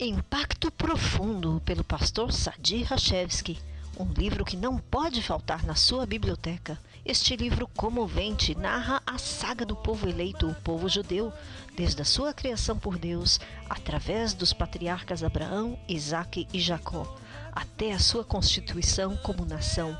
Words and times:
Impacto 0.00 0.72
Profundo, 0.72 1.62
pelo 1.64 1.84
pastor 1.84 2.32
Sadi 2.32 2.82
Rachevski. 2.82 3.60
Um 3.96 4.12
livro 4.12 4.44
que 4.44 4.56
não 4.56 4.76
pode 4.76 5.22
faltar 5.22 5.64
na 5.64 5.76
sua 5.76 6.04
biblioteca. 6.04 6.76
Este 7.04 7.36
livro 7.36 7.68
comovente 7.76 8.56
narra 8.56 9.00
a 9.06 9.18
saga 9.18 9.64
do 9.64 9.76
povo 9.76 10.08
eleito, 10.08 10.48
o 10.48 10.54
povo 10.56 10.88
judeu, 10.88 11.32
desde 11.76 12.02
a 12.02 12.04
sua 12.04 12.34
criação 12.34 12.76
por 12.76 12.98
Deus, 12.98 13.38
através 13.70 14.34
dos 14.34 14.52
patriarcas 14.52 15.22
Abraão, 15.22 15.78
Isaque 15.88 16.48
e 16.52 16.58
Jacó, 16.58 17.16
até 17.52 17.92
a 17.92 18.00
sua 18.00 18.24
constituição 18.24 19.16
como 19.18 19.46
nação, 19.46 19.96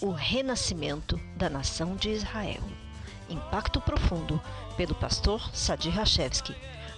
o 0.00 0.12
renascimento 0.12 1.20
da 1.36 1.50
nação 1.50 1.96
de 1.96 2.10
Israel. 2.10 2.62
Impacto 3.28 3.80
Profundo, 3.80 4.40
pelo 4.76 4.94
pastor 4.94 5.50
Sadi 5.52 5.90
Rachevski. 5.90 6.54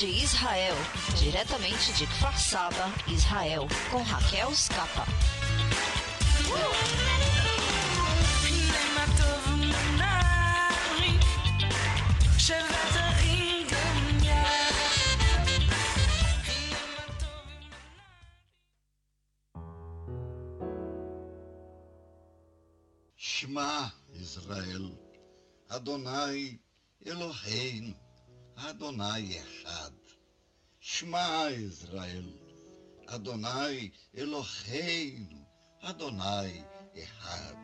de 0.00 0.06
Israel, 0.06 0.76
diretamente 1.18 1.92
de 1.94 2.06
Kfar 2.06 2.38
Saba, 2.38 2.92
Israel, 3.08 3.66
com 3.90 4.00
Raquel 4.02 4.54
Scapa. 4.54 5.04
Shema 23.16 23.92
Israel, 24.14 24.92
Adonai 25.68 26.60
Eloheinu, 27.04 27.96
Adonai 28.56 29.24
Echad. 29.32 29.57
Shema 30.90 31.50
Israel, 31.50 32.24
Adonai 33.08 33.92
Eloheinu, 34.14 35.46
Adonai 35.82 36.64
Echad. 36.94 37.56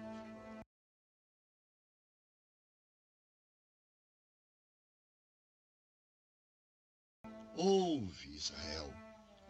Ouve, 7.57 8.35
Israel, 8.35 8.93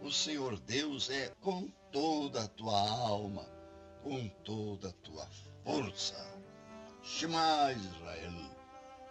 o 0.00 0.10
Senhor 0.12 0.58
Deus 0.60 1.10
é 1.10 1.28
com 1.40 1.68
toda 1.90 2.44
a 2.44 2.48
tua 2.48 2.78
alma, 2.90 3.44
com 4.02 4.28
toda 4.44 4.90
a 4.90 4.92
tua 4.92 5.26
força. 5.64 6.14
Shema 7.02 7.72
Israel, 7.72 8.56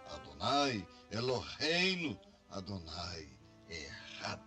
Adonai 0.08 0.88
Eloheinu, 1.12 2.18
Adonai 2.56 3.26
Echad. 3.68 4.40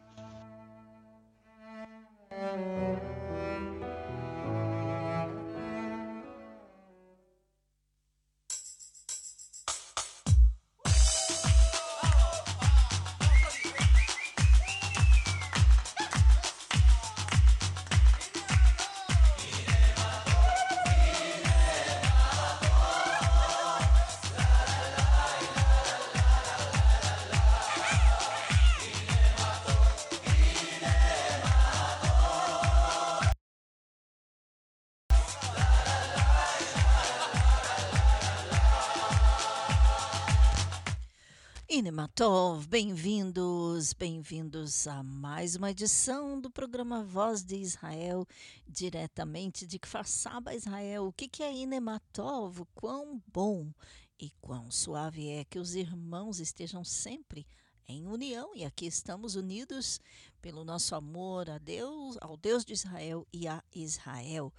Inematov, 42.19 42.66
bem-vindos, 42.69 43.93
bem-vindos 43.93 44.87
a 44.87 45.03
mais 45.03 45.54
uma 45.54 45.71
edição 45.71 46.41
do 46.41 46.50
programa 46.50 47.04
Voz 47.04 47.44
de 47.44 47.56
Israel, 47.56 48.27
diretamente 48.66 49.66
de 49.66 49.78
Kfar 49.78 50.06
Saba, 50.06 50.54
Israel. 50.54 51.09
O 51.09 51.12
que, 51.12 51.28
que 51.28 51.43
é 51.43 51.54
Inematov? 51.54 52.65
Quão 52.75 53.22
bom 53.31 53.71
e 54.19 54.31
quão 54.41 54.71
suave 54.71 55.28
é 55.28 55.44
que 55.44 55.59
os 55.59 55.75
irmãos 55.75 56.41
estejam 56.41 56.82
sempre 56.82 57.47
em 57.87 58.06
união 58.06 58.56
e 58.56 58.65
aqui 58.65 58.87
estamos 58.87 59.37
unidos 59.37 60.00
pelo 60.41 60.65
nosso 60.65 60.94
amor 60.94 61.50
a 61.50 61.59
Deus, 61.59 62.16
ao 62.22 62.38
Deus 62.38 62.65
de 62.65 62.72
Israel 62.72 63.27
e 63.31 63.47
a 63.47 63.62
Israel 63.75 64.50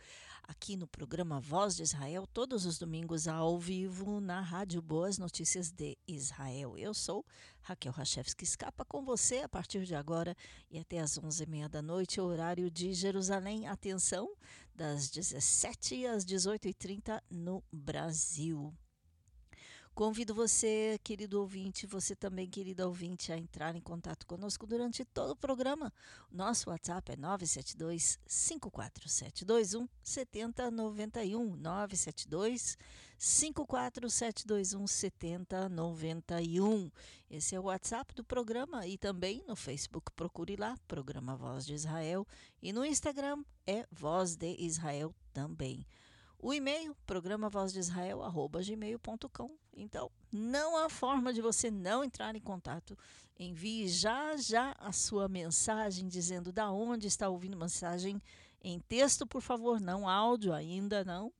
aqui 0.48 0.78
no 0.78 0.88
programa 0.88 1.40
Voz 1.40 1.76
de 1.76 1.84
Israel, 1.84 2.26
todos 2.26 2.66
os 2.66 2.78
domingos 2.78 3.28
ao 3.28 3.60
vivo 3.60 4.22
na 4.22 4.40
Rádio 4.40 4.82
Boas 4.82 5.18
Notícias 5.18 5.70
de 5.72 5.98
Israel. 6.08 6.78
Eu 6.78 6.94
sou 6.94 7.26
Raquel 7.62 7.92
Rachevski 7.92 8.46
Escapa 8.46 8.86
com 8.86 9.04
você 9.04 9.40
a 9.40 9.50
partir 9.50 9.84
de 9.84 9.94
agora 9.94 10.36
e 10.72 10.80
até 10.80 11.00
às 11.00 11.20
11h30 11.20 11.68
da 11.68 11.82
noite, 11.82 12.22
horário 12.22 12.72
de 12.72 12.94
Jerusalém. 12.94 13.68
Atenção, 13.68 14.34
das 14.74 15.10
17 15.10 16.06
às 16.06 16.26
18h30 16.26 17.22
no 17.30 17.62
Brasil. 17.72 18.74
Convido 19.98 20.32
você, 20.32 21.00
querido 21.04 21.42
ouvinte, 21.42 21.88
você 21.88 22.16
também, 22.16 22.48
querida 22.48 22.88
ouvinte, 22.88 23.34
a 23.34 23.36
entrar 23.36 23.76
em 23.76 23.82
contato 23.82 24.28
conosco 24.28 24.68
durante 24.68 25.04
todo 25.04 25.32
o 25.32 25.36
programa. 25.36 25.92
Nosso 26.32 26.70
WhatsApp 26.70 27.14
é 27.14 27.16
972 27.16 28.20
54721 28.28 29.90
7091 30.04 31.56
972 31.56 32.78
54721 33.18 34.86
7091. 34.86 36.92
Esse 37.32 37.56
é 37.56 37.60
o 37.60 37.64
WhatsApp 37.64 38.14
do 38.14 38.24
programa 38.24 38.86
e 38.86 39.00
também 39.00 39.44
no 39.48 39.56
Facebook 39.56 40.12
procure 40.12 40.56
lá, 40.56 40.78
Programa 40.88 41.36
Voz 41.36 41.66
de 41.66 41.74
Israel, 41.74 42.24
e 42.62 42.72
no 42.72 42.86
Instagram 42.86 43.44
é 43.66 43.88
Voz 43.92 44.36
de 44.36 44.58
Israel 44.60 45.12
também. 45.34 45.88
O 46.40 46.54
e-mail, 46.54 46.96
programa 47.06 47.50
voz 47.50 47.74
de 47.74 47.80
Israel, 47.80 48.22
arroba 48.22 48.62
gmail.com. 48.62 49.58
Então, 49.76 50.12
Não 50.32 50.78
há 50.78 50.90
forma 50.90 51.34
de 51.34 51.42
você 51.42 51.72
não 51.72 52.04
entrar 52.04 52.36
em 52.36 52.40
contato. 52.40 52.98
Envie 53.40 53.88
já 53.88 54.38
já 54.38 54.76
a 54.80 54.92
sua 54.92 55.28
mensagem 55.28 56.08
dizendo 56.08 56.52
da 56.52 56.72
onde 56.72 57.08
está 57.08 57.28
ouvindo 57.28 57.58
mensagem 57.58 58.22
em 58.62 58.80
texto, 58.80 59.26
por 59.26 59.42
favor, 59.42 59.80
não 59.80 60.08
áudio 60.08 60.54
ainda 60.54 61.04
não. 61.04 61.34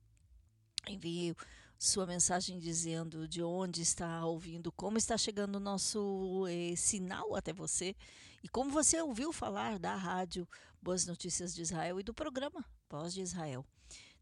Envie 0.86 1.36
sua 1.78 2.06
mensagem 2.06 2.58
dizendo 2.58 3.28
de 3.28 3.42
onde 3.42 3.82
está 3.82 4.24
ouvindo, 4.24 4.72
como 4.72 4.98
está 4.98 5.16
chegando 5.16 5.56
o 5.56 5.60
nosso 5.60 6.44
eh, 6.48 6.74
sinal 6.74 7.36
até 7.36 7.52
você 7.52 7.94
e 8.42 8.48
como 8.48 8.70
você 8.70 9.00
ouviu 9.00 9.32
falar 9.32 9.78
da 9.78 9.94
rádio 9.94 10.48
Boas 10.82 11.06
Notícias 11.06 11.54
de 11.54 11.62
Israel 11.62 12.00
e 12.00 12.02
do 12.02 12.12
programa 12.12 12.64
Voz 12.90 13.14
de 13.14 13.20
Israel. 13.20 13.64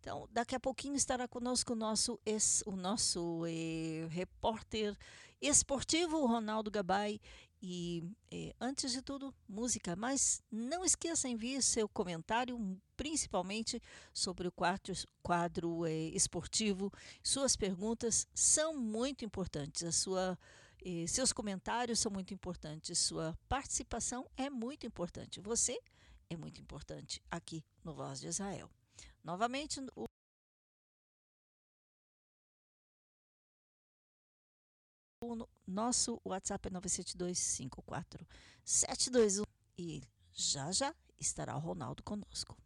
Então, 0.06 0.28
daqui 0.30 0.54
a 0.54 0.60
pouquinho 0.60 0.94
estará 0.94 1.26
conosco 1.26 1.72
o 1.72 1.74
nosso, 1.74 2.16
ex, 2.24 2.62
o 2.64 2.76
nosso 2.76 3.42
eh, 3.44 4.06
repórter 4.08 4.96
esportivo, 5.42 6.24
Ronaldo 6.24 6.70
Gabay. 6.70 7.20
E 7.60 8.04
eh, 8.30 8.54
antes 8.60 8.92
de 8.92 9.02
tudo, 9.02 9.34
música. 9.48 9.96
Mas 9.96 10.40
não 10.48 10.84
esqueça, 10.84 11.28
envie 11.28 11.60
seu 11.60 11.88
comentário, 11.88 12.56
principalmente 12.96 13.82
sobre 14.14 14.46
o 14.46 14.52
quadro, 14.52 14.94
quadro 15.24 15.84
eh, 15.84 16.10
esportivo. 16.14 16.92
Suas 17.20 17.56
perguntas 17.56 18.28
são 18.32 18.78
muito 18.78 19.24
importantes. 19.24 19.82
A 19.82 19.90
sua 19.90 20.38
seus 21.08 21.32
comentários 21.32 21.98
são 21.98 22.12
muito 22.12 22.32
importantes, 22.32 22.96
sua 23.00 23.36
participação 23.48 24.24
é 24.36 24.48
muito 24.48 24.86
importante. 24.86 25.40
Você 25.40 25.80
é 26.30 26.36
muito 26.36 26.60
importante 26.60 27.20
aqui 27.28 27.64
no 27.82 27.92
Voz 27.92 28.20
de 28.20 28.28
Israel. 28.28 28.70
Novamente, 29.26 29.80
o 35.20 35.48
nosso 35.66 36.20
WhatsApp 36.24 36.68
é 36.68 36.70
97254 36.70 38.24
e 39.76 40.00
já 40.32 40.70
já 40.70 40.94
estará 41.18 41.56
o 41.56 41.58
Ronaldo 41.58 42.04
conosco. 42.04 42.56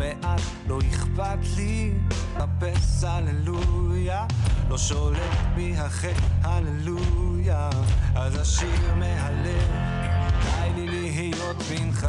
מעט 0.00 0.40
לא 0.66 0.78
אכפת 0.90 1.38
לי, 1.56 1.92
חפש 2.38 3.04
הללויה, 3.04 4.26
לא 4.68 4.78
שולט 4.78 5.20
בי 5.54 5.76
החטא 5.76 6.12
הללויה, 6.42 7.70
אז 8.14 8.36
השיר 8.36 8.94
מהלב, 8.94 9.70
די 10.42 10.86
לי 10.86 11.20
להיות 11.20 11.56
בנך. 11.62 12.06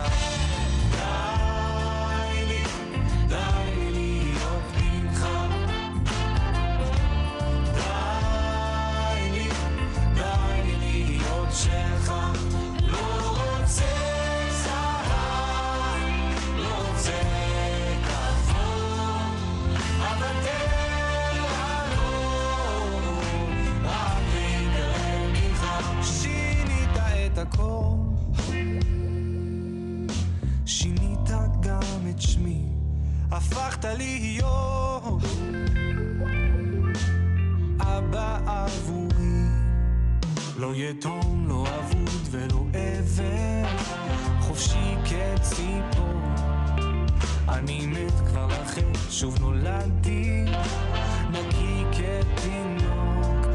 הכל. 27.42 27.96
שינית 30.66 31.30
גם 31.62 32.10
את 32.10 32.22
שמי 32.22 32.62
הפכת 33.32 33.86
להיות 33.86 35.24
אבא 37.80 38.40
עבורי. 38.46 39.46
לא 40.58 40.76
יתום, 40.76 41.46
לא 41.48 41.68
אבוד 41.80 42.28
ולא 42.32 42.66
עבד 42.74 43.78
חופשי 44.40 44.96
כציפור. 45.06 46.22
אני 47.50 47.86
מת 47.86 48.28
כבר 48.28 48.48
לכם, 48.48 48.92
שוב 49.10 49.40
נולדתי 49.40 50.46
נקי 51.32 51.84
כתינוק. 51.92 53.48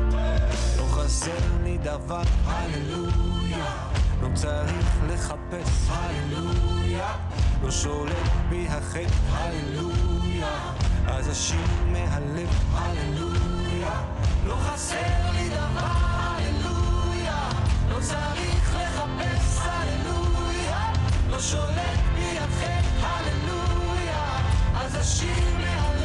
לא 0.78 0.84
חסר 0.90 1.65
דבר, 1.86 2.22
הללויה. 2.46 3.64
לא 4.20 4.28
צריך 4.34 4.86
לחפש, 5.08 5.88
הללויה. 5.88 7.08
לא 7.62 7.70
שולט 7.70 8.28
בי 8.48 8.68
החטא, 8.68 9.14
הללויה. 9.32 10.72
אז 11.06 11.28
השיר 11.28 11.66
מהלב, 11.86 12.48
הללויה. 12.74 14.02
לא 14.46 14.54
חסר 14.54 15.30
לי 15.32 15.48
דבר, 15.48 15.96
הללויה. 16.02 17.48
לא 17.88 18.00
צריך 18.00 18.76
לחפש, 18.76 19.58
הללויה. 19.62 20.92
לא 21.30 21.40
שולט 21.40 22.00
בי 22.14 22.38
החטא, 22.38 23.06
הללויה. 23.06 24.38
אז 24.74 24.94
השיר 24.94 25.44
מהלב 25.58 25.95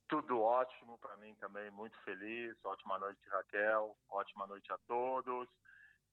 Tudo 0.09 0.41
ótimo 0.41 0.97
para 0.99 1.17
mim 1.17 1.35
também, 1.35 1.71
muito 1.71 1.99
feliz. 2.05 2.57
Ótima 2.65 2.99
noite, 2.99 3.21
Raquel. 3.29 3.97
Ótima 4.09 4.47
noite 4.47 4.73
a 4.73 4.79
todos. 4.87 5.49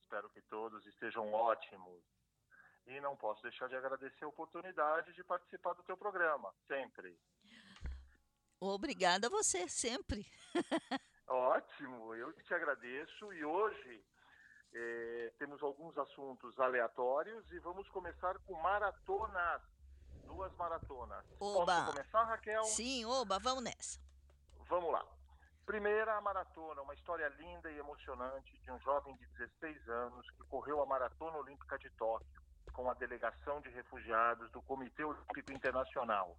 Espero 0.01 0.29
que 0.29 0.41
todos 0.41 0.85
estejam 0.85 1.31
ótimos. 1.31 2.01
E 2.87 2.99
não 2.99 3.15
posso 3.15 3.41
deixar 3.41 3.69
de 3.69 3.75
agradecer 3.75 4.25
a 4.25 4.27
oportunidade 4.27 5.13
de 5.13 5.23
participar 5.23 5.73
do 5.73 5.83
teu 5.83 5.95
programa, 5.95 6.53
sempre. 6.67 7.17
Obrigada 8.73 9.27
a 9.27 9.29
você, 9.29 9.67
sempre. 9.67 10.25
Ótimo, 11.27 12.13
eu 12.15 12.33
que 12.33 12.43
te 12.43 12.53
agradeço. 12.53 13.33
E 13.33 13.43
hoje 13.43 14.03
eh, 14.73 15.33
temos 15.37 15.61
alguns 15.61 15.97
assuntos 15.97 16.59
aleatórios 16.59 17.49
e 17.51 17.59
vamos 17.59 17.87
começar 17.89 18.37
com 18.39 18.53
maratonas. 18.61 19.61
Duas 20.25 20.53
maratonas. 20.55 21.25
Oba. 21.39 21.65
Posso 21.65 21.91
começar, 21.91 22.23
Raquel? 22.23 22.63
Sim, 22.63 23.05
oba, 23.05 23.39
vamos 23.39 23.63
nessa. 23.63 23.99
Vamos 24.67 24.91
lá. 24.91 25.05
Primeira 25.65 26.19
maratona, 26.21 26.81
uma 26.81 26.93
história 26.93 27.27
linda 27.39 27.71
e 27.71 27.77
emocionante 27.77 28.57
de 28.59 28.71
um 28.71 28.79
jovem 28.81 29.15
de 29.15 29.25
16 29.27 29.89
anos 29.89 30.29
que 30.31 30.43
correu 30.43 30.81
a 30.81 30.85
Maratona 30.85 31.37
Olímpica 31.37 31.77
de 31.79 31.89
Tóquio 31.91 32.45
com 32.73 32.89
a 32.89 32.93
delegação 32.93 33.61
de 33.61 33.69
refugiados 33.69 34.51
do 34.51 34.61
Comitê 34.61 35.03
Olímpico 35.03 35.51
Internacional. 35.51 36.37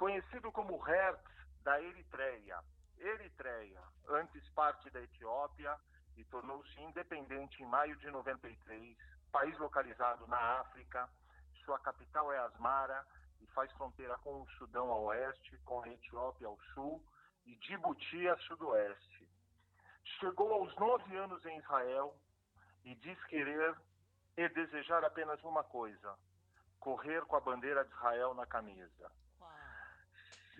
Conhecido 0.00 0.50
como 0.50 0.78
Hertz 0.78 1.22
da 1.62 1.78
Eritreia. 1.78 2.58
Eritreia, 2.96 3.82
antes 4.08 4.48
parte 4.54 4.88
da 4.88 5.02
Etiópia 5.02 5.76
e 6.16 6.24
tornou-se 6.24 6.80
independente 6.80 7.62
em 7.62 7.66
maio 7.66 7.94
de 7.96 8.10
93, 8.10 8.96
país 9.30 9.58
localizado 9.58 10.26
na 10.26 10.38
África. 10.60 11.06
Sua 11.66 11.78
capital 11.80 12.32
é 12.32 12.38
Asmara 12.38 13.06
e 13.42 13.46
faz 13.48 13.70
fronteira 13.72 14.16
com 14.20 14.40
o 14.40 14.48
Sudão 14.52 14.90
a 14.90 14.96
oeste, 15.00 15.58
com 15.66 15.82
a 15.82 15.88
Etiópia 15.90 16.46
ao 16.46 16.58
sul 16.72 17.04
e 17.44 17.54
Djibouti 17.56 18.26
a 18.26 18.38
sudoeste. 18.38 19.28
Chegou 20.18 20.50
aos 20.50 20.74
nove 20.76 21.14
anos 21.14 21.44
em 21.44 21.58
Israel 21.58 22.16
e 22.86 22.94
diz 22.94 23.22
querer 23.26 23.76
e 24.34 24.48
desejar 24.48 25.04
apenas 25.04 25.44
uma 25.44 25.62
coisa: 25.62 26.18
correr 26.78 27.22
com 27.26 27.36
a 27.36 27.40
bandeira 27.40 27.84
de 27.84 27.90
Israel 27.90 28.32
na 28.32 28.46
camisa. 28.46 29.12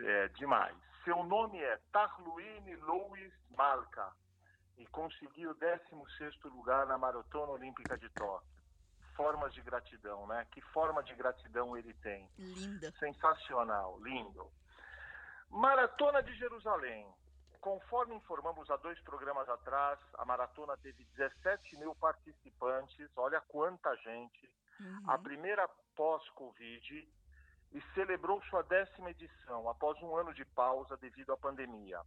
É 0.03 0.29
demais. 0.29 0.77
Seu 1.05 1.23
nome 1.25 1.59
é 1.59 1.79
Tarluine 1.93 2.77
Louis 2.77 3.33
Malka 3.57 4.13
e 4.79 4.87
conseguiu 4.87 5.51
o 5.51 5.55
16º 5.55 6.45
lugar 6.45 6.87
na 6.87 6.97
Maratona 6.97 7.53
Olímpica 7.53 7.99
de 7.99 8.09
Tóquio. 8.11 8.49
Formas 9.15 9.53
de 9.53 9.61
gratidão, 9.61 10.27
né? 10.27 10.47
Que 10.51 10.61
forma 10.61 11.03
de 11.03 11.15
gratidão 11.15 11.77
ele 11.77 11.93
tem. 11.95 12.29
Linda. 12.39 12.91
Sensacional, 12.93 13.99
lindo. 14.01 14.51
Maratona 15.51 16.23
de 16.23 16.35
Jerusalém. 16.37 17.07
Conforme 17.61 18.15
informamos 18.15 18.71
há 18.71 18.77
dois 18.79 18.99
programas 19.01 19.47
atrás, 19.49 19.99
a 20.15 20.25
maratona 20.25 20.77
teve 20.79 21.05
17 21.17 21.77
mil 21.77 21.95
participantes, 21.97 23.11
olha 23.17 23.41
quanta 23.43 23.95
gente. 23.97 24.51
A 25.07 25.19
primeira 25.19 25.69
pós-Covid 25.95 27.07
e 27.73 27.81
celebrou 27.95 28.43
sua 28.45 28.63
décima 28.63 29.11
edição, 29.11 29.69
após 29.69 30.01
um 30.03 30.17
ano 30.17 30.35
de 30.35 30.45
pausa 30.45 30.97
devido 30.97 31.33
à 31.33 31.37
pandemia. 31.37 32.01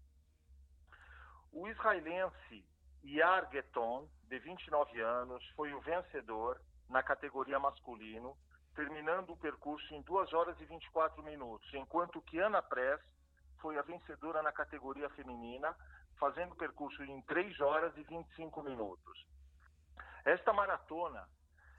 O 1.51 1.67
israelense 1.67 2.65
Yar 3.03 3.49
Geton, 3.51 4.07
de 4.27 4.39
29 4.39 4.99
anos, 5.01 5.45
foi 5.55 5.73
o 5.73 5.81
vencedor 5.81 6.59
na 6.89 7.03
categoria 7.03 7.59
masculino, 7.59 8.35
terminando 8.75 9.31
o 9.31 9.37
percurso 9.37 9.93
em 9.93 10.01
2 10.01 10.33
horas 10.33 10.59
e 10.59 10.65
24 10.65 11.21
minutos, 11.23 11.71
enquanto 11.73 12.21
que 12.21 12.39
Ana 12.39 12.61
Press 12.61 13.01
foi 13.61 13.77
a 13.77 13.81
vencedora 13.81 14.41
na 14.41 14.51
categoria 14.51 15.09
feminina, 15.11 15.75
fazendo 16.19 16.53
o 16.53 16.57
percurso 16.57 17.03
em 17.03 17.21
3 17.21 17.59
horas 17.61 17.95
e 17.97 18.03
25 18.03 18.61
minutos. 18.63 19.25
Esta 20.25 20.51
maratona 20.53 21.27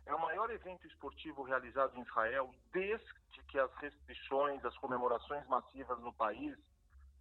é 0.07 0.15
o 0.15 0.21
maior 0.21 0.51
evento 0.51 0.87
esportivo 0.87 1.43
realizado 1.43 1.97
em 1.97 2.03
Israel 2.03 2.55
desde 2.73 3.24
que 3.45 3.59
as 3.59 3.73
restrições, 3.77 4.65
as 4.65 4.77
comemorações 4.79 5.47
massivas 5.47 5.99
no 6.01 6.13
país 6.13 6.57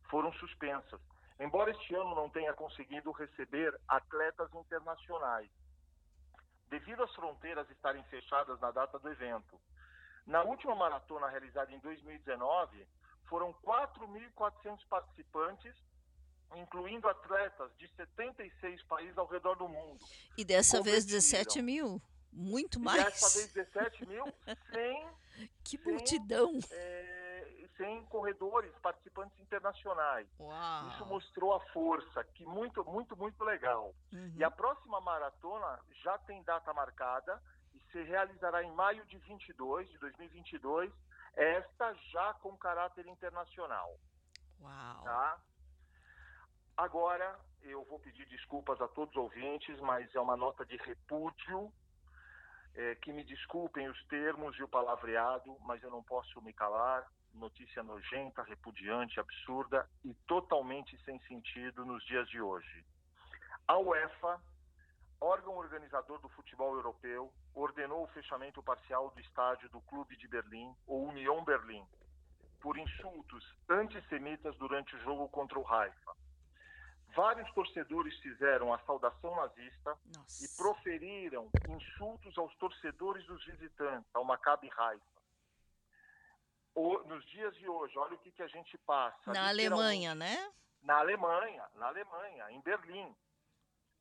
foram 0.10 0.32
suspensas. 0.34 1.00
Embora 1.40 1.72
este 1.72 1.96
ano 1.96 2.16
não 2.16 2.30
tenha 2.30 2.54
conseguido 2.54 3.12
receber 3.12 3.78
atletas 3.88 4.54
internacionais, 4.54 5.50
devido 6.70 7.04
às 7.04 7.14
fronteiras 7.16 7.70
estarem 7.70 8.04
fechadas 8.06 8.60
na 8.60 8.72
data 8.72 8.98
do 9.00 9.10
evento. 9.10 9.60
Na 10.26 10.44
última 10.44 10.76
maratona 10.76 11.28
realizada 11.28 11.72
em 11.74 11.80
2019, 11.80 12.88
foram 13.28 13.54
4.400 13.56 14.80
participantes, 14.88 15.76
incluindo 16.56 17.08
atletas 17.10 17.76
de 17.78 17.88
76 17.96 18.84
países 18.84 19.18
ao 19.18 19.26
redor 19.28 19.56
do 19.56 19.68
mundo. 19.68 20.00
E 20.38 20.46
dessa 20.46 20.82
vez 20.82 21.04
Competiram. 21.04 21.20
17 21.20 21.62
mil. 21.62 22.02
Muito 22.32 22.80
E 22.80 22.84
dessa 22.84 23.26
mais. 23.28 23.34
vez 23.36 23.54
17 23.54 24.08
mil 24.08 24.26
sem, 24.74 25.08
Que 25.64 25.78
Sim. 25.78 25.92
multidão. 25.92 26.60
é, 26.72 27.68
sem 27.78 28.06
corredores, 28.06 28.72
participantes 28.82 29.38
internacionais. 29.40 30.28
Uau. 30.40 30.90
Isso 30.90 31.06
mostrou 31.06 31.54
a 31.54 31.60
força, 31.72 32.24
que 32.24 32.46
muito, 32.46 32.84
muito, 32.86 33.16
muito 33.18 33.44
legal. 33.44 33.94
Uhum. 34.12 34.34
E 34.36 34.44
a 34.44 34.52
próxima 34.52 35.02
maratona 35.02 35.80
já 36.04 36.18
tem 36.20 36.44
data 36.44 36.74
marcada 36.74 37.42
e 37.74 37.80
se 37.92 38.04
realizará 38.04 38.64
em 38.64 38.72
maio 38.72 39.06
de 39.06 39.18
22, 39.18 39.90
de 39.90 39.98
2022, 39.98 40.92
esta 41.36 41.94
já 42.12 42.34
com 42.36 42.56
caráter 42.58 43.08
internacional, 43.08 43.98
Uau. 44.62 45.04
tá? 45.04 45.40
Agora, 46.78 47.40
eu 47.62 47.84
vou 47.86 48.00
pedir 48.00 48.26
desculpas 48.28 48.80
a 48.82 48.88
todos 48.88 49.16
os 49.16 49.22
ouvintes, 49.22 49.80
mas 49.80 50.14
é 50.16 50.20
uma 50.20 50.36
nota 50.36 50.66
de 50.66 50.76
repúdio, 50.78 51.72
é, 52.76 52.96
que 52.96 53.14
me 53.14 53.24
desculpem 53.24 53.88
os 53.88 54.06
termos 54.06 54.58
e 54.58 54.64
o 54.64 54.68
palavreado, 54.68 55.56
mas 55.62 55.82
eu 55.84 55.92
não 55.92 56.04
posso 56.04 56.42
me 56.42 56.54
calar. 56.54 57.06
Notícia 57.34 57.82
nojenta, 57.82 58.44
repudiante, 58.44 59.20
absurda 59.20 59.90
e 60.04 60.14
totalmente 60.28 60.98
sem 61.04 61.20
sentido 61.22 61.86
nos 61.86 62.04
dias 62.06 62.28
de 62.30 62.40
hoje. 62.40 62.86
A 63.68 63.78
UEFA, 63.78 64.40
órgão 65.20 65.56
organizador 65.56 66.20
do 66.20 66.30
futebol 66.30 66.76
europeu, 66.76 67.34
ordenou 67.56 68.04
o 68.04 68.08
fechamento 68.08 68.62
parcial 68.62 69.10
do 69.12 69.20
estádio 69.20 69.70
do 69.70 69.82
Clube 69.82 70.16
de 70.18 70.28
Berlim, 70.28 70.76
ou 70.86 71.08
Union 71.08 71.44
Berlim, 71.44 71.84
por 72.60 72.78
insultos 72.78 73.44
antissemitas 73.70 74.56
durante 74.58 74.96
o 74.96 75.00
jogo 75.00 75.28
contra 75.30 75.60
o 75.60 75.68
Haifa. 75.68 76.23
Vários 77.16 77.52
torcedores 77.54 78.18
fizeram 78.20 78.74
a 78.74 78.80
saudação 78.80 79.36
nazista 79.36 79.98
Nossa. 80.16 80.46
e 80.46 80.48
proferiram 80.58 81.50
insultos 81.70 82.38
aos 82.38 82.56
torcedores 82.56 83.26
dos 83.26 83.44
visitantes, 83.46 84.10
ao 84.14 84.24
Maccabi 84.24 84.70
Haifa. 84.76 85.14
Nos 87.06 87.24
dias 87.28 87.56
de 87.58 87.70
hoje, 87.70 87.96
olha 87.98 88.16
o 88.16 88.18
que, 88.18 88.32
que 88.32 88.42
a 88.42 88.48
gente 88.48 88.78
passa. 88.80 89.32
Na. 89.32 89.48
Alemanha, 89.48 90.16
né? 90.16 90.52
Na 90.82 90.98
Alemanha, 90.98 91.64
na 91.76 91.88
Alemanha, 91.88 92.52
em 92.52 92.60
Berlim. 92.62 93.16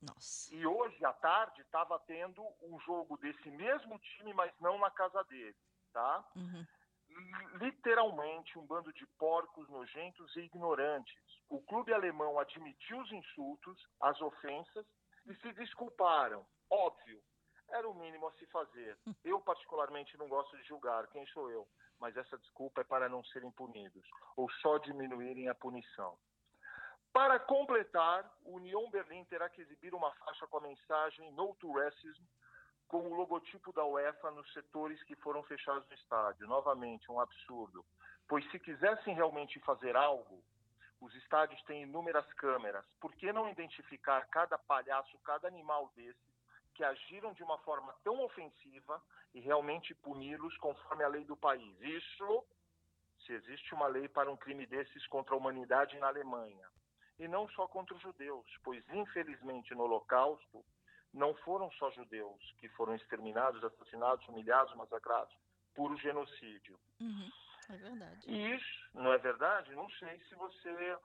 Nossa. 0.00 0.54
E 0.54 0.66
hoje 0.66 1.04
à 1.04 1.12
tarde 1.12 1.61
estava 1.61 1.99
tendo 2.00 2.42
um 2.62 2.81
jogo 2.81 3.16
desse 3.19 3.50
mesmo 3.50 3.99
time, 3.99 4.33
mas 4.33 4.50
não 4.59 4.78
na 4.78 4.90
casa 4.90 5.23
dele, 5.25 5.57
tá? 5.92 6.25
Uhum. 6.35 6.66
Literalmente 7.61 8.59
um 8.59 8.66
bando 8.66 8.92
de 8.92 9.07
porcos 9.19 9.69
nojentos 9.69 10.35
e 10.37 10.40
ignorantes. 10.40 11.14
O 11.49 11.61
clube 11.62 11.92
alemão 11.92 12.38
admitiu 12.38 13.00
os 13.00 13.12
insultos, 13.12 13.87
as 14.00 14.21
ofensas 14.21 14.87
e 15.26 15.35
se 15.37 15.52
desculparam. 15.52 16.47
Óbvio, 16.71 17.23
era 17.69 17.88
o 17.88 17.95
mínimo 17.95 18.28
a 18.28 18.33
se 18.33 18.47
fazer. 18.47 18.99
Eu 19.25 19.41
particularmente 19.41 20.17
não 20.17 20.28
gosto 20.28 20.56
de 20.56 20.65
julgar, 20.65 21.06
quem 21.08 21.26
sou 21.26 21.50
eu? 21.50 21.67
Mas 21.99 22.17
essa 22.17 22.36
desculpa 22.39 22.80
é 22.80 22.84
para 22.84 23.08
não 23.08 23.23
serem 23.25 23.50
punidos 23.52 24.04
ou 24.36 24.50
só 24.60 24.78
diminuírem 24.78 25.49
a 25.49 25.54
punição. 25.54 26.19
Para 27.13 27.39
completar, 27.39 28.28
o 28.43 28.56
Union 28.56 28.91
Berlim 28.91 29.25
terá 29.26 29.49
que 29.49 29.60
exibir 29.60 29.95
uma 29.95 30.10
faixa 30.13 30.47
com 30.47 30.56
a 30.56 30.63
mensagem 30.63 31.30
No 31.32 31.54
to 31.56 31.71
Racism 31.71 32.25
com 32.93 33.09
o 33.09 33.15
logotipo 33.15 33.73
da 33.73 33.87
UEFA 33.87 34.31
nos 34.33 34.52
setores 34.52 35.02
que 35.05 35.17
foram 35.17 35.43
fechados 35.45 35.89
no 35.89 35.95
estádio. 35.95 36.47
Novamente, 36.47 37.11
um 37.11 37.19
absurdo. 37.19 37.83
Pois 38.28 38.45
se 38.50 38.59
quisessem 38.59 39.15
realmente 39.15 39.59
fazer 39.61 39.97
algo, 39.97 40.45
os 41.00 41.15
estádios 41.15 41.63
têm 41.63 41.85
inúmeras 41.85 42.31
câmeras. 42.35 42.85
Por 43.00 43.15
que 43.15 43.33
não 43.33 43.49
identificar 43.49 44.28
cada 44.28 44.59
palhaço, 44.59 45.19
cada 45.21 45.49
animal 45.49 45.91
desses 45.97 46.21
que 46.75 46.85
agiram 46.85 47.33
de 47.33 47.43
uma 47.43 47.57
forma 47.61 47.95
tão 48.05 48.23
ofensiva 48.23 49.02
e 49.33 49.41
realmente 49.41 49.95
puni-los 49.95 50.55
conforme 50.59 51.02
a 51.02 51.09
lei 51.09 51.25
do 51.25 51.35
país? 51.35 51.75
Isso, 51.81 52.45
se 53.25 53.33
existe 53.33 53.73
uma 53.73 53.87
lei 53.87 54.07
para 54.07 54.31
um 54.31 54.37
crime 54.37 54.67
desses 54.67 55.07
contra 55.07 55.35
a 55.35 55.39
humanidade 55.39 55.99
na 55.99 56.09
Alemanha. 56.09 56.69
E 57.19 57.26
não 57.26 57.49
só 57.49 57.67
contra 57.67 57.95
os 57.95 58.02
judeus, 58.02 58.47
pois 58.63 58.87
infelizmente 58.91 59.75
no 59.75 59.85
Holocausto 59.85 60.63
não 61.12 61.34
foram 61.36 61.70
só 61.72 61.90
judeus 61.90 62.40
que 62.58 62.68
foram 62.70 62.94
exterminados, 62.94 63.62
assassinados, 63.62 64.26
humilhados, 64.28 64.75
massacrados, 64.76 65.34
puro 65.75 65.96
genocídio. 65.96 66.78
Uhum. 67.00 67.30
É 67.68 67.76
verdade. 67.76 68.20
E 68.26 68.54
isso, 68.54 68.90
não 68.94 69.12
é 69.12 69.18
verdade? 69.18 69.75
Não 69.75 69.88
sei 69.90 70.20
se 70.28 70.34
você, 70.34 70.98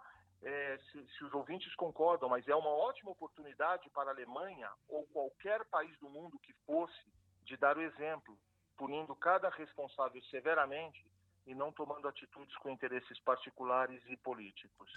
é, 0.44 0.78
se, 0.92 1.08
se 1.08 1.24
os 1.24 1.34
ouvintes 1.34 1.74
concordam, 1.76 2.30
mas 2.30 2.48
é 2.48 2.56
uma 2.56 2.70
ótima 2.70 3.12
oportunidade 3.12 3.90
para 3.92 4.10
a 4.10 4.14
Alemanha 4.14 4.70
ou 4.88 5.06
qualquer 5.08 5.64
país 5.66 5.98
do 6.00 6.10
mundo 6.10 6.40
que 6.40 6.54
fosse 6.66 7.14
de 7.44 7.56
dar 7.56 7.78
o 7.78 7.82
exemplo, 7.82 8.38
punindo 8.76 9.16
cada 9.16 9.50
responsável 9.50 10.22
severamente 10.26 11.06
e 11.46 11.56
não 11.56 11.72
tomando 11.72 12.08
atitudes 12.08 12.56
com 12.58 12.70
interesses 12.70 13.20
particulares 13.20 14.04
e 14.08 14.18
políticos. 14.18 14.92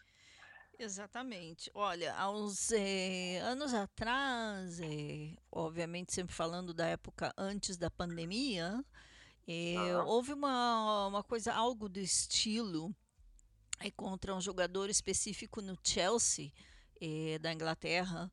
Exatamente. 0.84 1.70
Olha, 1.74 2.14
há 2.14 2.30
uns 2.30 2.72
eh, 2.72 3.38
anos 3.44 3.74
atrás, 3.74 4.80
eh, 4.80 5.36
obviamente 5.52 6.12
sempre 6.14 6.34
falando 6.34 6.72
da 6.72 6.86
época 6.86 7.34
antes 7.36 7.76
da 7.76 7.90
pandemia, 7.90 8.82
eh, 9.46 9.94
houve 10.06 10.32
uma, 10.32 11.06
uma 11.06 11.22
coisa, 11.22 11.52
algo 11.52 11.86
do 11.86 12.00
estilo 12.00 12.94
eh, 13.78 13.90
contra 13.90 14.34
um 14.34 14.40
jogador 14.40 14.88
específico 14.88 15.60
no 15.60 15.76
Chelsea, 15.84 16.50
eh, 16.98 17.38
da 17.40 17.52
Inglaterra, 17.52 18.32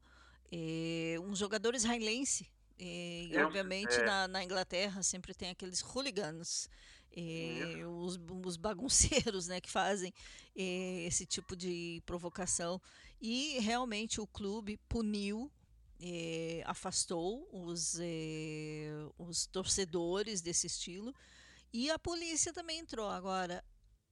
eh, 0.49 1.17
um 1.21 1.35
jogador 1.35 1.75
israelense. 1.75 2.49
eh, 2.79 3.25
e 3.25 3.33
Eu- 3.33 3.47
obviamente 3.47 3.95
é. 3.95 4.05
na, 4.05 4.27
na 4.29 4.41
Inglaterra 4.43 5.03
sempre 5.03 5.33
tem 5.33 5.49
aqueles 5.49 5.81
hooligans, 5.81 6.69
eh, 7.17 7.83
os, 7.85 8.19
os 8.45 8.57
bagunceiros, 8.57 9.47
né, 9.47 9.59
que 9.59 9.71
fazem 9.71 10.13
eh, 10.55 11.05
esse 11.07 11.25
tipo 11.25 11.55
de 11.55 12.01
provocação. 12.05 12.79
E 13.19 13.57
realmente 13.59 14.21
o 14.21 14.27
clube 14.27 14.77
puniu, 14.87 15.51
eh, 15.99 16.61
afastou 16.65 17.49
os, 17.51 17.97
os 19.17 19.47
torcedores 19.47 20.41
desse 20.41 20.67
estilo. 20.67 21.11
E 21.73 21.89
a 21.89 21.97
polícia 21.97 22.53
também 22.53 22.79
entrou. 22.79 23.09
Agora, 23.09 23.63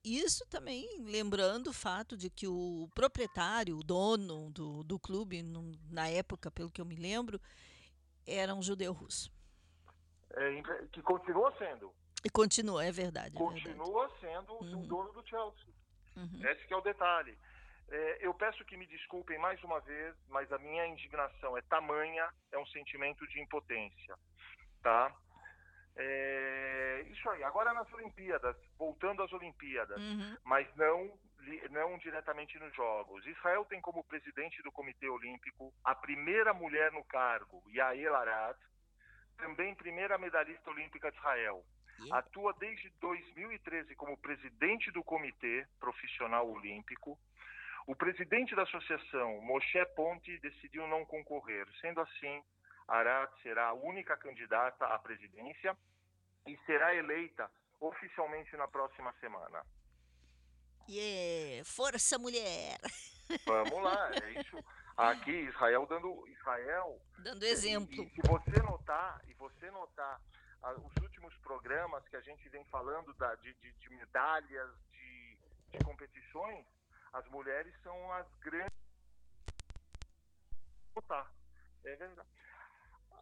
isso 0.03 0.45
também 0.47 1.01
lembrando 1.01 1.67
o 1.67 1.73
fato 1.73 2.17
de 2.17 2.29
que 2.29 2.47
o 2.47 2.89
proprietário, 2.93 3.77
o 3.77 3.83
dono 3.83 4.49
do, 4.51 4.83
do 4.83 4.99
clube, 4.99 5.41
num- 5.43 5.77
na 5.89 6.07
época, 6.07 6.51
pelo 6.51 6.69
que 6.71 6.81
eu 6.81 6.85
me 6.85 6.95
lembro, 6.95 7.39
era 8.25 8.53
um 8.53 8.61
judeu 8.61 8.91
russo. 8.91 9.31
É, 10.31 10.61
que 10.91 11.01
continua 11.01 11.53
sendo, 11.57 11.93
E 12.25 12.29
continua, 12.29 12.83
é 12.83 12.91
verdade. 12.91 13.35
É 13.37 13.39
verdade. 13.39 13.63
continua 13.63 14.09
sendo 14.19 14.53
o 14.53 14.63
Uhum. 14.63 14.87
dono 14.87 15.11
do 15.13 15.25
Chelsea. 15.29 15.73
Uhum. 16.17 16.41
Esse 16.49 16.65
que 16.65 16.73
é 16.73 16.77
o 16.77 16.81
detalhe. 16.81 17.37
É, 17.87 18.17
eu 18.25 18.33
peço 18.33 18.65
que 18.65 18.75
me 18.75 18.87
desculpem 18.87 19.37
mais 19.37 19.63
uma 19.63 19.79
vez, 19.81 20.15
mas 20.27 20.51
a 20.51 20.57
minha 20.57 20.87
indignação 20.87 21.55
é 21.55 21.61
tamanha, 21.61 22.27
é 22.51 22.57
um 22.57 22.65
sentimento 22.65 23.27
de 23.27 23.39
impotência, 23.39 24.15
tá? 24.81 25.15
É, 25.95 27.05
isso 27.11 27.29
aí. 27.29 27.43
Agora 27.43 27.73
nas 27.73 27.91
Olimpíadas, 27.93 28.57
voltando 28.77 29.21
às 29.21 29.31
Olimpíadas, 29.31 30.01
Uhum. 30.01 30.35
mas 30.43 30.67
não 30.75 31.13
não 31.69 31.95
diretamente 31.99 32.57
nos 32.57 32.73
Jogos. 32.73 33.23
Israel 33.27 33.63
tem 33.65 33.79
como 33.79 34.03
presidente 34.03 34.63
do 34.63 34.71
Comitê 34.71 35.07
Olímpico 35.07 35.71
a 35.83 35.93
primeira 35.93 36.55
mulher 36.55 36.91
no 36.91 37.03
cargo, 37.03 37.61
Yael 37.69 38.15
Arad, 38.15 38.57
também 39.37 39.75
primeira 39.75 40.17
medalhista 40.17 40.71
olímpica 40.71 41.11
de 41.11 41.17
Israel. 41.19 41.63
Atua 42.11 42.53
desde 42.59 42.89
2013 43.01 43.95
como 43.95 44.17
presidente 44.17 44.91
do 44.91 45.03
Comitê 45.03 45.65
Profissional 45.79 46.49
Olímpico. 46.49 47.17
O 47.87 47.95
presidente 47.95 48.55
da 48.55 48.63
associação, 48.63 49.41
Moshe 49.41 49.85
Ponte, 49.95 50.37
decidiu 50.39 50.87
não 50.87 51.05
concorrer. 51.05 51.67
Sendo 51.79 52.01
assim, 52.01 52.43
Arad 52.87 53.29
será 53.41 53.67
a 53.67 53.73
única 53.73 54.17
candidata 54.17 54.85
à 54.85 54.99
presidência 54.99 55.77
e 56.47 56.57
será 56.65 56.93
eleita 56.95 57.49
oficialmente 57.79 58.55
na 58.57 58.67
próxima 58.67 59.13
semana. 59.19 59.65
Yeah. 60.87 61.65
Força, 61.65 62.17
mulher! 62.19 62.77
Vamos 63.45 63.83
lá, 63.83 64.11
é 64.23 64.39
isso. 64.39 64.57
Aqui, 64.95 65.31
Israel 65.31 65.85
dando. 65.87 66.27
Israel. 66.27 67.01
Dando 67.19 67.43
exemplo. 67.43 68.03
E, 68.03 68.07
e 68.07 68.09
se 68.09 68.21
você 68.21 68.61
notar, 68.61 69.21
e 69.27 69.33
você 69.33 69.69
notar 69.71 70.21
os 70.73 70.95
últimos 71.01 71.35
programas 71.37 72.07
que 72.07 72.15
a 72.15 72.21
gente 72.21 72.47
vem 72.49 72.63
falando 72.65 73.13
da- 73.15 73.35
de, 73.35 73.53
de- 73.55 73.71
de 73.73 73.89
medalhas, 73.89 74.71
de, 74.91 75.37
de 75.71 75.77
competições, 75.83 76.65
as 77.13 77.25
mulheres 77.29 77.73
são 77.81 78.11
as 78.13 78.27
grandes. 78.39 78.73
Tá, 81.07 81.29
é 81.85 81.95
verdade. 81.95 82.29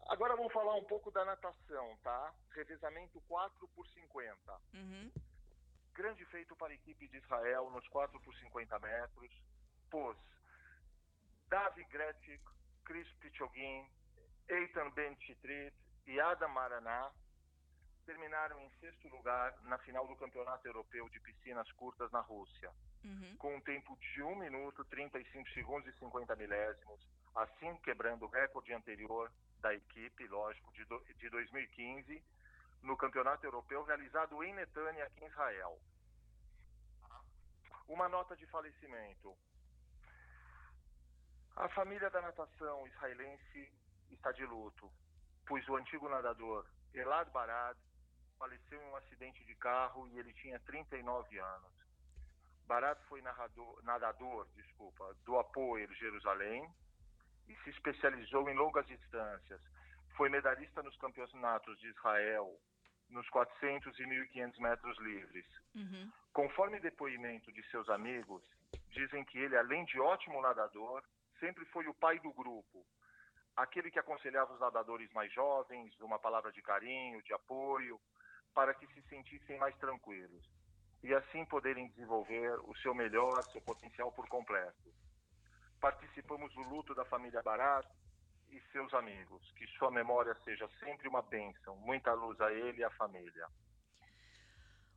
Agora 0.08 0.36
vamos 0.36 0.52
falar 0.52 0.74
um 0.76 0.84
pouco 0.84 1.10
da 1.10 1.24
natação, 1.24 1.96
tá? 2.02 2.32
Revezamento 2.50 3.20
4 3.22 3.68
por 3.68 3.86
50 3.88 4.60
Uhum. 4.74 5.10
grande 5.92 6.24
feito 6.26 6.54
para 6.56 6.72
a 6.72 6.74
equipe 6.74 7.08
de 7.08 7.16
Israel 7.18 7.70
nos 7.70 7.86
4 7.88 8.18
por 8.20 8.34
50 8.36 8.78
metros. 8.80 9.30
Pôs 9.90 10.16
Davi 11.48 11.84
Gretic, 11.84 12.42
Chris 12.84 13.08
Pichogin, 13.20 13.88
Eitan 14.48 14.90
Ben 14.90 15.16
Chitrit 15.20 15.74
e 16.06 16.20
Adam 16.20 16.48
Maraná 16.50 17.10
terminaram 18.04 18.60
em 18.60 18.70
sexto 18.80 19.08
lugar 19.08 19.54
na 19.62 19.78
final 19.78 20.06
do 20.06 20.16
Campeonato 20.16 20.66
Europeu 20.66 21.08
de 21.08 21.20
Piscinas 21.20 21.70
Curtas 21.72 22.10
na 22.12 22.20
Rússia, 22.20 22.70
Uhum. 23.04 23.36
com 23.36 23.54
um 23.56 23.60
tempo 23.60 23.94
de 23.98 24.22
1 24.22 24.36
minuto, 24.36 24.82
35 24.86 25.50
segundos 25.50 25.86
e 25.94 25.98
50 25.98 26.34
milésimos, 26.36 27.06
assim 27.34 27.76
quebrando 27.82 28.24
o 28.24 28.28
recorde 28.28 28.72
anterior 28.72 29.30
da 29.60 29.74
equipe, 29.74 30.26
lógico, 30.26 30.72
de, 30.72 30.84
do, 30.86 30.98
de 31.16 31.28
2015, 31.28 32.24
no 32.82 32.96
Campeonato 32.96 33.44
Europeu 33.44 33.82
realizado 33.84 34.42
em 34.42 34.54
Netânia, 34.54 35.04
aqui 35.04 35.22
em 35.22 35.28
Israel. 35.28 35.78
Uma 37.88 38.08
nota 38.08 38.34
de 38.36 38.46
falecimento. 38.46 39.36
A 41.56 41.68
família 41.68 42.10
da 42.10 42.22
natação 42.22 42.86
israelense 42.86 43.72
está 44.10 44.32
de 44.32 44.44
luto, 44.46 44.90
pois 45.46 45.66
o 45.68 45.76
antigo 45.76 46.08
nadador 46.08 46.66
Elad 46.94 47.30
Barad 47.30 47.76
faleceu 48.44 48.78
em 48.78 48.90
um 48.90 48.96
acidente 48.96 49.42
de 49.44 49.54
carro 49.54 50.06
e 50.08 50.18
ele 50.18 50.32
tinha 50.34 50.60
39 50.60 51.38
anos. 51.38 51.72
Barad 52.66 52.98
foi 53.08 53.22
narrador, 53.22 53.82
nadador 53.82 54.46
desculpa, 54.54 55.14
do 55.24 55.38
Apoel 55.38 55.90
Jerusalém 55.94 56.68
e 57.48 57.56
se 57.56 57.70
especializou 57.70 58.48
em 58.50 58.54
longas 58.54 58.86
distâncias. 58.86 59.60
Foi 60.14 60.28
medalhista 60.28 60.82
nos 60.82 60.94
campeonatos 60.98 61.78
de 61.80 61.88
Israel 61.88 62.54
nos 63.08 63.28
400 63.30 63.98
e 63.98 64.02
1.500 64.02 64.58
metros 64.58 64.98
livres. 64.98 65.46
Uhum. 65.74 66.12
Conforme 66.32 66.80
depoimento 66.80 67.50
de 67.50 67.62
seus 67.70 67.88
amigos, 67.88 68.42
dizem 68.90 69.24
que 69.24 69.38
ele, 69.38 69.56
além 69.56 69.84
de 69.86 69.98
ótimo 70.00 70.40
nadador, 70.42 71.02
sempre 71.40 71.64
foi 71.66 71.86
o 71.86 71.94
pai 71.94 72.18
do 72.18 72.32
grupo, 72.32 72.84
aquele 73.56 73.90
que 73.90 73.98
aconselhava 73.98 74.52
os 74.52 74.60
nadadores 74.60 75.10
mais 75.12 75.32
jovens, 75.32 75.98
uma 76.00 76.18
palavra 76.18 76.50
de 76.52 76.60
carinho, 76.60 77.22
de 77.22 77.32
apoio, 77.32 78.00
para 78.54 78.72
que 78.74 78.86
se 78.94 79.02
sentissem 79.08 79.58
mais 79.58 79.76
tranquilos 79.78 80.42
e 81.02 81.12
assim 81.12 81.44
poderem 81.44 81.88
desenvolver 81.88 82.58
o 82.60 82.74
seu 82.76 82.94
melhor, 82.94 83.42
seu 83.52 83.60
potencial 83.60 84.10
por 84.12 84.26
completo. 84.28 84.94
Participamos 85.80 86.54
do 86.54 86.62
luto 86.62 86.94
da 86.94 87.04
família 87.04 87.42
Barat 87.42 87.86
e 88.48 88.58
seus 88.72 88.94
amigos. 88.94 89.42
Que 89.58 89.66
sua 89.76 89.90
memória 89.90 90.34
seja 90.44 90.66
sempre 90.80 91.06
uma 91.08 91.20
bênção. 91.20 91.76
Muita 91.76 92.14
luz 92.14 92.40
a 92.40 92.50
ele 92.52 92.78
e 92.78 92.84
à 92.84 92.90
família. 92.92 93.46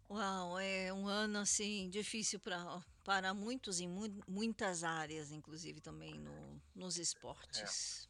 Uau, 0.09 0.57
é 0.57 0.93
um 0.93 1.05
ano 1.07 1.39
assim 1.39 1.89
difícil 1.89 2.39
para 2.39 2.81
para 3.03 3.33
muitos 3.33 3.79
em 3.79 3.87
mu- 3.87 4.23
muitas 4.27 4.83
áreas, 4.83 5.31
inclusive 5.31 5.81
também 5.81 6.13
no, 6.13 6.61
nos 6.75 6.97
esportes. 6.97 8.09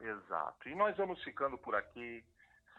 Exato. 0.00 0.68
E 0.68 0.74
nós 0.74 0.96
vamos 0.96 1.22
ficando 1.22 1.58
por 1.58 1.74
aqui, 1.74 2.24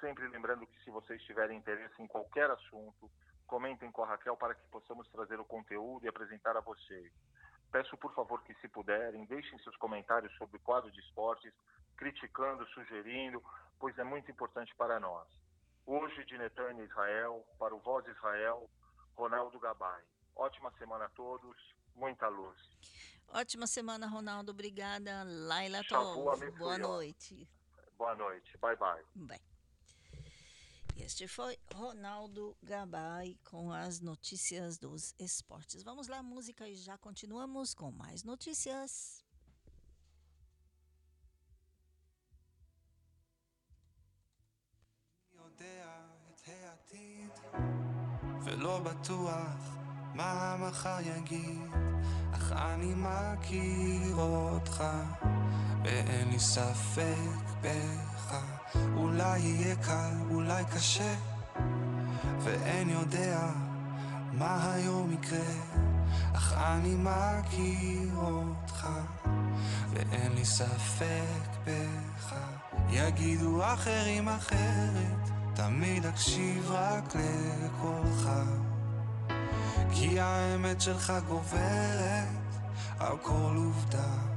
sempre 0.02 0.28
lembrando 0.28 0.68
que 0.68 0.84
se 0.84 0.90
vocês 0.90 1.22
tiverem 1.24 1.58
interesse 1.58 2.02
em 2.02 2.08
qualquer 2.08 2.50
assunto, 2.50 3.10
comentem 3.48 3.92
com 3.92 4.04
a 4.04 4.08
Raquel 4.08 4.36
para 4.36 4.56
que 4.56 4.68
possamos 4.70 5.08
trazer 5.10 5.40
o 5.40 5.46
conteúdo 5.46 6.04
e 6.06 6.10
apresentar 6.10 6.58
a 6.58 6.62
vocês. 6.62 7.14
Peço, 7.72 7.96
por 7.98 8.14
favor, 8.14 8.44
que 8.44 8.54
se 8.56 8.68
puderem, 8.68 9.26
deixem 9.26 9.58
seus 9.60 9.78
comentários 9.78 10.36
sobre 10.36 10.58
o 10.58 10.60
quadro 10.60 10.92
de 10.92 11.00
esportes, 11.00 11.54
criticando, 11.96 12.68
sugerindo, 12.70 13.42
pois 13.80 13.98
é 13.98 14.04
muito 14.04 14.30
importante 14.30 14.76
para 14.76 15.00
nós. 15.00 15.28
Hoje, 15.86 16.26
de 16.26 16.38
Netânia, 16.38 16.84
Israel, 16.84 17.46
para 17.58 17.74
o 17.74 17.80
Voz 17.80 18.06
Israel, 18.08 18.70
Ronaldo 19.16 19.60
Gabay. 19.60 20.04
Ótima 20.36 20.72
semana 20.78 21.06
a 21.06 21.10
todos, 21.10 21.58
muita 21.96 22.28
luz. 22.28 22.58
Ótima 23.30 23.68
semana, 23.68 24.08
Ronaldo. 24.08 24.52
Obrigada. 24.52 25.24
Laila 25.24 25.82
Tov. 25.88 26.52
Boa 26.58 26.78
noite. 26.78 27.48
Boa 27.98 28.16
noite. 28.16 28.58
Bye, 28.58 28.76
bye. 28.76 29.04
Bem. 29.16 29.51
Este 30.97 31.29
foi 31.29 31.59
Ronaldo 31.75 32.57
Gabay 32.63 33.39
com 33.45 33.71
as 33.71 34.01
notícias 34.01 34.79
dos 34.79 35.15
esportes. 35.19 35.83
Vamos 35.83 36.09
lá, 36.09 36.23
música, 36.23 36.67
e 36.69 36.75
já 36.75 36.97
continuamos 36.97 37.75
com 37.75 37.91
mais 37.91 38.23
notícias. 38.25 39.23
יודע 45.47 45.85
את 46.31 46.49
העתיד, 46.49 47.31
ולא 48.45 48.79
בטוח 48.79 49.77
מה 50.15 50.55
המחר 50.55 50.99
יגיד, 51.01 51.71
אך 52.33 52.53
אני 52.53 52.95
מכיר 52.97 54.17
אותך, 54.17 54.85
ואין 55.85 56.31
לי 56.31 56.39
ספק 56.39 57.45
בך. 57.61 58.35
אולי 58.96 59.40
יהיה 59.40 59.76
קל, 59.76 60.14
אולי 60.30 60.64
קשה, 60.76 61.14
ואין 62.40 62.90
יודע 62.90 63.40
מה 64.34 64.74
היום 64.74 65.12
יקרה, 65.12 65.40
אך 66.34 66.54
אני 66.54 66.96
מכיר 66.98 68.16
אותך, 68.16 68.88
ואין 69.94 70.32
לי 70.32 70.46
ספק 70.46 71.48
בך. 71.66 72.36
יגידו 72.90 73.74
אחרים 73.74 74.30
אחרת, 74.30 75.30
תמיד 75.54 76.06
אקשיב 76.06 76.72
רק 76.72 77.16
לקולך. 77.16 78.30
כי 79.94 80.20
האמת 80.20 80.82
שלך 80.82 81.14
גוברת 81.28 82.28
על 83.00 83.18
כל 83.22 83.54
עובדה. 83.56 84.31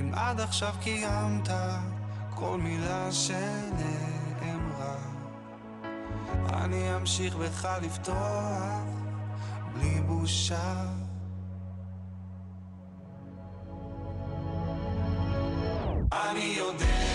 אם 0.00 0.10
עד 0.14 0.40
עכשיו 0.40 0.74
קיימת 0.80 1.48
כל 2.34 2.58
מילה 2.58 3.12
שנאמרה, 3.12 4.96
אני 6.52 6.96
אמשיך 6.96 7.36
בך 7.36 7.68
לפתוח 7.82 8.82
בלי 9.74 10.00
בושה. 10.00 10.84
אני 16.12 16.54
יודע 16.58 17.05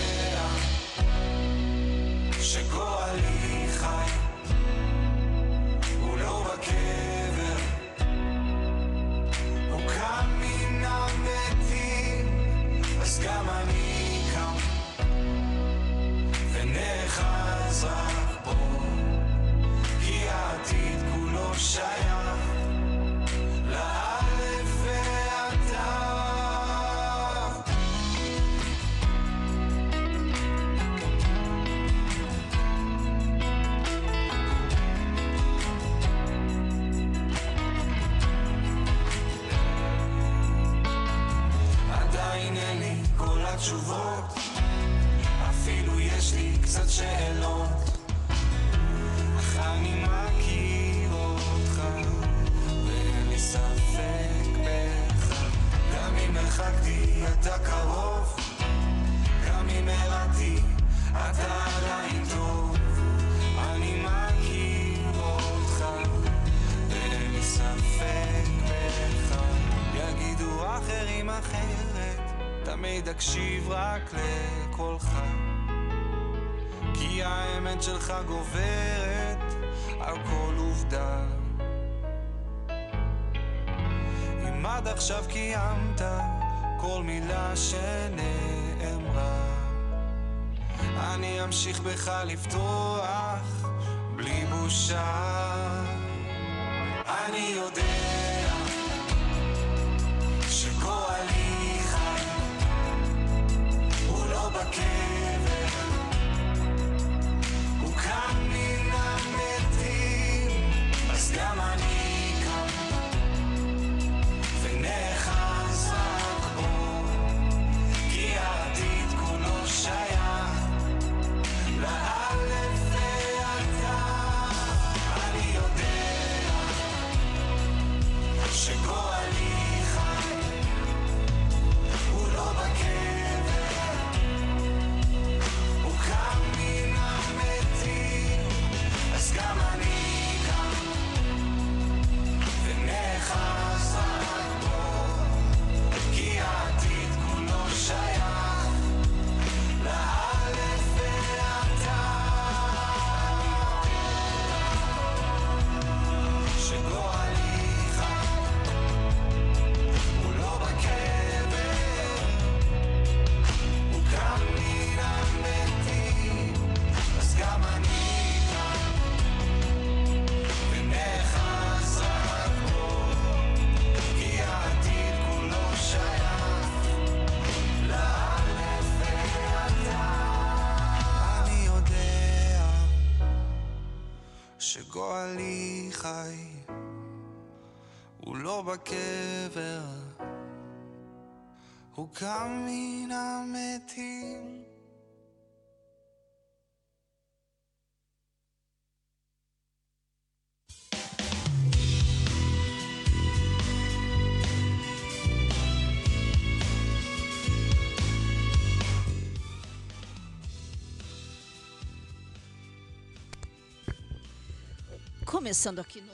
Começando 215.42 215.80
aqui 215.80 216.00
no. 216.00 216.12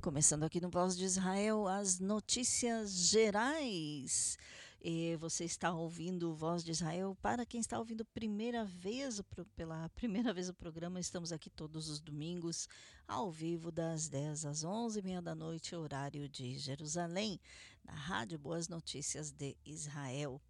Começando 0.00 0.44
aqui 0.44 0.60
no 0.60 0.70
Voz 0.70 0.96
de 0.96 1.04
Israel, 1.04 1.66
as 1.66 1.98
notícias 1.98 2.92
gerais. 3.08 4.38
E 4.80 5.16
você 5.16 5.44
está 5.44 5.72
ouvindo 5.72 6.36
Voz 6.36 6.62
de 6.62 6.70
Israel. 6.70 7.18
Para 7.20 7.44
quem 7.44 7.60
está 7.60 7.80
ouvindo 7.80 8.04
primeira 8.04 8.64
vez, 8.64 9.20
pela 9.56 9.88
primeira 9.88 10.32
vez 10.32 10.48
o 10.48 10.54
programa, 10.54 11.00
estamos 11.00 11.32
aqui 11.32 11.50
todos 11.50 11.88
os 11.88 11.98
domingos, 11.98 12.68
ao 13.08 13.28
vivo, 13.28 13.72
das 13.72 14.08
10 14.08 14.44
às 14.44 14.64
11h30 14.64 15.20
da 15.20 15.34
noite, 15.34 15.74
horário 15.74 16.28
de 16.28 16.56
Jerusalém, 16.56 17.40
na 17.84 17.92
Rádio 17.92 18.38
Boas 18.38 18.68
Notícias 18.68 19.32
de 19.32 19.56
Israel. 19.66 20.40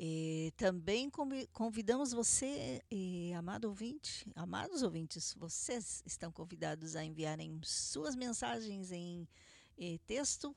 E 0.00 0.52
também 0.56 1.10
convi- 1.10 1.48
convidamos 1.48 2.12
você, 2.12 2.80
eh, 2.88 3.34
amado 3.34 3.64
ouvinte, 3.64 4.24
amados 4.36 4.82
ouvintes, 4.82 5.34
vocês 5.36 6.04
estão 6.06 6.30
convidados 6.30 6.94
a 6.94 7.04
enviarem 7.04 7.60
suas 7.64 8.14
mensagens 8.14 8.92
em 8.92 9.26
eh, 9.76 9.98
texto 10.06 10.54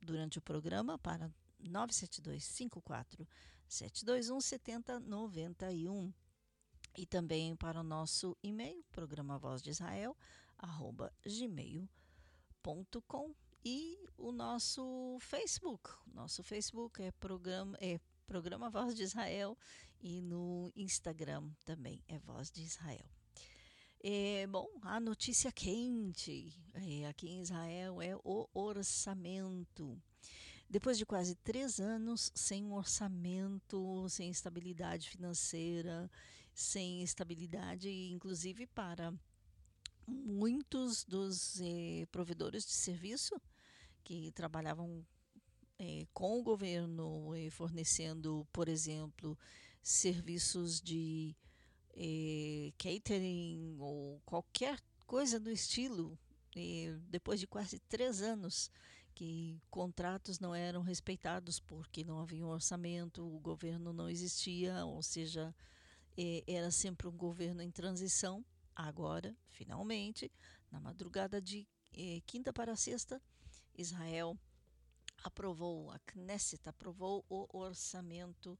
durante 0.00 0.38
o 0.38 0.42
programa 0.42 0.98
para 0.98 1.30
972 1.60 2.42
54 2.44 3.24
721 3.68 4.40
7091 4.40 6.12
e 6.96 7.06
também 7.06 7.54
para 7.54 7.78
o 7.80 7.84
nosso 7.84 8.36
e-mail, 8.42 8.84
programa 8.90 9.38
Voz 9.38 9.62
de 9.62 9.70
Israel, 9.70 10.16
arroba 10.58 11.12
gmail.com 11.24 13.32
e 13.64 13.96
o 14.18 14.32
nosso 14.32 15.16
Facebook. 15.20 15.88
Nosso 16.12 16.42
Facebook 16.42 17.00
é 17.00 17.12
programa, 17.12 17.78
é 17.80 18.00
programa 18.26 18.70
Voz 18.70 18.94
de 18.94 19.02
Israel 19.02 19.56
e 20.00 20.20
no 20.20 20.72
Instagram 20.74 21.50
também 21.64 22.02
é 22.08 22.18
Voz 22.18 22.50
de 22.50 22.62
Israel. 22.62 23.04
É, 24.04 24.46
bom, 24.48 24.68
a 24.82 24.98
notícia 24.98 25.52
quente 25.52 26.52
é, 26.74 27.06
aqui 27.06 27.28
em 27.28 27.40
Israel 27.40 28.02
é 28.02 28.16
o 28.16 28.48
orçamento. 28.52 30.00
Depois 30.68 30.98
de 30.98 31.06
quase 31.06 31.34
três 31.36 31.78
anos 31.78 32.32
sem 32.34 32.64
um 32.64 32.72
orçamento, 32.72 34.08
sem 34.08 34.30
estabilidade 34.30 35.08
financeira, 35.08 36.10
sem 36.54 37.02
estabilidade, 37.02 37.88
inclusive 38.10 38.66
para 38.66 39.14
muitos 40.06 41.04
dos 41.04 41.60
eh, 41.60 42.06
provedores 42.10 42.64
de 42.64 42.72
serviço 42.72 43.40
que 44.02 44.32
trabalhavam 44.32 45.06
eh, 45.82 46.06
com 46.14 46.38
o 46.38 46.42
governo, 46.44 47.34
eh, 47.34 47.50
fornecendo, 47.50 48.46
por 48.52 48.68
exemplo, 48.68 49.36
serviços 49.82 50.80
de 50.80 51.34
eh, 51.96 52.72
catering 52.78 53.76
ou 53.80 54.20
qualquer 54.24 54.78
coisa 55.06 55.40
do 55.40 55.50
estilo, 55.50 56.16
eh, 56.54 56.96
depois 57.08 57.40
de 57.40 57.48
quase 57.48 57.80
três 57.80 58.22
anos 58.22 58.70
que 59.12 59.60
contratos 59.70 60.38
não 60.38 60.54
eram 60.54 60.82
respeitados 60.82 61.58
porque 61.58 62.04
não 62.04 62.20
havia 62.20 62.44
um 62.46 62.48
orçamento, 62.48 63.26
o 63.26 63.40
governo 63.40 63.92
não 63.92 64.08
existia, 64.08 64.84
ou 64.84 65.02
seja, 65.02 65.52
eh, 66.16 66.44
era 66.46 66.70
sempre 66.70 67.08
um 67.08 67.16
governo 67.16 67.60
em 67.60 67.72
transição. 67.72 68.44
Agora, 68.74 69.36
finalmente, 69.50 70.30
na 70.70 70.78
madrugada 70.78 71.42
de 71.42 71.68
quinta 72.24 72.52
para 72.54 72.74
sexta, 72.74 73.20
Israel 73.76 74.38
aprovou, 75.24 75.90
a 75.90 75.98
Knesset 76.00 76.68
aprovou 76.68 77.24
o 77.28 77.46
orçamento 77.56 78.58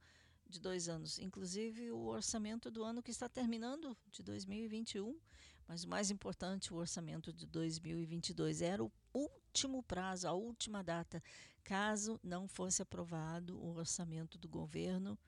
de 0.48 0.61
dois 0.61 0.88
anos, 0.88 1.18
inclusive 1.18 1.90
o 1.90 2.07
orçamento 2.07 2.70
do 2.70 2.85
ano 2.85 3.03
que 3.03 3.11
está 3.11 3.29
terminando, 3.29 3.96
de 4.11 4.22
2021, 4.22 5.18
mas 5.66 5.85
o 5.85 5.88
mais 5.88 6.11
importante, 6.11 6.72
o 6.72 6.77
orçamento 6.77 7.33
de 7.33 7.46
2022 7.46 8.61
era 8.61 8.85
o 8.85 8.92
último 9.14 9.83
prazo, 9.83 10.29
a 10.29 10.33
última 10.33 10.83
data. 10.83 11.22
Caso 11.64 12.20
não 12.22 12.46
fosse 12.48 12.83
aprovado 12.83 13.59
o 13.59 13.75
orçamento 13.77 14.37
do 14.37 14.48
governo, 14.48 15.18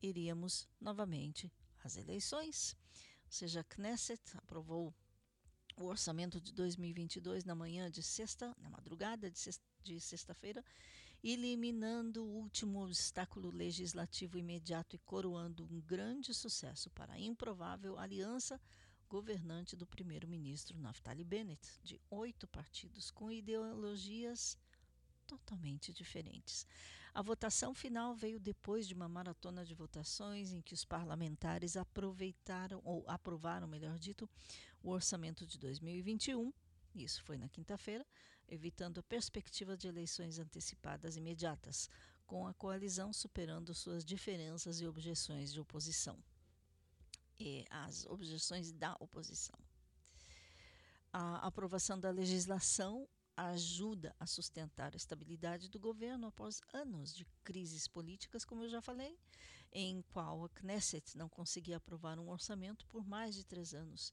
iríamos 0.00 0.68
novamente 0.80 1.52
às 1.84 1.96
eleições. 1.96 2.76
Ou 3.24 3.32
seja, 3.32 3.60
a 3.60 3.64
Knesset 3.64 4.22
aprovou 4.36 4.94
o 5.76 5.84
orçamento 5.84 6.40
de 6.40 6.52
2022 6.52 7.44
na 7.44 7.54
manhã 7.54 7.90
de 7.90 8.02
sexta, 8.02 8.54
na 8.58 8.70
madrugada 8.70 9.30
de 9.30 9.38
sexta- 9.38 9.64
de 9.82 10.00
sexta-feira, 10.00 10.64
eliminando 11.22 12.24
o 12.24 12.36
último 12.40 12.82
obstáculo 12.84 13.50
legislativo 13.50 14.38
imediato 14.38 14.96
e 14.96 14.98
coroando 14.98 15.64
um 15.64 15.80
grande 15.80 16.32
sucesso 16.34 16.90
para 16.90 17.14
a 17.14 17.20
improvável 17.20 17.98
aliança 17.98 18.60
governante 19.08 19.76
do 19.76 19.86
primeiro-ministro 19.86 20.78
Naftali 20.78 21.24
Bennett, 21.24 21.78
de 21.82 22.00
oito 22.10 22.46
partidos 22.46 23.10
com 23.10 23.30
ideologias 23.30 24.58
totalmente 25.26 25.92
diferentes. 25.92 26.66
A 27.16 27.22
votação 27.22 27.72
final 27.72 28.14
veio 28.14 28.38
depois 28.38 28.86
de 28.86 28.92
uma 28.92 29.08
maratona 29.08 29.64
de 29.64 29.74
votações 29.74 30.52
em 30.52 30.60
que 30.60 30.74
os 30.74 30.84
parlamentares 30.84 31.74
aproveitaram 31.74 32.82
ou 32.84 33.08
aprovaram, 33.08 33.66
melhor 33.66 33.98
dito, 33.98 34.28
o 34.82 34.90
orçamento 34.90 35.46
de 35.46 35.58
2021. 35.58 36.52
Isso 36.94 37.22
foi 37.22 37.38
na 37.38 37.48
quinta-feira, 37.48 38.06
evitando 38.46 39.00
a 39.00 39.02
perspectiva 39.02 39.78
de 39.78 39.88
eleições 39.88 40.38
antecipadas 40.38 41.16
imediatas, 41.16 41.88
com 42.26 42.46
a 42.46 42.52
coalizão 42.52 43.14
superando 43.14 43.72
suas 43.72 44.04
diferenças 44.04 44.82
e 44.82 44.86
objeções 44.86 45.50
de 45.50 45.58
oposição. 45.58 46.22
E 47.40 47.64
as 47.70 48.04
objeções 48.04 48.72
da 48.72 48.94
oposição. 49.00 49.58
A 51.10 51.46
aprovação 51.46 51.98
da 51.98 52.10
legislação 52.10 53.08
ajuda 53.36 54.14
a 54.18 54.26
sustentar 54.26 54.94
a 54.94 54.96
estabilidade 54.96 55.68
do 55.68 55.78
governo 55.78 56.26
após 56.26 56.60
anos 56.72 57.14
de 57.14 57.26
crises 57.44 57.86
políticas, 57.86 58.44
como 58.44 58.62
eu 58.62 58.68
já 58.68 58.80
falei, 58.80 59.18
em 59.72 60.02
qual 60.10 60.44
a 60.44 60.48
Knesset 60.48 61.16
não 61.16 61.28
conseguia 61.28 61.76
aprovar 61.76 62.18
um 62.18 62.30
orçamento 62.30 62.86
por 62.86 63.06
mais 63.06 63.34
de 63.34 63.44
três 63.44 63.74
anos, 63.74 64.12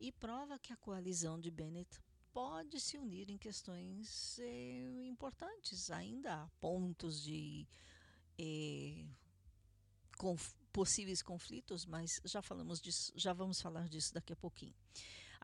e 0.00 0.10
prova 0.10 0.58
que 0.58 0.72
a 0.72 0.76
coalizão 0.76 1.38
de 1.38 1.50
Bennett 1.50 2.00
pode 2.32 2.80
se 2.80 2.98
unir 2.98 3.30
em 3.30 3.38
questões 3.38 4.38
eh, 4.40 5.06
importantes. 5.06 5.90
Ainda 5.90 6.42
há 6.42 6.48
pontos 6.60 7.22
de 7.22 7.66
eh, 8.38 9.06
conf 10.18 10.52
possíveis 10.72 11.22
conflitos, 11.22 11.86
mas 11.86 12.20
já 12.24 12.42
falamos 12.42 12.80
disso, 12.80 13.12
já 13.14 13.32
vamos 13.32 13.60
falar 13.60 13.88
disso 13.88 14.12
daqui 14.12 14.32
a 14.32 14.36
pouquinho. 14.36 14.74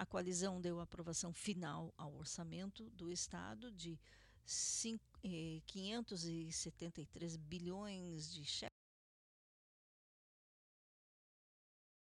A 0.00 0.06
coalizão 0.06 0.62
deu 0.62 0.80
aprovação 0.80 1.30
final 1.30 1.92
ao 1.94 2.14
orçamento 2.14 2.88
do 2.88 3.12
Estado 3.12 3.70
de 3.70 4.00
5, 4.46 5.04
eh, 5.22 5.60
573 5.66 7.36
bilhões 7.36 8.32
de 8.32 8.42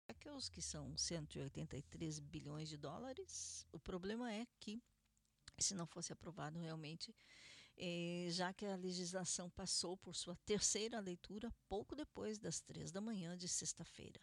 shekels, 0.07 0.47
que 0.47 0.61
são 0.61 0.95
183 0.97 2.19
bilhões 2.19 2.69
de 2.69 2.77
dólares. 2.77 3.67
O 3.69 3.77
problema 3.77 4.31
é 4.31 4.47
que, 4.61 4.81
se 5.59 5.75
não 5.75 5.85
fosse 5.85 6.13
aprovado 6.13 6.57
realmente, 6.57 7.13
eh, 7.75 8.27
já 8.29 8.53
que 8.53 8.65
a 8.65 8.77
legislação 8.77 9.49
passou 9.49 9.97
por 9.97 10.15
sua 10.15 10.37
terceira 10.45 11.01
leitura 11.01 11.51
pouco 11.67 11.97
depois 11.97 12.39
das 12.39 12.61
três 12.61 12.93
da 12.93 13.01
manhã 13.01 13.35
de 13.37 13.49
sexta-feira. 13.49 14.21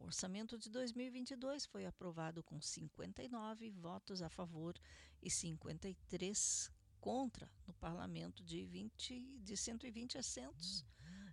O 0.00 0.06
orçamento 0.06 0.58
de 0.58 0.68
2022 0.70 1.66
foi 1.66 1.86
aprovado 1.86 2.42
com 2.42 2.60
59 2.60 3.70
votos 3.70 4.22
a 4.22 4.28
favor 4.28 4.74
e 5.22 5.30
53 5.30 6.72
contra 6.98 7.48
no 7.66 7.74
parlamento 7.74 8.42
de, 8.42 8.64
20, 8.64 9.38
de 9.38 9.56
120 9.56 10.18
assentos. 10.18 10.84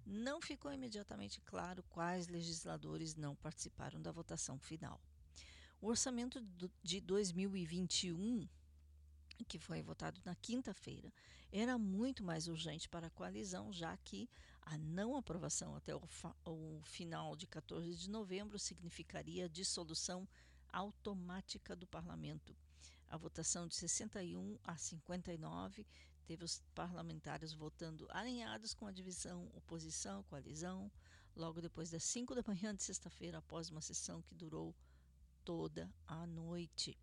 Não 0.06 0.42
ficou 0.42 0.72
imediatamente 0.72 1.42
claro 1.42 1.82
quais 1.90 2.28
legisladores 2.28 3.16
não 3.16 3.36
participaram 3.36 4.02
da 4.02 4.12
votação 4.12 4.60
final. 4.60 5.02
O 5.82 5.88
orçamento 5.88 6.42
de 6.84 7.02
2021 7.02 8.48
que 9.46 9.60
foi 9.60 9.82
votado 9.82 10.22
na 10.26 10.36
quinta-feira, 10.36 11.12
era 11.52 11.78
muito 11.78 12.24
mais 12.24 12.48
urgente 12.48 12.90
para 12.90 13.08
a 13.08 13.12
coalizão, 13.12 13.72
já 13.72 13.96
que 13.98 14.30
a 14.70 14.78
não 14.78 15.16
aprovação 15.16 15.76
até 15.76 15.96
o, 15.96 16.02
o, 16.46 16.82
final 16.84 17.38
de 17.38 17.48
14 17.48 17.96
de 17.96 18.10
novembro 18.10 18.60
significaria 18.60 19.46
a 19.46 19.48
dissolução 19.48 20.28
automática 20.74 21.74
do 21.74 21.88
parlamento. 21.88 22.54
A 23.10 23.16
votação 23.16 23.66
de 23.66 23.76
61 23.76 24.60
a 24.66 24.76
59 24.76 25.88
teve 26.26 26.44
os 26.44 26.62
parlamentares 26.76 27.54
votando 27.54 28.08
alinhados 28.10 28.74
com 28.74 28.86
a 28.86 28.92
divisão 28.92 29.50
oposição-coalizão, 29.56 30.92
logo 31.34 31.62
depois 31.62 31.90
das 31.90 32.04
5 32.04 32.36
da 32.36 32.44
manhã 32.46 32.76
de 32.76 32.84
sexta-feira, 32.84 33.38
após 33.38 33.70
uma 33.70 33.82
sessão 33.82 34.22
que 34.22 34.36
durou 34.36 34.76
toda 35.46 35.90
a 36.06 36.28
noite 36.28 37.00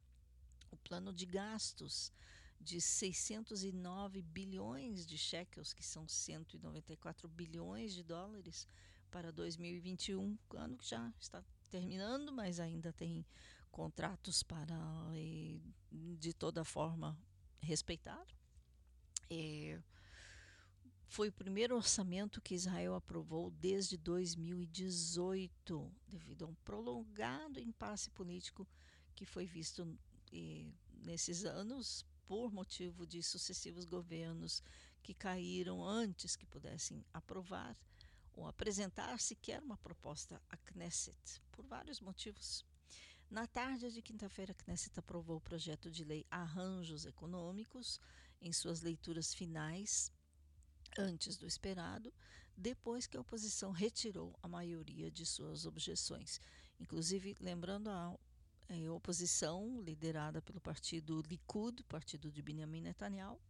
o 0.70 0.77
plano 0.77 1.14
de 1.14 1.24
gastos 1.24 2.12
de 2.61 2.81
609 2.81 4.23
bilhões 4.23 5.07
de 5.07 5.19
shekels, 5.19 5.73
que 5.73 5.85
são 5.85 6.09
194 6.09 7.29
bilhões 7.29 7.93
de 7.93 8.03
dólares 8.03 8.69
para 9.11 9.31
2021, 9.31 10.38
ano 10.55 10.77
que 10.77 10.88
já 10.88 11.12
está 11.21 11.45
terminando, 11.71 12.33
mas 12.33 12.59
ainda 12.59 12.93
tem 12.93 13.25
contratos 13.71 14.43
para 14.43 14.77
de 15.93 16.33
toda 16.33 16.64
forma 16.64 17.19
respeitar. 17.61 18.25
É, 19.31 19.81
foi 21.07 21.29
o 21.29 21.33
primeiro 21.33 21.77
orçamento 21.77 22.40
que 22.40 22.55
Israel 22.55 22.95
aprovou 22.95 23.51
desde 23.51 23.97
2018, 23.97 25.93
devido 26.09 26.45
a 26.45 26.49
um 26.49 26.55
prolongado 26.64 27.61
impasse 27.61 28.11
político 28.11 28.67
que 29.14 29.25
foi 29.25 29.47
visto 29.47 29.97
e, 30.33 30.73
nesses 31.05 31.45
anos, 31.45 32.05
por 32.27 32.53
motivo 32.53 33.07
de 33.07 33.23
sucessivos 33.23 33.85
governos 33.85 34.63
que 35.03 35.15
caíram 35.15 35.85
antes 35.85 36.37
que 36.37 36.47
pudessem 36.47 37.05
aprovar 37.13 37.77
ou 38.33 38.47
apresentar 38.47 39.21
sequer 39.21 39.63
uma 39.63 39.77
proposta 39.77 40.41
à 40.49 40.57
Knesset, 40.57 41.41
por 41.53 41.65
vários 41.65 42.01
motivos. 42.01 42.65
Na 43.31 43.47
tarde 43.47 43.91
de 43.91 44.03
quinta-feira, 44.03 44.53
a 44.53 44.63
Knesset 44.63 44.99
aprovou 44.99 45.37
o 45.37 45.41
projeto 45.41 45.91
de 45.91 46.05
lei 46.05 46.27
Arranjos 46.31 47.05
Econômicos 47.05 48.01
em 48.41 48.53
suas 48.53 48.81
leituras 48.81 49.33
finais, 49.35 50.13
antes 50.99 51.37
do 51.37 51.47
esperado, 51.47 52.13
depois 52.57 53.07
que 53.07 53.17
a 53.17 53.21
oposição 53.21 53.73
retirou 53.73 54.39
a 54.43 54.49
maioria 54.49 55.11
de 55.11 55.27
suas 55.27 55.67
objeções. 55.67 56.41
Inclusive, 56.79 57.35
lembrando 57.41 57.89
a 57.89 58.17
é, 58.68 58.90
oposição 58.90 59.81
liderada 59.81 60.40
pelo 60.40 60.61
partido 60.61 61.22
Likud, 61.29 61.83
partido 61.85 62.31
de 62.31 62.42
Benjamin 62.42 62.81
Netanyahu. 62.81 63.40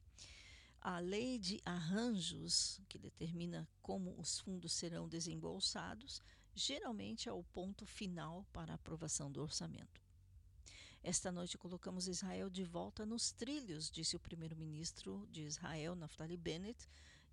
A 0.81 0.99
lei 0.99 1.39
de 1.39 1.61
arranjos, 1.65 2.81
que 2.89 2.99
determina 2.99 3.67
como 3.81 4.15
os 4.19 4.41
fundos 4.41 4.73
serão 4.73 5.09
desembolsados, 5.09 6.21
geralmente 6.55 7.29
é 7.29 7.33
o 7.33 7.43
ponto 7.43 7.87
final 7.87 8.45
para 8.53 8.73
a 8.73 8.75
aprovação 8.75 9.33
do 9.33 9.41
orçamento. 9.41 10.03
Esta 11.03 11.31
noite 11.31 11.59
colocamos 11.59 12.09
Israel 12.09 12.49
de 12.49 12.65
volta 12.65 13.05
nos 13.05 13.31
trilhos, 13.31 13.91
disse 13.91 14.17
o 14.17 14.21
primeiro-ministro 14.21 15.27
de 15.31 15.43
Israel, 15.43 15.95
Naftali 15.95 16.37
Bennett, 16.37 16.89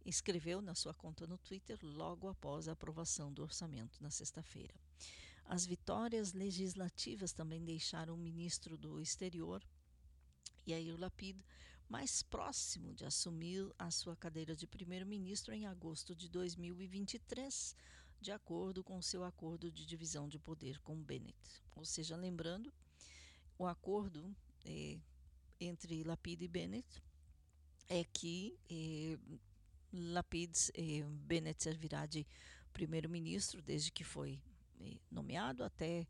escreveu 0.05 0.61
na 0.61 0.75
sua 0.75 0.93
conta 0.93 1.27
no 1.27 1.37
Twitter 1.37 1.79
logo 1.81 2.27
após 2.27 2.67
a 2.67 2.73
aprovação 2.73 3.31
do 3.31 3.43
orçamento 3.43 4.01
na 4.01 4.09
sexta-feira. 4.09 4.73
As 5.45 5.65
vitórias 5.65 6.33
legislativas 6.33 7.33
também 7.33 7.63
deixaram 7.63 8.15
o 8.15 8.17
ministro 8.17 8.77
do 8.77 9.01
Exterior, 9.01 9.61
Yair 10.67 10.99
Lapid, 10.99 11.37
mais 11.89 12.23
próximo 12.23 12.93
de 12.93 13.03
assumir 13.03 13.69
a 13.77 13.91
sua 13.91 14.15
cadeira 14.15 14.55
de 14.55 14.65
primeiro-ministro 14.65 15.53
em 15.53 15.65
agosto 15.65 16.15
de 16.15 16.29
2023, 16.29 17.75
de 18.21 18.31
acordo 18.31 18.81
com 18.81 19.01
seu 19.01 19.25
acordo 19.25 19.69
de 19.69 19.85
divisão 19.85 20.29
de 20.29 20.39
poder 20.39 20.79
com 20.79 20.95
Bennett. 20.95 21.35
Ou 21.75 21.83
seja, 21.83 22.15
lembrando, 22.15 22.71
o 23.57 23.67
acordo 23.67 24.33
eh, 24.63 24.99
entre 25.59 26.03
Lapid 26.03 26.41
e 26.41 26.47
Bennett 26.47 26.87
é 27.89 28.05
que 28.05 28.57
eh, 28.69 29.19
Lapid 29.91 30.55
eh, 30.73 31.03
Bennett 31.25 31.61
servirá 31.61 32.05
de 32.05 32.25
primeiro-ministro 32.71 33.61
desde 33.61 33.91
que 33.91 34.05
foi 34.05 34.39
nomeado 35.09 35.63
até 35.63 36.07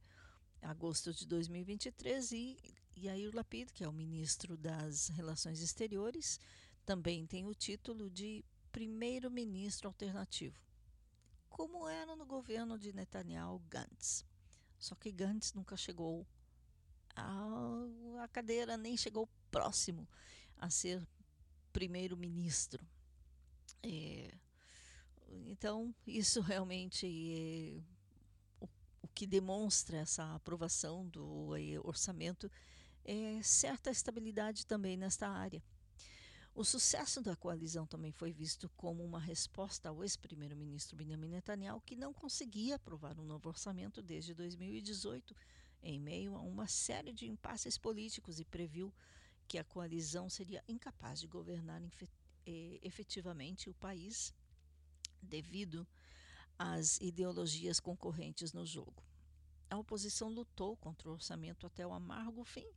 agosto 0.62 1.14
de 1.14 1.26
2023 1.28 2.32
e 2.32 2.58
Yair 2.98 3.34
Lapid, 3.34 3.72
que 3.72 3.84
é 3.84 3.90
o 3.90 3.94
ministro 3.94 4.56
das 4.58 5.08
Relações 5.10 5.62
Exteriores, 5.62 6.40
também 6.86 7.26
tem 7.26 7.46
o 7.48 7.56
título 7.56 8.10
de 8.10 8.44
primeiro-ministro 8.72 9.88
alternativo, 9.88 10.60
como 11.50 11.88
era 11.88 12.16
no 12.16 12.26
governo 12.26 12.78
de 12.78 12.94
Netanyahu 12.94 13.60
Gantz. 13.70 14.26
Só 14.78 14.96
que 14.96 15.12
Gantz 15.12 15.54
nunca 15.54 15.76
chegou 15.78 16.26
à, 17.16 18.28
cadeira, 18.32 18.78
nem 18.78 18.96
chegou 18.98 19.30
próximo 19.50 20.08
a 20.58 20.70
ser 20.70 21.06
primeiro-ministro. 21.72 22.86
É, 23.84 24.34
então, 25.46 25.94
isso 26.06 26.42
realmente 26.42 27.06
é, 27.06 27.84
que 29.22 29.28
demonstra 29.28 29.98
essa 29.98 30.34
aprovação 30.34 31.08
do 31.08 31.56
eh, 31.56 31.80
orçamento 31.84 32.50
é 33.06 33.40
certa 33.44 33.92
estabilidade 33.92 34.66
também 34.66 34.98
nesta 34.98 35.30
área. 35.30 35.62
O 36.56 36.64
sucesso 36.64 37.22
da 37.22 37.36
coalizão 37.36 37.86
também 37.86 38.12
foi 38.12 38.34
visto 38.34 38.68
como 38.76 39.06
uma 39.06 39.20
resposta 39.20 39.90
ao 39.90 40.02
ex-primeiro-ministro 40.02 40.96
Benjamin 40.96 41.28
Netanyahu, 41.28 41.82
que 41.82 41.96
não 41.96 42.12
conseguia 42.12 42.78
aprovar 42.78 43.20
um 43.20 43.24
novo 43.24 43.48
orçamento 43.48 44.02
desde 44.02 44.34
2018, 44.34 45.36
em 45.84 46.00
meio 46.00 46.36
a 46.36 46.42
uma 46.42 46.66
série 46.66 47.14
de 47.14 47.30
impasses 47.30 47.78
políticos, 47.78 48.40
e 48.40 48.44
previu 48.44 48.92
que 49.48 49.60
a 49.60 49.64
coalizão 49.64 50.32
seria 50.32 50.64
incapaz 50.68 51.20
de 51.20 51.28
governar 51.28 51.80
eh, 52.48 52.80
efetivamente 52.82 53.70
o 53.70 53.74
país 53.76 54.34
devido 55.22 55.88
as 56.58 57.00
ideologias 57.00 57.80
concorrentes 57.80 58.52
no 58.52 58.66
jogo. 58.66 59.11
A 59.72 59.78
oposição 59.78 60.28
lutou 60.28 60.76
contra 60.76 61.08
o 61.08 61.14
orçamento 61.14 61.66
até 61.66 61.88
o 61.88 61.94
amargo 61.94 62.44
fim, 62.44 62.70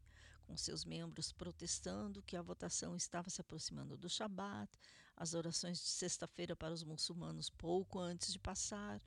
com 0.45 0.57
seus 0.57 0.85
membros 0.85 1.33
protestando 1.33 2.23
que 2.23 2.37
a 2.37 2.41
votação 2.41 2.95
estava 2.95 3.29
se 3.29 3.41
aproximando 3.41 3.97
do 3.97 4.09
Shabat, 4.09 4.73
as 5.17 5.35
orações 5.35 5.79
de 5.79 5.89
sexta-feira 5.89 6.55
para 6.55 6.73
os 6.73 6.85
muçulmanos 6.85 7.51
pouco 7.51 7.99
antes 7.99 8.33
de 8.33 8.39
passar. 8.39 9.03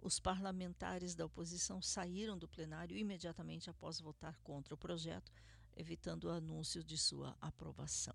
Os 0.00 0.20
parlamentares 0.20 1.16
da 1.16 1.26
oposição 1.26 1.82
saíram 1.82 2.38
do 2.38 2.46
plenário 2.46 2.96
imediatamente 2.96 3.68
após 3.68 3.98
votar 3.98 4.38
contra 4.44 4.74
o 4.74 4.78
projeto, 4.78 5.32
evitando 5.76 6.26
o 6.26 6.30
anúncio 6.30 6.84
de 6.84 6.96
sua 6.96 7.36
aprovação. 7.40 8.14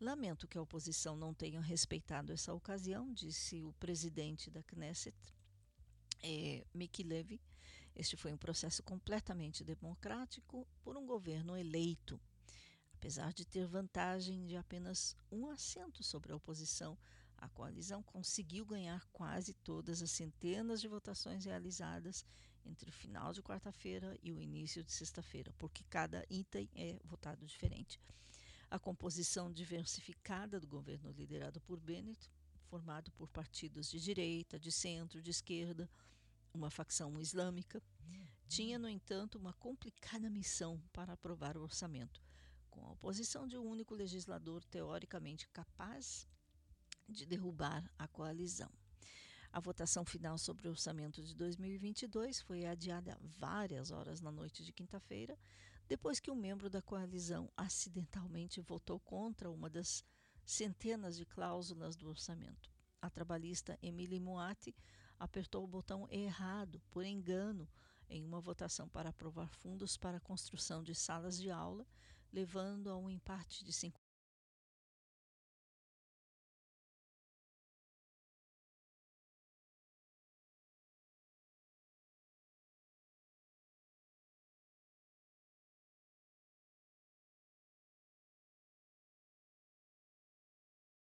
Lamento 0.00 0.46
que 0.46 0.56
a 0.56 0.62
oposição 0.62 1.16
não 1.16 1.34
tenha 1.34 1.60
respeitado 1.60 2.32
essa 2.32 2.54
ocasião, 2.54 3.12
disse 3.12 3.60
o 3.60 3.72
presidente 3.72 4.52
da 4.52 4.62
Knesset, 4.62 5.16
é, 6.22 6.64
Miki 6.72 7.02
Levy. 7.02 7.40
Este 7.94 8.16
foi 8.16 8.32
um 8.32 8.36
processo 8.36 8.82
completamente 8.82 9.64
democrático 9.64 10.66
por 10.82 10.96
um 10.96 11.06
governo 11.06 11.56
eleito. 11.56 12.20
Apesar 12.94 13.32
de 13.32 13.44
ter 13.44 13.66
vantagem 13.66 14.46
de 14.46 14.56
apenas 14.56 15.16
um 15.30 15.48
assento 15.48 16.02
sobre 16.02 16.32
a 16.32 16.36
oposição, 16.36 16.96
a 17.36 17.48
coalizão 17.48 18.02
conseguiu 18.02 18.64
ganhar 18.64 19.04
quase 19.12 19.52
todas 19.52 20.00
as 20.00 20.10
centenas 20.10 20.80
de 20.80 20.88
votações 20.88 21.44
realizadas 21.44 22.24
entre 22.64 22.88
o 22.88 22.92
final 22.92 23.32
de 23.32 23.42
quarta-feira 23.42 24.16
e 24.22 24.32
o 24.32 24.40
início 24.40 24.84
de 24.84 24.92
sexta-feira, 24.92 25.52
porque 25.58 25.82
cada 25.90 26.24
item 26.30 26.70
é 26.74 27.00
votado 27.04 27.44
diferente 27.44 28.00
a 28.72 28.78
composição 28.78 29.52
diversificada 29.52 30.58
do 30.58 30.66
governo 30.66 31.12
liderado 31.12 31.60
por 31.60 31.78
Bennett, 31.78 32.30
formado 32.70 33.12
por 33.12 33.28
partidos 33.28 33.90
de 33.90 34.00
direita, 34.00 34.58
de 34.58 34.72
centro, 34.72 35.20
de 35.20 35.30
esquerda, 35.30 35.90
uma 36.52 36.70
facção 36.70 37.18
islâmica, 37.18 37.82
tinha, 38.48 38.78
no 38.78 38.88
entanto, 38.88 39.38
uma 39.38 39.52
complicada 39.54 40.28
missão 40.28 40.82
para 40.92 41.14
aprovar 41.14 41.56
o 41.56 41.62
orçamento, 41.62 42.22
com 42.70 42.84
a 42.84 42.90
oposição 42.90 43.46
de 43.46 43.56
um 43.56 43.64
único 43.64 43.94
legislador 43.94 44.62
teoricamente 44.64 45.48
capaz 45.48 46.28
de 47.08 47.24
derrubar 47.24 47.90
a 47.98 48.06
coalizão. 48.06 48.70
A 49.52 49.60
votação 49.60 50.04
final 50.04 50.38
sobre 50.38 50.66
o 50.66 50.70
orçamento 50.70 51.22
de 51.22 51.34
2022 51.34 52.40
foi 52.40 52.64
adiada 52.64 53.18
várias 53.20 53.90
horas 53.90 54.20
na 54.20 54.32
noite 54.32 54.64
de 54.64 54.72
quinta-feira, 54.72 55.38
depois 55.86 56.18
que 56.18 56.30
um 56.30 56.34
membro 56.34 56.70
da 56.70 56.80
coalizão 56.80 57.50
acidentalmente 57.56 58.62
votou 58.62 58.98
contra 58.98 59.50
uma 59.50 59.68
das 59.68 60.02
centenas 60.44 61.16
de 61.16 61.26
cláusulas 61.26 61.96
do 61.96 62.08
orçamento. 62.08 62.70
A 63.00 63.10
trabalhista 63.10 63.78
Emily 63.82 64.18
Moati 64.18 64.74
apertou 65.22 65.62
o 65.62 65.68
botão 65.68 66.08
errado, 66.10 66.82
por 66.90 67.04
engano, 67.04 67.68
em 68.10 68.24
uma 68.24 68.40
votação 68.40 68.88
para 68.88 69.10
aprovar 69.10 69.48
fundos 69.54 69.96
para 69.96 70.16
a 70.16 70.20
construção 70.20 70.82
de 70.82 70.96
salas 70.96 71.38
de 71.38 71.48
aula, 71.48 71.86
levando 72.32 72.90
a 72.90 72.96
um 72.96 73.08
empate 73.08 73.64
de 73.64 73.72
50 73.72 74.02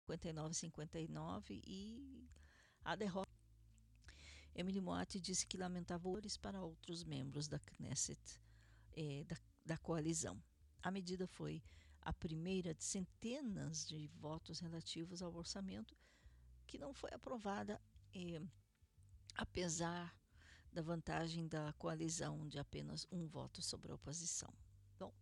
59 0.07 0.55
59 0.55 1.61
e 1.67 2.27
a 2.83 2.97
derrota. 2.97 3.38
Emily 4.55 4.81
Moatti 4.81 5.21
disse 5.21 5.47
que 5.47 5.57
lamentava 5.57 6.09
horrores 6.09 6.37
para 6.37 6.63
outros 6.63 7.05
membros 7.05 7.49
da 7.49 7.59
Knesset, 7.59 8.41
eh, 8.97 9.25
da, 9.25 9.37
da 9.65 9.79
coalizão. 9.79 10.43
A 10.83 10.91
medida 10.91 11.27
foi 11.27 11.63
a 12.03 12.13
primeira 12.13 12.75
de 12.75 12.85
centenas 12.85 13.87
de 13.87 14.09
votos 14.09 14.61
relativos 14.61 15.23
ao 15.23 15.35
orçamento 15.35 15.97
que 16.67 16.79
não 16.79 16.93
foi 16.93 17.11
aprovada, 17.13 17.81
eh, 18.15 18.41
apesar 19.37 20.15
da 20.73 20.83
vantagem 20.83 21.47
da 21.49 21.73
coalizão 21.75 22.47
de 22.47 22.59
apenas 22.59 23.07
um 23.11 23.27
voto 23.27 23.63
sobre 23.63 23.91
a 23.91 23.95
oposição. 23.95 24.53
Bom, 24.99 25.13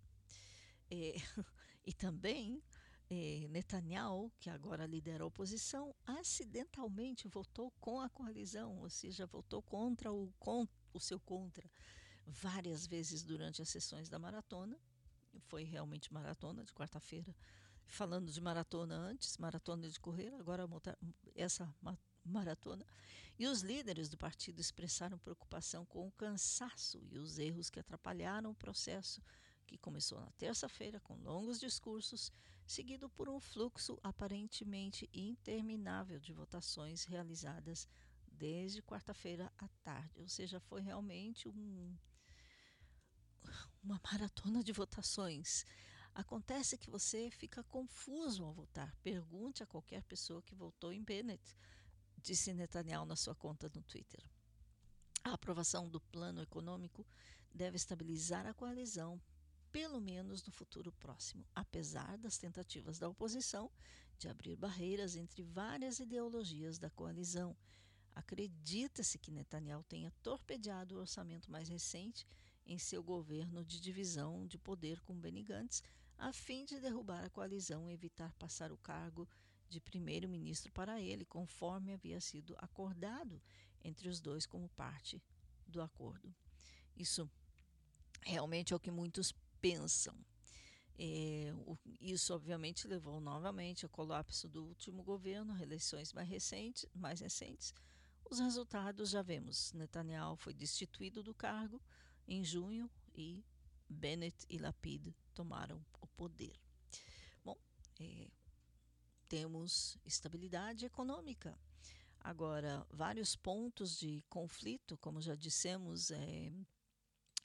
eh, 0.91 1.15
e 1.85 1.93
também 1.93 2.63
eh, 3.09 3.47
Netanyahu, 3.49 4.33
que 4.39 4.51
agora 4.51 4.87
lidera 4.87 5.25
a 5.25 5.27
oposição, 5.27 5.95
acidentalmente 6.07 7.29
votou 7.29 7.71
com 7.81 8.01
a 8.01 8.09
coalizão, 8.09 8.79
ou 8.79 8.91
seja, 8.91 9.27
votou 9.27 9.63
contra 9.63 10.13
o, 10.13 10.33
o 10.93 11.01
seu 11.01 11.21
contra 11.21 11.71
várias 12.27 12.87
vezes 12.87 13.23
durante 13.23 13.63
as 13.63 13.69
sessões 13.69 14.09
da 14.09 14.19
maratona. 14.19 14.79
Foi 15.41 15.63
realmente 15.63 16.13
maratona 16.13 16.65
de 16.65 16.73
quarta-feira. 16.73 17.35
Falando 17.87 18.33
de 18.33 18.41
maratona 18.41 18.97
antes, 18.97 19.39
maratona 19.39 19.89
de 19.89 20.01
correr, 20.01 20.35
agora 20.35 20.69
essa 21.35 21.73
maratona. 22.25 22.85
E 23.39 23.47
os 23.47 23.61
líderes 23.61 24.09
do 24.09 24.17
partido 24.17 24.61
expressaram 24.61 25.19
preocupação 25.19 25.85
com 25.85 26.09
o 26.09 26.13
cansaço 26.13 27.01
e 27.11 27.19
os 27.19 27.39
erros 27.39 27.71
que 27.71 27.79
atrapalharam 27.79 28.51
o 28.51 28.55
processo 28.55 29.23
que 29.67 29.77
começou 29.77 30.21
na 30.21 30.31
terça-feira 30.33 31.01
com 31.01 31.15
longos 31.17 31.59
discursos, 31.59 32.33
seguido 32.67 33.09
por 33.11 33.29
um 33.29 33.41
fluxo 33.41 33.99
aparentemente 34.03 35.09
interminável 35.13 36.21
de 36.21 36.33
votações 36.33 37.05
realizadas 37.05 37.89
desde 38.27 38.83
quarta-feira 38.83 39.53
à 39.59 39.69
tarde. 39.83 40.21
Ou 40.21 40.29
seja, 40.29 40.61
foi 40.61 40.81
realmente 40.81 41.49
um, 41.49 41.97
uma 43.83 44.01
maratona 44.11 44.63
de 44.63 44.73
votações. 44.73 45.65
Acontece 46.15 46.79
que 46.79 46.91
você 46.91 47.31
fica 47.31 47.63
confuso 47.65 48.45
ao 48.45 48.53
votar. 48.53 48.95
Pergunte 49.03 49.63
a 49.63 49.67
qualquer 49.67 50.03
pessoa 50.05 50.43
que 50.43 50.55
votou 50.55 50.93
em 50.93 51.03
Bennett, 51.03 51.57
disse 52.17 52.55
Netanyahu 52.55 53.05
na 53.05 53.17
sua 53.17 53.35
conta 53.35 53.71
no 53.75 53.83
Twitter. 53.83 54.25
A 55.23 55.33
aprovação 55.33 55.89
do 55.89 56.01
plano 56.01 56.41
econômico 56.41 57.07
deve 57.53 57.77
estabilizar 57.77 58.47
a 58.47 58.55
coalizão 58.55 59.21
pelo 59.77 60.01
menos 60.01 60.43
no 60.43 60.51
futuro 60.51 60.91
próximo, 60.91 61.45
apesar 61.55 62.17
das 62.17 62.39
tentativas 62.39 62.99
da 62.99 63.11
oposição 63.11 63.71
de 64.17 64.27
abrir 64.27 64.57
barreiras 64.57 65.17
entre 65.17 65.43
várias 65.43 65.99
ideologias 65.99 66.79
da 66.79 66.89
coalizão. 66.89 67.55
Acredita-se 68.15 69.19
que 69.19 69.31
Netanyahu 69.31 69.85
tenha 69.85 70.11
torpedeado 70.23 70.95
o 70.95 70.99
orçamento 71.01 71.51
mais 71.51 71.69
recente 71.69 72.27
em 72.65 72.79
seu 72.79 73.03
governo 73.03 73.63
de 73.63 73.79
divisão 73.79 74.47
de 74.47 74.57
poder 74.57 74.99
com 75.03 75.21
Benny 75.21 75.43
Gantz, 75.43 75.83
a 76.17 76.33
fim 76.33 76.65
de 76.65 76.81
derrubar 76.81 77.23
a 77.23 77.29
coalizão 77.29 77.87
e 77.87 77.93
evitar 77.93 78.33
passar 78.39 78.73
o 78.73 78.79
cargo 78.79 79.29
de 79.69 79.79
primeiro-ministro 79.79 80.73
para 80.73 81.03
ele, 81.03 81.27
conforme 81.27 81.93
havia 81.93 82.19
sido 82.19 82.57
acordado 82.57 83.43
entre 83.85 84.09
os 84.09 84.23
dois 84.23 84.47
como 84.47 84.71
parte 84.71 85.23
do 85.67 85.83
acordo. 85.83 86.35
Isso 86.97 87.31
realmente 88.23 88.73
é 88.73 88.77
o 88.77 88.81
que 88.81 88.91
muitos 88.91 89.35
pensam. 89.61 90.15
É, 90.99 91.53
o, 91.67 91.77
isso 92.01 92.35
obviamente 92.35 92.89
levou 92.89 93.21
novamente 93.21 93.85
ao 93.85 93.91
colapso 93.91 94.49
do 94.49 94.65
último 94.65 95.03
governo, 95.03 95.53
reeleições 95.53 96.13
mais 96.13 96.29
recentes, 96.29 96.87
mais 96.95 97.21
recentes. 97.21 97.75
Os 98.31 98.39
resultados 98.39 99.11
já 99.11 99.23
vemos. 99.23 99.73
Netanyahu 99.73 100.37
foi 100.37 100.55
destituído 100.55 101.23
do 101.23 101.35
cargo 101.35 101.81
em 102.27 102.43
junho 102.43 102.91
e 103.15 103.45
Bennett 103.89 104.45
e 104.49 104.59
Lapid 104.59 105.15
tomaram 105.33 105.85
o 106.01 106.07
poder. 106.09 106.59
Bom, 107.45 107.57
é, 108.01 108.29
temos 109.29 109.99
estabilidade 110.05 110.87
econômica. 110.87 111.57
Agora, 112.21 112.85
vários 112.91 113.37
pontos 113.37 113.97
de 113.99 114.25
conflito, 114.29 114.99
como 114.99 115.21
já 115.21 115.37
dissemos, 115.37 116.11
é, 116.11 116.53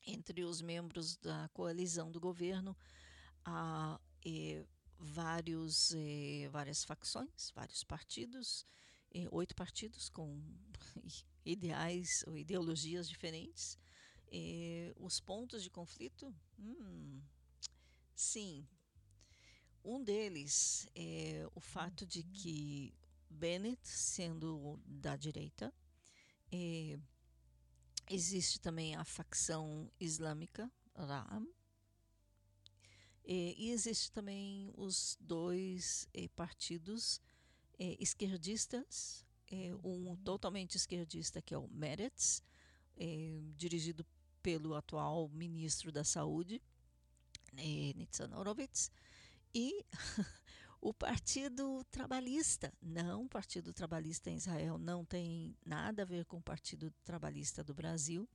entre 0.06 0.44
os 0.44 0.62
membros 0.62 1.18
da 1.18 1.50
coalizão 1.50 2.12
do 2.12 2.20
governo 2.20 2.76
há 3.46 4.00
eh, 4.26 4.66
vários, 4.98 5.92
eh, 5.94 6.48
várias 6.50 6.84
facções, 6.84 7.52
vários 7.56 7.84
partidos, 7.84 8.66
eh, 9.14 9.28
oito 9.32 9.56
partidos 9.56 10.10
com 10.10 10.42
ideais 11.46 12.08
ou 12.28 12.38
ideologias 12.38 13.08
diferentes. 13.08 13.78
os 14.98 15.20
pontos 15.20 15.64
de 15.64 15.70
conflito, 15.70 16.34
hum, 16.58 17.22
sim. 18.16 18.68
Um 19.84 20.02
deles 20.04 20.88
é 20.96 21.46
o 21.56 21.60
fato 21.60 22.06
de 22.06 22.24
que 22.24 22.94
Bennett, 23.30 23.82
sendo 23.88 24.80
da 24.86 25.16
direita, 25.16 25.74
Existe 28.14 28.60
também 28.60 28.94
a 28.94 29.06
facção 29.06 29.90
islâmica, 29.98 30.70
Ram, 30.94 31.48
e, 33.24 33.56
e 33.58 33.72
existe 33.72 34.12
também 34.12 34.70
os 34.76 35.18
dois 35.22 36.10
eh, 36.14 36.28
partidos 36.36 37.22
eh, 37.80 37.96
esquerdistas, 38.02 39.26
eh, 39.50 39.74
um 39.82 40.14
totalmente 40.18 40.76
esquerdista 40.76 41.42
que 41.42 41.54
é 41.54 41.58
o 41.58 41.70
Meretz, 41.70 42.44
dirigido 43.56 44.06
pelo 44.44 44.76
atual 44.76 45.30
ministro 45.30 45.90
da 45.90 46.04
Saúde, 46.04 46.62
eh, 47.56 47.94
Nitzan 47.96 48.36
Horowitz, 48.36 48.92
e 49.56 49.86
o 50.82 50.94
Partido 50.94 51.84
Trabalhista. 51.92 52.74
Não, 52.82 53.26
o 53.26 53.30
Partido 53.30 53.72
Trabalhista 53.72 54.32
em 54.32 54.36
Israel 54.36 54.80
não 54.80 55.06
tem 55.06 55.56
nada 55.64 56.02
a 56.02 56.06
ver 56.06 56.26
com 56.26 56.38
o 56.38 56.42
Partido 56.42 56.92
Trabalhista 57.04 57.64
do 57.64 57.74
Brasil. 57.74 58.28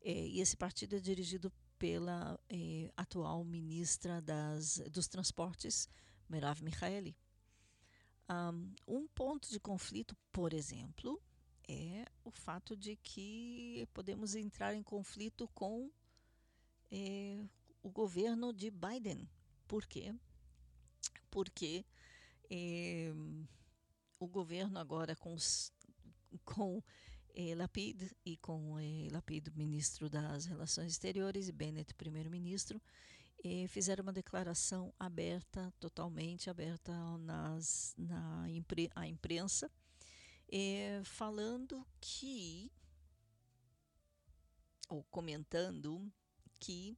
É, 0.00 0.26
e 0.28 0.40
esse 0.40 0.56
partido 0.56 0.96
é 0.96 1.00
dirigido 1.00 1.52
pela 1.78 2.38
eh, 2.48 2.90
atual 2.96 3.44
ministra 3.44 4.22
das, 4.22 4.78
dos 4.90 5.08
Transportes, 5.08 5.88
Merav 6.28 6.62
Michaeli. 6.62 7.16
Um 8.88 9.06
ponto 9.08 9.50
de 9.50 9.60
conflito, 9.60 10.16
por 10.32 10.54
exemplo, 10.54 11.20
é 11.68 12.06
o 12.24 12.30
fato 12.30 12.76
de 12.76 12.96
que 12.96 13.86
podemos 13.92 14.34
entrar 14.34 14.74
em 14.74 14.82
conflito 14.82 15.46
com 15.48 15.90
eh, 16.90 17.44
o 17.82 17.90
governo 17.90 18.52
de 18.52 18.70
Biden. 18.70 19.28
Por 19.68 19.86
quê? 19.86 20.14
Porque 21.30 21.84
eh, 22.50 23.12
o 24.18 24.26
governo 24.26 24.78
agora 24.78 25.16
com, 25.16 25.36
com 26.44 26.82
eh, 27.34 27.54
Lapid 27.54 28.10
e 28.24 28.36
com 28.36 28.78
eh, 28.78 29.08
Lapid, 29.10 29.48
ministro 29.56 30.08
das 30.08 30.46
Relações 30.46 30.92
Exteriores, 30.92 31.48
e 31.48 31.52
Bennett, 31.52 31.94
primeiro-ministro, 31.94 32.80
eh, 33.44 33.66
fizeram 33.68 34.02
uma 34.02 34.12
declaração 34.12 34.94
aberta, 34.98 35.72
totalmente 35.80 36.48
aberta 36.48 36.92
nas, 37.18 37.94
na 37.98 38.48
impre, 38.48 38.90
à 38.94 39.06
imprensa, 39.06 39.70
eh, 40.48 41.00
falando 41.04 41.84
que, 42.00 42.70
ou 44.88 45.02
comentando 45.04 46.12
que 46.60 46.96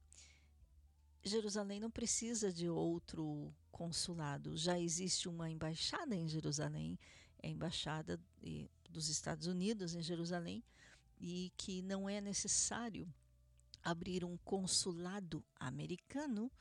Jerusalém 1.25 1.79
não 1.79 1.89
precisa 1.89 2.53
de 2.53 2.69
outro 2.69 3.53
consulado. 3.71 4.55
Já 4.55 4.79
existe 4.79 5.27
uma 5.27 5.49
embaixada 5.49 6.15
em 6.15 6.27
Jerusalém, 6.27 6.99
é 7.41 7.47
a 7.47 7.51
embaixada 7.51 8.21
dos 8.89 9.09
Estados 9.09 9.47
Unidos 9.47 9.95
em 9.95 10.01
Jerusalém, 10.01 10.63
e 11.17 11.51
que 11.57 11.81
não 11.81 12.07
é 12.07 12.21
necessário 12.21 13.11
abrir 13.81 14.23
um 14.23 14.37
consulado 14.37 15.43
americano 15.59 16.51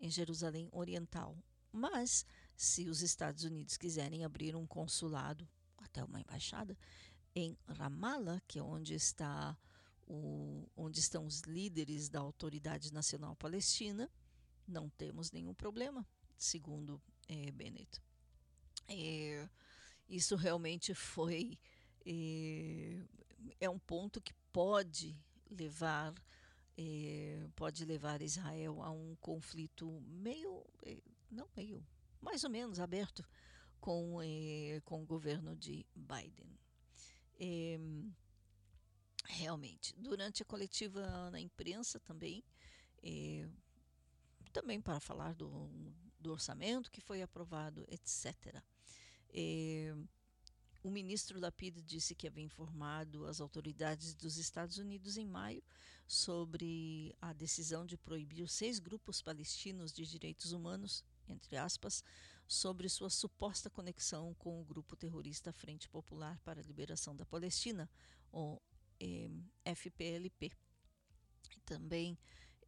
em 0.00 0.10
Jerusalém 0.10 0.68
Oriental. 0.72 1.36
Mas, 1.70 2.24
se 2.56 2.88
os 2.88 3.02
Estados 3.02 3.44
Unidos 3.44 3.76
quiserem 3.76 4.24
abrir 4.24 4.56
um 4.56 4.66
consulado, 4.66 5.48
até 5.76 6.02
uma 6.02 6.20
embaixada, 6.20 6.76
em 7.34 7.56
Ramallah, 7.68 8.40
que 8.48 8.58
é 8.58 8.62
onde 8.62 8.94
está 8.94 9.56
o, 10.08 10.66
onde 10.74 10.98
estão 10.98 11.26
os 11.26 11.42
líderes 11.42 12.08
da 12.08 12.20
Autoridade 12.20 12.92
Nacional 12.92 13.36
Palestina, 13.36 14.10
não 14.66 14.88
temos 14.88 15.30
nenhum 15.30 15.54
problema, 15.54 16.06
segundo 16.36 17.00
é, 17.28 17.50
Bennett. 17.52 18.02
É, 18.88 19.48
isso 20.08 20.34
realmente 20.34 20.94
foi 20.94 21.58
é, 22.06 23.04
é, 23.60 23.68
um 23.68 23.78
ponto 23.78 24.20
que 24.20 24.32
pode 24.52 25.14
levar 25.50 26.14
pode 27.56 27.84
levar 27.84 28.22
Israel 28.22 28.80
a 28.84 28.90
um 28.92 29.16
conflito 29.16 30.00
meio 30.06 30.64
não 31.28 31.48
meio 31.56 31.84
mais 32.20 32.44
ou 32.44 32.50
menos 32.50 32.78
aberto 32.78 33.24
com 33.80 34.18
com 34.84 35.02
o 35.02 35.04
governo 35.04 35.56
de 35.56 35.84
Biden 35.96 36.56
realmente. 39.28 39.94
Durante 39.96 40.42
a 40.42 40.46
coletiva 40.46 41.30
na 41.30 41.40
imprensa 41.40 42.00
também, 42.00 42.42
eh, 43.02 43.48
também 44.52 44.80
para 44.80 44.98
falar 44.98 45.34
do, 45.34 45.70
do, 46.18 46.32
orçamento 46.32 46.90
que 46.90 47.00
foi 47.00 47.22
aprovado, 47.22 47.84
etc. 47.88 48.62
Eh, 49.30 49.94
o 50.82 50.90
ministro 50.90 51.38
Lapid 51.38 51.82
disse 51.82 52.14
que 52.14 52.26
havia 52.26 52.44
informado 52.44 53.26
as 53.26 53.40
autoridades 53.40 54.14
dos 54.14 54.38
Estados 54.38 54.78
Unidos 54.78 55.16
em 55.16 55.26
maio 55.26 55.62
sobre 56.06 57.14
a 57.20 57.34
decisão 57.34 57.84
de 57.84 57.98
proibir 57.98 58.48
seis 58.48 58.78
grupos 58.78 59.20
palestinos 59.20 59.92
de 59.92 60.06
direitos 60.06 60.52
humanos, 60.52 61.04
entre 61.28 61.56
aspas, 61.56 62.02
sobre 62.46 62.88
sua 62.88 63.10
suposta 63.10 63.68
conexão 63.68 64.32
com 64.34 64.58
o 64.58 64.64
grupo 64.64 64.96
terrorista 64.96 65.52
Frente 65.52 65.86
Popular 65.86 66.38
para 66.38 66.60
a 66.60 66.64
Liberação 66.64 67.14
da 67.14 67.26
Palestina, 67.26 67.90
ou 68.32 68.62
eh, 69.00 69.30
FPLP. 69.74 70.50
Também 71.64 72.18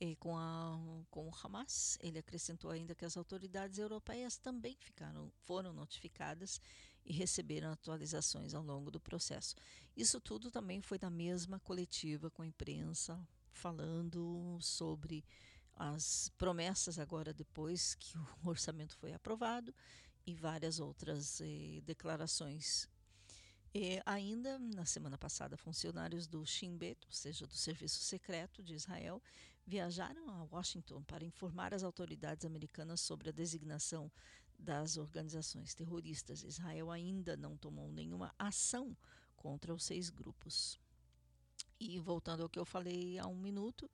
eh, 0.01 0.15
com, 0.17 0.37
a, 0.37 0.79
com 1.11 1.29
o 1.29 1.33
Hamas, 1.43 1.99
ele 2.01 2.19
acrescentou 2.19 2.71
ainda 2.71 2.95
que 2.95 3.05
as 3.05 3.17
autoridades 3.17 3.79
europeias 3.79 4.37
também 4.39 4.75
ficaram, 4.81 5.31
foram 5.43 5.73
notificadas 5.73 6.61
e 7.05 7.13
receberam 7.13 7.71
atualizações 7.73 8.55
ao 8.55 8.63
longo 8.63 8.91
do 8.91 8.99
processo. 8.99 9.55
Isso 9.97 10.21
tudo 10.21 10.51
também 10.51 10.81
foi 10.81 10.99
da 10.99 11.11
mesma 11.11 11.61
coletiva 11.61 12.31
com 12.31 12.43
a 12.43 12.47
imprensa, 12.47 13.21
falando 13.53 14.59
sobre 14.61 15.25
as 15.75 16.31
promessas 16.37 16.99
agora 16.99 17.33
depois 17.33 17.95
que 17.95 18.17
o 18.19 18.27
orçamento 18.49 18.97
foi 18.97 19.13
aprovado 19.13 19.75
e 20.27 20.35
várias 20.35 20.79
outras 20.81 21.41
eh, 21.41 21.81
declarações 21.85 22.89
e 23.73 24.03
ainda 24.05 24.59
na 24.59 24.85
semana 24.85 25.17
passada, 25.17 25.57
funcionários 25.57 26.27
do 26.27 26.45
Shin 26.45 26.77
Bet, 26.77 27.07
ou 27.07 27.13
seja, 27.13 27.47
do 27.47 27.55
Serviço 27.55 28.01
Secreto 28.01 28.63
de 28.63 28.75
Israel, 28.75 29.23
viajaram 29.65 30.29
a 30.29 30.43
Washington 30.45 31.03
para 31.05 31.25
informar 31.25 31.73
as 31.73 31.85
autoridades 31.85 32.45
americanas 32.45 33.01
sobre 33.01 33.29
a 33.29 33.33
designação 33.33 34.11
das 34.59 34.97
organizações 34.97 35.75
terroristas. 35.75 36.43
Israel 36.43 36.91
ainda 36.91 37.37
não 37.37 37.57
tomou 37.57 37.93
nenhuma 37.93 38.35
ação 38.39 38.97
contra 39.37 39.73
os 39.73 39.85
seis 39.85 40.11
grupos. 40.11 40.79
E 41.79 41.99
voltando 41.99 42.43
ao 42.43 42.49
que 42.49 42.59
eu 42.59 42.65
falei 42.65 43.19
há 43.19 43.27
um 43.27 43.37
minuto, 43.37 43.89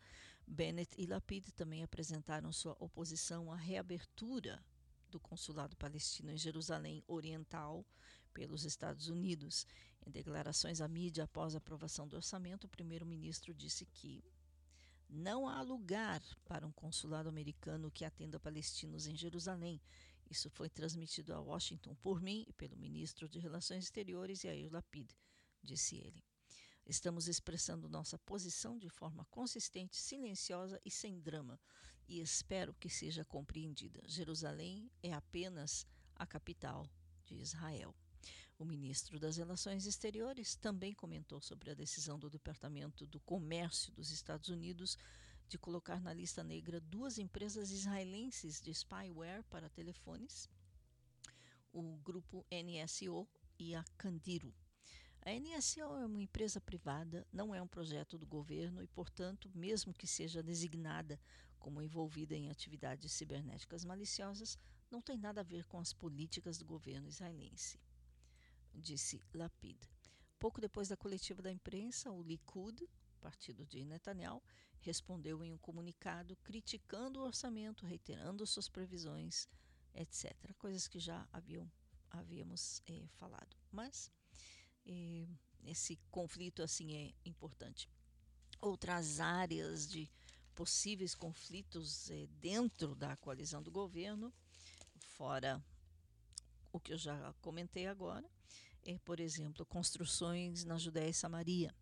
Bennett 0.46 1.00
e 1.00 1.06
Lapid 1.06 1.50
também 1.50 1.82
apresentaram 1.82 2.50
sua 2.50 2.76
oposição 2.80 3.52
à 3.52 3.56
reabertura 3.56 4.64
do 5.10 5.20
consulado 5.20 5.76
palestino 5.76 6.32
em 6.32 6.38
Jerusalém 6.38 7.04
Oriental 7.06 7.84
pelos 8.36 8.66
Estados 8.66 9.08
Unidos. 9.08 9.66
Em 10.06 10.10
declarações 10.10 10.82
à 10.82 10.86
mídia 10.86 11.24
após 11.24 11.54
a 11.54 11.58
aprovação 11.58 12.06
do 12.06 12.16
orçamento, 12.16 12.64
o 12.64 12.68
primeiro-ministro 12.68 13.54
disse 13.54 13.86
que 13.86 14.22
não 15.08 15.48
há 15.48 15.62
lugar 15.62 16.20
para 16.44 16.66
um 16.66 16.72
consulado 16.72 17.30
americano 17.30 17.90
que 17.90 18.04
atenda 18.04 18.38
palestinos 18.38 19.06
em 19.06 19.16
Jerusalém. 19.16 19.80
Isso 20.30 20.50
foi 20.50 20.68
transmitido 20.68 21.32
a 21.32 21.40
Washington 21.40 21.94
por 21.94 22.20
mim 22.20 22.44
e 22.46 22.52
pelo 22.52 22.76
ministro 22.76 23.26
de 23.26 23.38
Relações 23.38 23.84
Exteriores, 23.84 24.44
Yair 24.44 24.70
Lapid, 24.70 25.10
disse 25.62 25.96
ele. 25.96 26.22
Estamos 26.84 27.28
expressando 27.28 27.88
nossa 27.88 28.18
posição 28.18 28.78
de 28.78 28.90
forma 28.90 29.24
consistente, 29.30 29.96
silenciosa 29.96 30.78
e 30.84 30.90
sem 30.90 31.18
drama, 31.20 31.58
e 32.06 32.20
espero 32.20 32.74
que 32.74 32.90
seja 32.90 33.24
compreendida. 33.24 34.02
Jerusalém 34.06 34.90
é 35.02 35.12
apenas 35.12 35.86
a 36.14 36.26
capital 36.26 36.88
de 37.24 37.36
Israel. 37.36 37.94
O 38.58 38.64
ministro 38.64 39.20
das 39.20 39.36
Relações 39.36 39.84
Exteriores 39.84 40.54
também 40.56 40.94
comentou 40.94 41.42
sobre 41.42 41.70
a 41.70 41.74
decisão 41.74 42.18
do 42.18 42.30
Departamento 42.30 43.06
do 43.06 43.20
Comércio 43.20 43.92
dos 43.92 44.10
Estados 44.10 44.48
Unidos 44.48 44.96
de 45.46 45.58
colocar 45.58 46.00
na 46.00 46.14
lista 46.14 46.42
negra 46.42 46.80
duas 46.80 47.18
empresas 47.18 47.70
israelenses 47.70 48.62
de 48.62 48.72
spyware 48.72 49.44
para 49.50 49.68
telefones, 49.68 50.48
o 51.70 51.98
grupo 51.98 52.46
NSO 52.50 53.28
e 53.58 53.74
a 53.74 53.84
Candiru. 53.98 54.54
A 55.20 55.32
NSO 55.38 55.94
é 55.98 56.06
uma 56.06 56.22
empresa 56.22 56.58
privada, 56.58 57.26
não 57.30 57.54
é 57.54 57.60
um 57.60 57.68
projeto 57.68 58.16
do 58.16 58.26
governo 58.26 58.82
e, 58.82 58.86
portanto, 58.86 59.50
mesmo 59.54 59.92
que 59.92 60.06
seja 60.06 60.42
designada 60.42 61.20
como 61.58 61.82
envolvida 61.82 62.34
em 62.34 62.48
atividades 62.48 63.12
cibernéticas 63.12 63.84
maliciosas, 63.84 64.58
não 64.90 65.02
tem 65.02 65.18
nada 65.18 65.42
a 65.42 65.44
ver 65.44 65.66
com 65.66 65.78
as 65.78 65.92
políticas 65.92 66.56
do 66.56 66.64
governo 66.64 67.06
israelense 67.06 67.78
disse 68.80 69.20
Lapid. 69.34 69.78
Pouco 70.38 70.60
depois 70.60 70.88
da 70.88 70.96
coletiva 70.96 71.42
da 71.42 71.50
imprensa, 71.50 72.10
o 72.10 72.22
Likud, 72.22 72.88
partido 73.20 73.64
de 73.64 73.84
Netanyahu, 73.84 74.42
respondeu 74.80 75.42
em 75.42 75.52
um 75.52 75.58
comunicado 75.58 76.36
criticando 76.36 77.20
o 77.20 77.24
orçamento, 77.24 77.86
reiterando 77.86 78.46
suas 78.46 78.68
previsões, 78.68 79.48
etc. 79.94 80.34
Coisas 80.58 80.86
que 80.86 81.00
já 81.00 81.26
haviam, 81.32 81.70
havíamos 82.10 82.82
eh, 82.86 83.06
falado. 83.16 83.56
Mas 83.72 84.12
eh, 84.86 85.26
esse 85.64 85.96
conflito 86.10 86.62
assim 86.62 86.94
é 86.94 87.14
importante. 87.28 87.90
Outras 88.60 89.18
áreas 89.20 89.88
de 89.88 90.08
possíveis 90.54 91.14
conflitos 91.14 92.10
eh, 92.10 92.26
dentro 92.40 92.94
da 92.94 93.16
coalizão 93.16 93.62
do 93.62 93.70
governo, 93.70 94.32
fora 94.98 95.62
o 96.72 96.78
que 96.78 96.92
eu 96.92 96.98
já 96.98 97.32
comentei 97.40 97.86
agora, 97.86 98.28
é, 98.86 98.98
por 98.98 99.18
exemplo, 99.18 99.66
construções 99.66 100.64
na 100.64 100.78
Judéia 100.78 101.10
e 101.10 101.14
Samaria, 101.14 101.74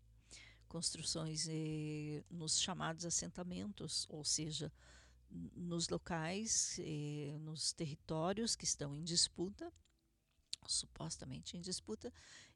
construções 0.67 1.47
eh, 1.47 2.23
nos 2.29 2.59
chamados 2.59 3.05
assentamentos, 3.05 4.07
ou 4.09 4.23
seja, 4.25 4.73
nos 5.29 5.87
locais, 5.87 6.77
eh, 6.79 7.37
nos 7.39 7.71
territórios 7.73 8.55
que 8.55 8.65
estão 8.65 8.95
em 8.95 9.03
disputa, 9.03 9.71
supostamente 10.67 11.55
em 11.55 11.61
disputa, 11.61 12.11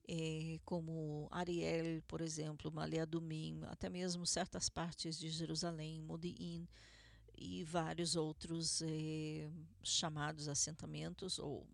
eh, 0.07 0.59
como 0.65 1.27
Ariel, 1.31 2.01
por 2.07 2.19
exemplo, 2.19 2.71
Maleadumim, 2.71 3.61
até 3.67 3.87
mesmo 3.87 4.25
certas 4.25 4.67
partes 4.67 5.19
de 5.19 5.29
Jerusalém, 5.29 6.01
Modi'in 6.01 6.67
e 7.37 7.63
vários 7.63 8.15
outros 8.15 8.81
chamados 9.81 10.49
assentamentos 10.49 11.39
ou 11.39 11.65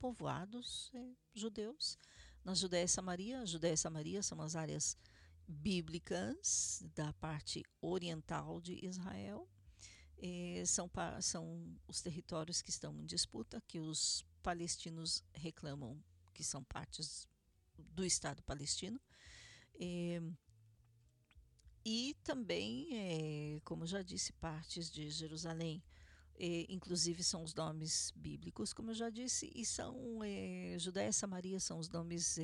povoados 0.00 0.90
eh, 0.94 1.12
judeus 1.34 1.98
na 2.42 2.54
Judéia 2.54 2.84
e 2.84 2.88
Samaria. 2.88 3.46
Judéia 3.46 3.74
e 3.74 3.76
Samaria 3.76 4.22
são 4.22 4.40
as 4.40 4.56
áreas 4.56 4.96
bíblicas 5.46 6.82
da 6.94 7.12
parte 7.12 7.62
oriental 7.80 8.60
de 8.60 8.84
Israel. 8.84 9.46
Eh, 10.16 10.64
são, 10.66 10.90
são 11.20 11.76
os 11.86 12.00
territórios 12.00 12.62
que 12.62 12.70
estão 12.70 12.98
em 12.98 13.04
disputa, 13.04 13.62
que 13.68 13.78
os 13.78 14.24
palestinos 14.42 15.22
reclamam 15.34 16.02
que 16.32 16.42
são 16.42 16.64
partes 16.64 17.28
do 17.76 18.04
Estado 18.04 18.42
palestino. 18.42 18.98
Eh, 19.78 20.20
e 21.84 22.14
também, 22.22 22.88
é, 22.92 23.60
como 23.64 23.86
já 23.86 24.02
disse, 24.02 24.32
partes 24.34 24.90
de 24.90 25.10
Jerusalém. 25.10 25.82
É, 26.42 26.64
inclusive 26.70 27.22
são 27.22 27.42
os 27.42 27.54
nomes 27.54 28.14
bíblicos, 28.16 28.72
como 28.72 28.92
eu 28.92 28.94
já 28.94 29.10
disse, 29.10 29.52
e 29.54 29.62
são 29.62 30.24
é, 30.24 30.74
Judéia 30.78 31.10
e 31.10 31.12
Samaria 31.12 31.60
são 31.60 31.78
os 31.78 31.90
nomes 31.90 32.38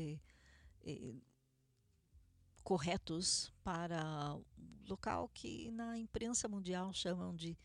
corretos 2.62 3.51
para 3.64 4.34
o 4.34 4.44
local 4.86 5.30
que 5.30 5.70
na 5.70 5.97
imprensa 5.97 6.47
mundial 6.47 6.92
chamam 6.92 7.34
de 7.34 7.57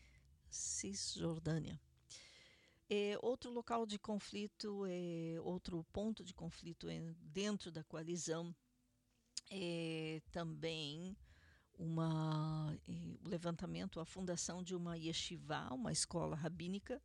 Cisjordânia. 0.48 1.78
Outro 3.20 3.50
local 3.50 3.84
de 3.84 3.98
conflito, 3.98 4.86
é, 4.86 5.38
outro 5.42 5.84
ponto 5.92 6.24
de 6.24 6.32
conflito 6.32 6.88
é, 6.88 7.14
dentro 7.20 7.70
da 7.70 7.84
coalizão 7.84 8.54
também 10.30 11.14
uma, 11.82 12.78
o 12.86 13.28
levantamento, 13.28 13.98
a 13.98 14.04
fundação 14.04 14.62
de 14.62 14.74
uma 14.74 14.96
yeshiva, 14.96 15.68
uma 15.74 15.90
escola 15.90 16.36
rabínica, 16.36 17.02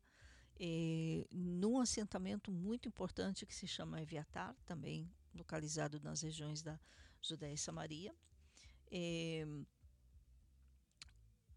eh, 0.60 1.26
num 1.32 1.80
assentamento 1.80 2.52
muito 2.52 2.88
importante 2.88 3.46
que 3.46 3.56
se 3.56 3.68
chama 3.68 4.02
Eviatar, 4.02 4.56
também 4.66 5.12
localizado 5.34 6.00
nas 6.00 6.22
regiões 6.22 6.62
da 6.62 6.80
Judéia 7.22 7.54
e 7.54 7.58
Samaria. 7.58 8.16
Eh, 8.92 9.46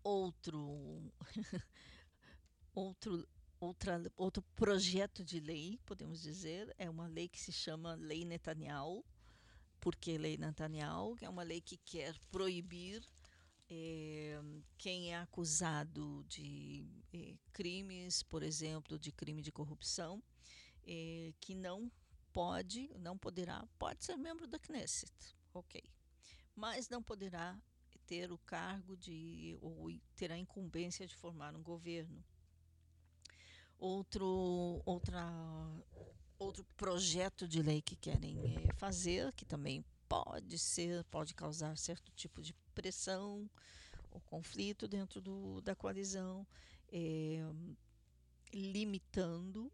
outro, 0.03 1.13
outro, 2.75 3.29
outra, 3.61 4.03
outro 4.17 4.43
projeto 4.57 5.23
de 5.23 5.41
lei, 5.41 5.79
podemos 5.85 6.23
dizer, 6.23 6.75
é 6.79 6.89
uma 6.89 7.07
lei 7.07 7.29
que 7.29 7.39
se 7.39 7.53
chama 7.53 7.95
Lei 7.95 8.25
Netanyahu, 8.25 9.05
porque 9.81 10.19
Lei 10.19 10.37
Netanyahu, 10.37 11.17
é 11.21 11.29
uma 11.29 11.43
lei 11.43 11.61
que 11.61 11.77
quer 11.79 12.19
proibir 12.31 13.03
é, 13.71 14.41
quem 14.77 15.13
é 15.13 15.19
acusado 15.19 16.25
de 16.29 16.85
é, 17.13 17.37
crimes, 17.53 18.23
por 18.23 18.43
exemplo, 18.43 18.99
de 18.99 19.13
crime 19.13 19.43
de 19.43 19.53
corrupção, 19.53 20.23
é, 20.85 21.33
que 21.41 21.55
não 21.55 21.91
pode, 22.33 22.91
não 22.99 23.17
poderá, 23.17 23.67
pode 23.79 24.05
ser 24.05 24.17
membro 24.17 24.47
da 24.47 24.59
Knesset, 24.59 25.13
ok, 25.55 25.83
mas 26.55 26.89
não 26.89 27.03
poderá 27.03 27.57
ter 28.07 28.33
o 28.33 28.39
cargo 28.39 28.97
de 28.97 29.57
ou 29.61 29.89
ter 30.17 30.33
a 30.33 30.37
incumbência 30.37 31.07
de 31.07 31.15
formar 31.15 31.55
um 31.55 31.63
governo. 31.63 32.25
Outro, 33.79 34.83
outra 34.85 35.25
outro 36.41 36.65
projeto 36.77 37.47
de 37.47 37.63
lei 37.63 37.83
que 37.83 37.95
querem 37.95 38.39
é, 38.39 38.73
fazer, 38.75 39.33
que 39.35 39.45
também 39.45 39.85
pode 40.09 40.59
ser, 40.59 41.05
pode 41.05 41.35
causar 41.35 41.77
certo 41.77 42.11
tipo 42.13 42.43
de 42.43 42.55
pressão 42.75 43.49
ou 44.11 44.21
conflito 44.23 44.89
dentro 44.89 45.21
do, 45.21 45.61
da 45.61 45.77
coalizão, 45.77 46.47
é, 46.91 47.39
limitando 48.53 49.71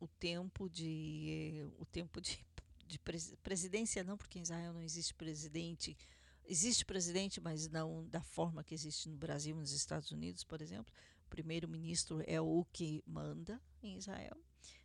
o 0.00 0.08
tempo 0.08 0.68
de 0.68 1.70
o 1.78 1.84
tempo 1.84 2.20
de, 2.20 2.38
de 2.86 2.98
presidência 3.42 4.02
não 4.02 4.16
porque 4.16 4.38
em 4.38 4.42
Israel 4.42 4.72
não 4.72 4.82
existe 4.82 5.12
presidente 5.12 5.96
existe 6.44 6.84
presidente 6.84 7.40
mas 7.40 7.68
não 7.68 8.06
da 8.08 8.22
forma 8.22 8.64
que 8.64 8.74
existe 8.74 9.08
no 9.08 9.16
Brasil 9.16 9.56
e 9.56 9.60
nos 9.60 9.72
Estados 9.72 10.10
Unidos 10.10 10.42
por 10.42 10.62
exemplo. 10.62 10.92
O 11.26 11.28
primeiro-ministro 11.28 12.22
é 12.26 12.40
o 12.40 12.64
que 12.72 13.02
manda 13.06 13.60
em 13.82 13.98
Israel. 13.98 14.36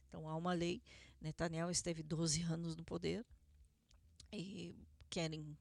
Então 0.09 0.27
há 0.27 0.35
uma 0.35 0.53
lei 0.53 0.83
Netanyahu 1.23 1.71
esteve 1.71 2.03
12 2.03 2.41
anos 2.43 2.75
no 2.75 2.83
poder 2.83 3.25
e 4.31 4.75
querem 5.09 5.57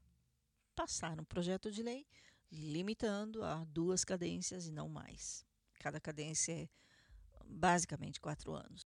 passar 0.75 1.19
um 1.19 1.23
projeto 1.23 1.71
de 1.71 1.81
lei 1.81 2.05
limitando 2.51 3.43
a 3.43 3.63
duas 3.65 4.03
cadências 4.03 4.67
e 4.67 4.71
não 4.71 4.89
mais. 4.89 5.45
Cada 5.79 5.99
cadência 5.99 6.51
é 6.51 6.69
basicamente 7.45 8.19
quatro 8.19 8.53
anos. 8.53 8.85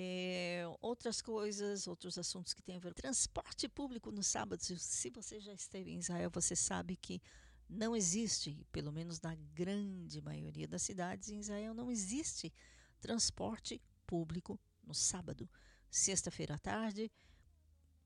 É, 0.00 0.62
outras 0.80 1.20
coisas, 1.20 1.88
outros 1.88 2.16
assuntos 2.16 2.54
que 2.54 2.62
têm 2.62 2.76
a 2.76 2.80
ver 2.80 2.94
transporte 2.94 3.68
público 3.68 4.12
no 4.12 4.22
sábado. 4.22 4.62
Se 4.62 5.10
você 5.10 5.40
já 5.40 5.52
esteve 5.52 5.90
em 5.90 5.98
Israel, 5.98 6.30
você 6.32 6.54
sabe 6.54 6.96
que 6.96 7.20
não 7.68 7.94
existe, 7.94 8.64
pelo 8.72 8.92
menos 8.92 9.20
na 9.20 9.34
grande 9.34 10.22
maioria 10.22 10.66
das 10.68 10.82
cidades 10.82 11.28
em 11.28 11.40
Israel, 11.40 11.74
não 11.74 11.90
existe 11.90 12.52
transporte 13.00 13.80
público 14.06 14.58
no 14.82 14.94
sábado. 14.94 15.48
Sexta-feira 15.90 16.54
à 16.54 16.58
tarde, 16.58 17.10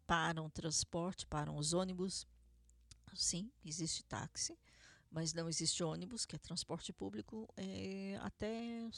param 0.06 0.50
transporte, 0.50 1.26
param 1.26 1.56
os 1.56 1.72
ônibus. 1.72 2.26
Sim, 3.14 3.50
existe 3.64 4.04
táxi, 4.04 4.58
mas 5.10 5.34
não 5.34 5.48
existe 5.48 5.82
ônibus, 5.82 6.24
que 6.24 6.36
é 6.36 6.38
transporte 6.38 6.92
público, 6.92 7.48
é, 7.56 8.18
até 8.22 8.88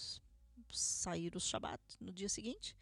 sair 0.71 1.35
o 1.35 1.41
Shabat 1.41 1.83
no 2.01 2.13
dia 2.13 2.29
seguinte, 2.29 2.77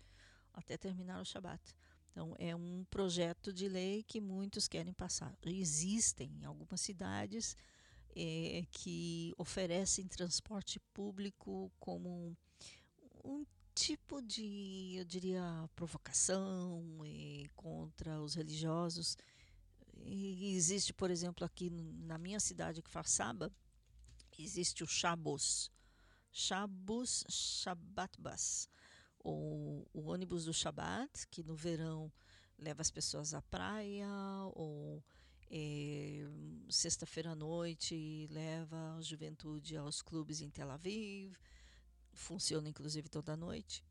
até 0.52 0.76
terminar 0.76 1.20
o 1.20 1.24
Shabat. 1.24 1.74
Então, 2.10 2.36
é 2.38 2.54
um 2.54 2.84
projeto 2.90 3.52
de 3.52 3.68
lei 3.68 4.02
que 4.02 4.20
muitos 4.20 4.68
querem 4.68 4.92
passar. 4.92 5.34
Existem 5.42 6.44
algumas 6.44 6.80
cidades 6.80 7.56
é, 8.14 8.66
que 8.70 9.32
oferecem 9.38 10.06
transporte 10.06 10.78
público 10.92 11.72
como 11.80 12.36
um 13.24 13.44
tipo 13.74 14.20
de, 14.22 14.94
eu 14.96 15.04
diria, 15.04 15.68
provocação 15.74 16.84
contra 17.54 18.20
os 18.20 18.34
religiosos. 18.34 19.16
E 20.04 20.54
existe, 20.54 20.92
por 20.92 21.10
exemplo, 21.10 21.44
aqui 21.44 21.70
na 21.70 22.18
minha 22.18 22.40
cidade, 22.40 22.82
que 22.82 22.90
faz 22.90 23.10
Saba, 23.10 23.52
existe 24.38 24.82
o 24.82 24.86
Shabbos. 24.86 25.70
Shabbos 26.30 27.24
Shabbat 27.28 28.20
Bus. 28.20 28.68
Ou 29.18 29.88
o 29.92 30.10
ônibus 30.10 30.46
do 30.46 30.52
Shabbat, 30.52 31.28
que 31.28 31.42
no 31.44 31.54
verão 31.54 32.12
leva 32.58 32.82
as 32.82 32.90
pessoas 32.90 33.34
à 33.34 33.42
praia, 33.42 34.08
ou 34.54 35.04
é, 35.50 36.24
sexta-feira 36.68 37.32
à 37.32 37.34
noite 37.34 38.26
leva 38.30 38.96
a 38.96 39.02
juventude 39.02 39.76
aos 39.76 40.00
clubes 40.02 40.40
em 40.40 40.50
Tel 40.50 40.70
Aviv 40.70 41.36
funciona 42.12 42.68
inclusive 42.68 43.08
toda 43.08 43.36
noite. 43.36 43.84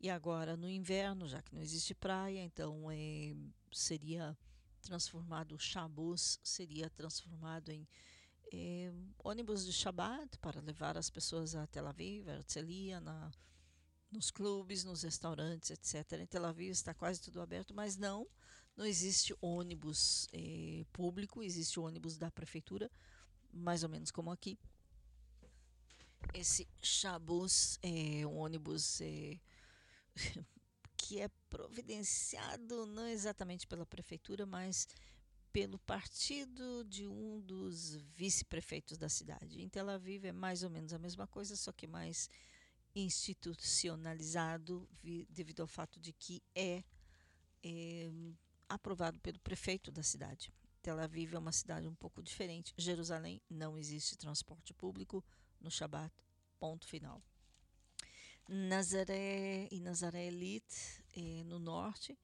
E 0.00 0.10
agora 0.10 0.56
no 0.56 0.68
inverno, 0.68 1.26
já 1.26 1.42
que 1.42 1.54
não 1.54 1.62
existe 1.62 1.94
praia, 1.94 2.42
então 2.42 2.90
é, 2.90 3.34
seria 3.72 4.36
transformado 4.82 5.54
o 5.54 5.58
Shabbos, 5.58 6.38
seria 6.42 6.88
transformado 6.90 7.70
em 7.70 7.88
é, 8.52 8.92
ônibus 9.24 9.64
de 9.64 9.72
Shabbat 9.72 10.38
para 10.38 10.60
levar 10.60 10.96
as 10.96 11.10
pessoas 11.10 11.54
a 11.54 11.66
Tel 11.66 11.86
Aviv, 11.86 12.28
a 12.28 12.34
Herzliya, 12.34 13.00
na, 13.00 13.32
nos 14.10 14.30
clubes, 14.30 14.84
nos 14.84 15.02
restaurantes, 15.02 15.70
etc. 15.70 16.20
Em 16.20 16.26
Tel 16.26 16.44
Aviv 16.44 16.70
está 16.70 16.94
quase 16.94 17.20
tudo 17.20 17.40
aberto, 17.40 17.74
mas 17.74 17.96
não, 17.96 18.28
não 18.76 18.84
existe 18.84 19.34
ônibus 19.40 20.28
é, 20.32 20.84
público, 20.92 21.42
existe 21.42 21.80
ônibus 21.80 22.16
da 22.16 22.30
prefeitura, 22.30 22.90
mais 23.52 23.82
ou 23.82 23.88
menos 23.88 24.10
como 24.10 24.30
aqui, 24.30 24.58
esse 26.34 26.68
Chabus 26.82 27.78
é 27.82 28.26
um 28.26 28.36
ônibus 28.36 29.00
é, 29.00 29.38
que 30.96 31.20
é 31.20 31.28
providenciado 31.48 32.86
não 32.86 33.06
exatamente 33.08 33.66
pela 33.66 33.86
prefeitura, 33.86 34.44
mas 34.44 34.88
pelo 35.52 35.78
partido 35.78 36.84
de 36.84 37.06
um 37.06 37.40
dos 37.40 37.96
vice-prefeitos 38.14 38.98
da 38.98 39.08
cidade. 39.08 39.62
Em 39.62 39.68
Tel 39.68 39.88
Aviv 39.88 40.26
é 40.26 40.32
mais 40.32 40.62
ou 40.62 40.68
menos 40.68 40.92
a 40.92 40.98
mesma 40.98 41.26
coisa, 41.26 41.56
só 41.56 41.72
que 41.72 41.86
mais 41.86 42.28
institucionalizado 42.94 44.88
devido 45.30 45.60
ao 45.60 45.66
fato 45.66 45.98
de 45.98 46.12
que 46.12 46.42
é, 46.54 46.84
é 47.62 48.10
aprovado 48.68 49.18
pelo 49.20 49.38
prefeito 49.40 49.90
da 49.90 50.02
cidade. 50.02 50.52
Tel 50.82 50.98
Aviv 50.98 51.34
é 51.34 51.38
uma 51.38 51.52
cidade 51.52 51.88
um 51.88 51.94
pouco 51.94 52.22
diferente. 52.22 52.74
Jerusalém 52.76 53.40
não 53.48 53.78
existe 53.78 54.16
transporte 54.16 54.74
público 54.74 55.24
no 55.60 55.70
Shabat, 55.70 56.12
ponto 56.58 56.86
final. 56.86 57.22
Nazaré 58.48 59.68
e 59.72 59.80
Nazaré 59.80 60.26
Elite 60.26 61.02
eh, 61.16 61.42
no 61.44 61.58
norte. 61.58 62.16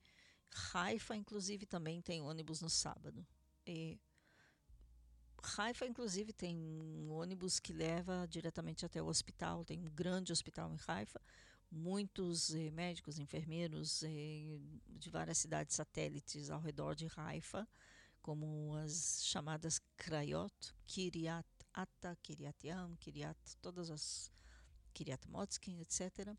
Haifa, 0.73 1.17
inclusive, 1.17 1.67
também 1.67 2.01
tem 2.01 2.21
ônibus 2.21 2.61
no 2.61 2.71
sábado. 2.71 3.27
E 3.67 3.99
Haifa, 5.57 5.87
inclusive, 5.87 6.33
tem 6.33 6.57
um 6.57 7.11
ônibus 7.11 7.59
que 7.59 7.73
leva 7.73 8.27
diretamente 8.29 8.87
até 8.87 9.03
o 9.03 9.07
hospital. 9.07 9.65
Tem 9.65 9.81
um 9.81 9.91
grande 9.91 10.33
hospital 10.33 10.73
em 10.73 10.79
Haifa. 10.87 11.21
Muitos 11.71 12.55
eh, 12.55 12.71
médicos, 12.71 13.19
enfermeiros 13.19 14.03
eh, 14.05 14.59
de 14.89 15.11
várias 15.11 15.39
cidades 15.39 15.75
satélites 15.75 16.51
ao 16.51 16.61
redor 16.61 16.95
de 16.95 17.09
Haifa, 17.17 17.67
como 18.21 18.77
as 18.77 19.25
chamadas 19.25 19.81
Krayot, 19.97 20.55
Kiryat 20.85 21.49
Ata, 21.75 22.17
Kiryat 22.23 22.67
Yam, 22.67 22.97
Kiryat, 22.97 23.39
todas 23.61 23.91
as 23.91 24.31
Kiryat 24.93 25.27
Motskin, 25.29 25.81
etc. 25.81 26.37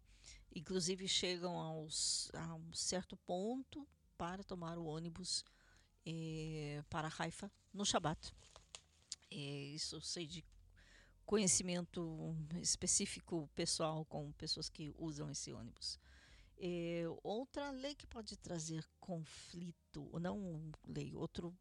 Inclusive 0.55 1.07
chegam 1.07 1.57
aos, 1.57 2.29
a 2.33 2.53
um 2.53 2.73
certo 2.73 3.17
ponto 3.17 3.87
para 4.17 4.43
tomar 4.43 4.77
o 4.77 4.85
ônibus 4.85 5.43
eh, 6.05 6.83
para 6.89 7.11
Haifa 7.17 7.51
no 7.73 7.85
Shabat. 7.85 8.33
Eh, 9.31 9.73
isso 9.73 9.99
sei 10.01 10.27
de 10.27 10.45
conhecimento 11.25 12.35
específico 12.61 13.49
pessoal 13.55 14.05
com 14.05 14.31
pessoas 14.33 14.69
que 14.69 14.93
usam 14.97 15.29
esse 15.29 15.51
ônibus. 15.51 15.99
Eh, 16.57 17.05
outra 17.23 17.71
lei 17.71 17.95
que 17.95 18.05
pode 18.05 18.37
trazer 18.37 18.87
conflito, 18.99 20.09
não 20.19 20.71
lei, 20.87 21.15
outro 21.15 21.55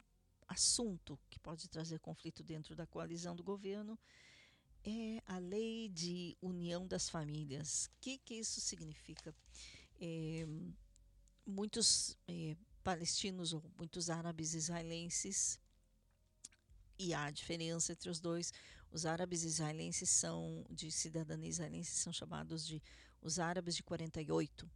assunto 0.47 1.19
que 1.29 1.39
pode 1.39 1.67
trazer 1.67 1.99
conflito 1.99 2.43
dentro 2.43 2.75
da 2.75 2.85
coalizão 2.85 3.35
do 3.35 3.43
governo 3.43 3.97
é 4.83 5.21
a 5.25 5.37
lei 5.37 5.89
de 5.89 6.37
união 6.41 6.85
das 6.85 7.09
famílias. 7.09 7.85
O 7.85 8.01
que, 8.01 8.17
que 8.17 8.35
isso 8.35 8.59
significa? 8.59 9.33
É, 9.99 10.45
muitos 11.45 12.17
é, 12.27 12.55
palestinos 12.83 13.53
ou 13.53 13.63
muitos 13.77 14.09
árabes 14.09 14.53
israelenses, 14.53 15.59
e 16.99 17.13
há 17.13 17.31
diferença 17.31 17.93
entre 17.93 18.09
os 18.09 18.19
dois, 18.19 18.53
os 18.91 19.05
árabes 19.05 19.43
israelenses 19.43 20.09
são, 20.09 20.65
de 20.69 20.91
cidadania 20.91 21.49
israelense, 21.49 21.91
são 21.91 22.13
chamados 22.13 22.65
de 22.65 22.81
os 23.21 23.39
árabes 23.39 23.75
de 23.75 23.83
48, 23.83 24.69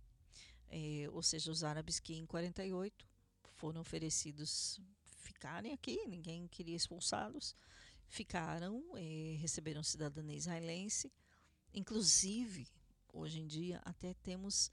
é, 0.70 1.10
ou 1.12 1.22
seja, 1.22 1.52
os 1.52 1.64
árabes 1.64 2.00
que 2.00 2.16
em 2.16 2.26
48 2.26 3.06
foram 3.56 3.82
oferecidos 3.82 4.80
ficarem 5.28 5.74
aqui, 5.74 6.06
ninguém 6.08 6.48
queria 6.48 6.76
expulsá-los, 6.76 7.56
ficaram, 8.08 8.84
eh, 8.96 9.38
receberam 9.40 9.84
cidadania 9.84 10.38
israelense, 10.38 11.12
inclusive, 11.74 12.68
hoje 13.12 13.40
em 13.42 13.48
dia, 13.48 13.82
até 13.84 14.14
temos 14.14 14.72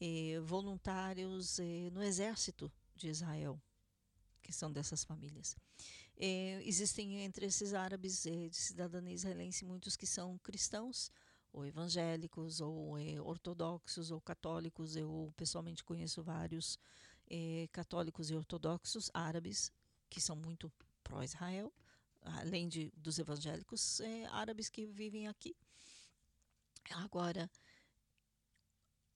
eh, 0.00 0.38
voluntários 0.44 1.58
eh, 1.58 1.90
no 1.92 2.02
exército 2.02 2.70
de 2.94 3.08
Israel, 3.08 3.60
que 4.42 4.52
são 4.52 4.70
dessas 4.72 5.04
famílias. 5.04 5.56
Eh, 6.16 6.60
existem 6.64 7.20
entre 7.22 7.46
esses 7.46 7.74
árabes 7.74 8.26
eh, 8.26 8.48
de 8.48 8.56
cidadania 8.56 9.14
israelense 9.14 9.64
muitos 9.64 9.96
que 9.96 10.06
são 10.06 10.38
cristãos, 10.38 11.12
ou 11.52 11.64
evangélicos, 11.64 12.60
ou 12.60 12.98
eh, 12.98 13.20
ortodoxos, 13.20 14.10
ou 14.10 14.20
católicos. 14.20 14.96
Eu 14.96 15.32
pessoalmente 15.36 15.84
conheço 15.84 16.22
vários 16.22 16.78
católicos 17.72 18.30
e 18.30 18.34
ortodoxos 18.34 19.10
árabes 19.12 19.70
que 20.08 20.20
são 20.20 20.36
muito 20.36 20.72
pró-Israel, 21.02 21.72
além 22.22 22.68
de, 22.68 22.92
dos 22.96 23.18
evangélicos 23.18 24.00
árabes 24.30 24.68
que 24.68 24.86
vivem 24.86 25.28
aqui. 25.28 25.56
Agora, 26.90 27.50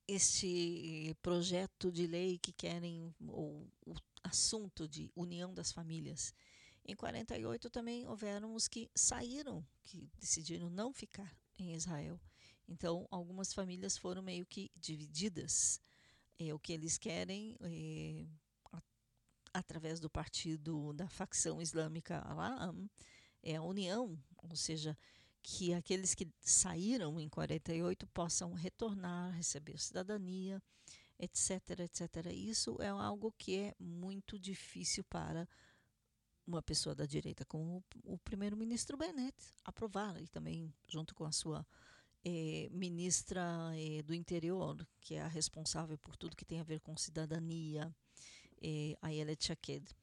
este 0.07 1.17
projeto 1.23 1.91
de 1.91 2.07
lei 2.07 2.39
que 2.39 2.53
querem, 2.53 3.15
ou 3.27 3.67
o 3.87 3.95
assunto 4.23 4.87
de 4.87 5.11
união 5.17 5.55
das 5.55 5.73
famílias, 5.73 6.35
em 6.85 6.97
48 6.97 7.71
também 7.71 8.07
houveram 8.07 8.55
os 8.55 8.67
que 8.67 8.91
saíram, 8.95 9.65
que 9.85 10.11
decidiram 10.19 10.69
não 10.69 10.93
ficar 10.93 11.35
em 11.59 11.75
Israel. 11.75 12.21
Então, 12.69 13.07
algumas 13.11 13.53
famílias 13.53 13.97
foram 13.97 14.23
meio 14.23 14.45
que 14.47 14.71
divididas. 14.77 15.81
É, 16.39 16.53
o 16.53 16.59
que 16.59 16.73
eles 16.73 16.99
querem, 16.99 17.57
é, 17.61 18.27
através 19.53 20.01
do 20.01 20.11
partido 20.11 20.93
da 20.93 21.09
facção 21.09 21.61
islâmica 21.61 22.21
Alam, 22.21 22.89
é 23.43 23.57
a 23.57 23.63
união, 23.63 24.19
ou 24.39 24.57
seja, 24.57 24.97
que 25.43 25.75
aqueles 25.75 26.15
que 26.15 26.29
saíram 26.41 27.19
em 27.19 27.29
48 27.29 28.07
possam 28.09 28.53
retornar, 28.53 29.33
receber 29.33 29.79
cidadania, 29.79 30.63
etc, 31.19 31.81
etc. 31.81 32.27
Isso 32.33 32.81
é 32.81 32.89
algo 32.89 33.33
que 33.37 33.57
é 33.57 33.75
muito 33.79 34.39
difícil 34.39 35.05
para 35.05 35.49
uma 36.47 36.63
pessoa 36.63 36.95
da 36.95 37.07
direita, 37.07 37.45
como 37.45 37.85
o, 38.05 38.15
o 38.15 38.19
primeiro-ministro 38.19 38.97
Bennett, 38.97 39.37
aprovar, 39.65 40.21
e 40.21 40.29
também 40.29 40.73
junto 40.89 41.15
com 41.15 41.25
a 41.25 41.33
sua 41.33 41.67
eh, 42.25 42.69
ministra 42.71 43.43
eh, 43.75 44.03
do 44.03 44.15
interior, 44.15 44.87
que 45.01 45.15
é 45.15 45.23
a 45.23 45.29
responsável 45.29 45.99
por 45.99 46.17
tudo 46.17 46.37
que 46.37 46.45
tem 46.45 46.61
a 46.61 46.65
ver 46.65 46.81
com 46.81 46.97
cidadania, 46.97 47.95
eh, 48.63 48.97
Ayelet 49.03 49.45
Shaked. 49.45 49.95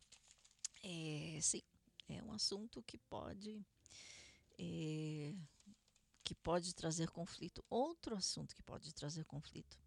É, 0.84 1.40
sim, 1.42 1.62
é 2.08 2.24
um 2.24 2.32
assunto 2.32 2.84
que 2.84 2.98
pode 2.98 3.66
é, 4.58 5.34
que 6.24 6.36
pode 6.36 6.76
trazer 6.76 7.10
conflito. 7.10 7.64
Outro 7.70 8.16
assunto 8.16 8.56
que 8.56 8.62
pode 8.62 8.94
trazer 8.94 9.26
conflito 9.26 9.80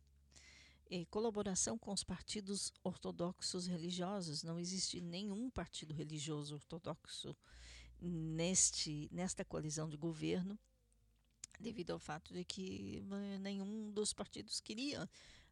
é 0.91 1.05
colaboração 1.07 1.79
com 1.79 1.93
os 1.93 2.03
partidos 2.03 2.73
ortodoxos 2.83 3.67
religiosos. 3.67 4.43
Não 4.43 4.59
existe 4.59 5.01
nenhum 5.01 5.51
partido 5.51 5.95
religioso 5.95 6.55
ortodoxo 6.55 7.37
neste 8.01 9.09
nesta 9.13 9.45
coalizão 9.45 9.89
de 9.89 9.97
governo, 9.97 10.59
devido 11.61 11.93
ao 11.93 11.99
fato 11.99 12.35
de 12.35 12.45
que 12.45 13.05
eh, 13.11 13.39
nenhum 13.39 13.91
dos 13.93 14.13
partidos 14.13 14.61
queria 14.61 15.09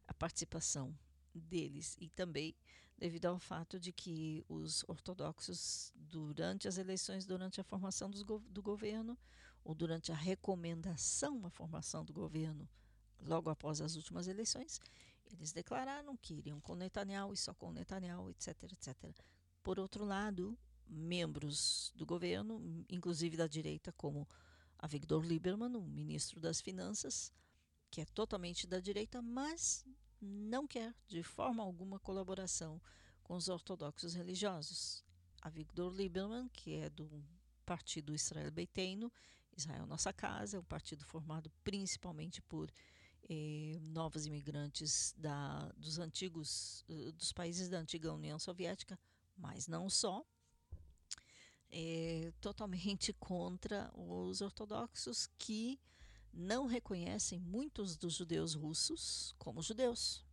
a 0.07 0.13
participação 0.13 0.93
deles 1.33 1.95
e 1.99 2.09
também 2.09 2.53
devido 3.01 3.25
ao 3.25 3.39
fato 3.39 3.79
de 3.79 3.91
que 3.91 4.45
os 4.47 4.85
ortodoxos, 4.87 5.91
durante 5.95 6.67
as 6.67 6.77
eleições, 6.77 7.25
durante 7.25 7.59
a 7.59 7.63
formação 7.63 8.11
do, 8.11 8.61
governo, 8.61 9.17
ou 9.63 9.73
durante 9.73 10.11
a 10.11 10.15
recomendação 10.15 11.43
à 11.43 11.49
formação 11.49 12.05
do 12.05 12.13
governo, 12.13 12.69
logo 13.19 13.49
após 13.49 13.81
as 13.81 13.95
últimas 13.95 14.27
eleições, 14.27 14.79
eles 15.31 15.51
declararam 15.51 16.15
que 16.15 16.35
iriam 16.35 16.61
com 16.61 16.75
Netanyahu 16.75 17.33
e 17.33 17.37
só 17.37 17.55
com 17.55 17.71
Netanyahu, 17.71 18.29
etc, 18.29 18.71
etc. 18.71 18.95
Por 19.63 19.79
outro 19.79 20.05
lado, 20.05 20.55
membros 20.87 21.91
do 21.95 22.05
governo, 22.05 22.85
inclusive 22.87 23.35
da 23.35 23.47
direita, 23.47 23.91
como 23.93 24.29
Avigdor 24.77 25.23
Lieberman, 25.23 25.75
o 25.75 25.81
ministro 25.81 26.39
das 26.39 26.61
Finanças, 26.61 27.33
que 27.89 28.01
é 28.01 28.05
totalmente 28.05 28.67
da 28.67 28.79
direita, 28.79 29.23
mas 29.23 29.83
não 30.21 30.67
quer 30.67 30.93
de 31.07 31.23
forma 31.23 31.63
alguma 31.63 31.99
colaboração 31.99 32.81
com 33.23 33.35
os 33.35 33.49
ortodoxos 33.49 34.13
religiosos. 34.13 35.03
A 35.41 35.49
Victor 35.49 35.93
Lieberman, 35.93 36.47
que 36.49 36.75
é 36.75 36.89
do 36.89 37.23
partido 37.65 38.13
Israel 38.13 38.51
Beiteino, 38.51 39.11
Israel 39.55 39.87
Nossa 39.87 40.13
Casa, 40.13 40.57
é 40.57 40.59
um 40.59 40.63
partido 40.63 41.03
formado 41.05 41.51
principalmente 41.63 42.41
por 42.41 42.71
eh, 43.29 43.79
novos 43.81 44.25
imigrantes 44.25 45.13
da, 45.17 45.71
dos 45.77 45.99
antigos 45.99 46.83
uh, 46.89 47.11
dos 47.13 47.31
países 47.31 47.69
da 47.69 47.77
antiga 47.77 48.13
União 48.13 48.37
Soviética, 48.37 48.99
mas 49.37 49.67
não 49.67 49.89
só, 49.89 50.25
é 51.69 52.33
totalmente 52.41 53.13
contra 53.19 53.91
os 53.95 54.41
ortodoxos 54.41 55.29
que 55.37 55.79
não 56.33 56.65
reconhecem 56.65 57.39
muitos 57.39 57.95
dos 57.95 58.13
judeus 58.13 58.53
russos 58.53 59.35
como 59.37 59.61
judeus. 59.61 60.23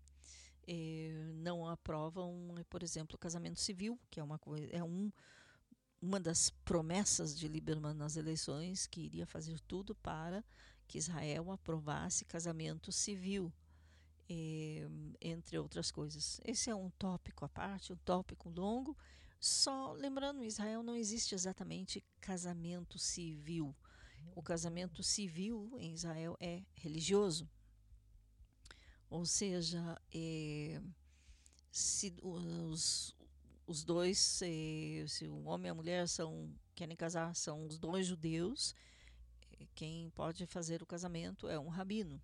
Eh, 0.67 1.33
não 1.37 1.67
aprovam, 1.67 2.55
por 2.69 2.83
exemplo, 2.83 3.17
o 3.17 3.19
casamento 3.19 3.59
civil, 3.59 3.99
que 4.11 4.21
é 4.21 4.23
uma 4.23 4.39
coisa, 4.39 4.67
é 4.71 4.85
um, 4.85 5.11
uma 6.01 6.21
das 6.21 6.51
promessas 6.51 7.37
de 7.37 7.49
Lieberman 7.49 7.95
nas 7.95 8.17
eleições, 8.17 8.87
que 8.87 9.01
iria 9.01 9.27
fazer 9.27 9.59
tudo 9.61 9.95
para 9.95 10.45
que 10.87 10.99
Israel 10.99 11.51
aprovasse 11.51 12.25
casamento 12.25 12.93
civil, 12.93 13.53
eh, 14.29 14.87
entre 15.21 15.59
outras 15.59 15.91
coisas. 15.91 16.41
Esse 16.45 16.71
é 16.71 16.75
um 16.75 16.91
tópico 16.91 17.45
à 17.45 17.49
parte, 17.49 17.93
um 17.93 17.97
tópico 18.05 18.49
longo. 18.51 18.97
Só 19.41 19.93
lembrando, 19.93 20.45
Israel 20.45 20.83
não 20.83 20.97
existe 20.97 21.35
exatamente 21.35 22.05
casamento 22.21 22.99
civil 22.99 23.75
o 24.35 24.43
casamento 24.43 25.03
civil 25.03 25.77
em 25.79 25.93
Israel 25.93 26.37
é 26.41 26.63
religioso. 26.75 27.49
Ou 29.11 29.25
seja, 29.25 30.01
é, 30.13 30.81
se 31.71 32.15
os, 32.23 33.17
os 33.67 33.85
dois, 33.85 34.19
se, 34.19 35.05
se 35.09 35.27
o 35.27 35.45
homem 35.45 35.69
e 35.69 35.71
a 35.71 35.75
mulher 35.75 36.09
são, 36.09 36.53
querem 36.75 36.97
casar, 36.97 37.35
são 37.35 37.67
os 37.67 37.79
dois 37.79 38.07
judeus, 38.07 38.75
quem 39.75 40.11
pode 40.11 40.47
fazer 40.47 40.83
o 40.83 40.87
casamento 40.87 41.49
é 41.49 41.59
um 41.59 41.69
rabino. 41.69 42.21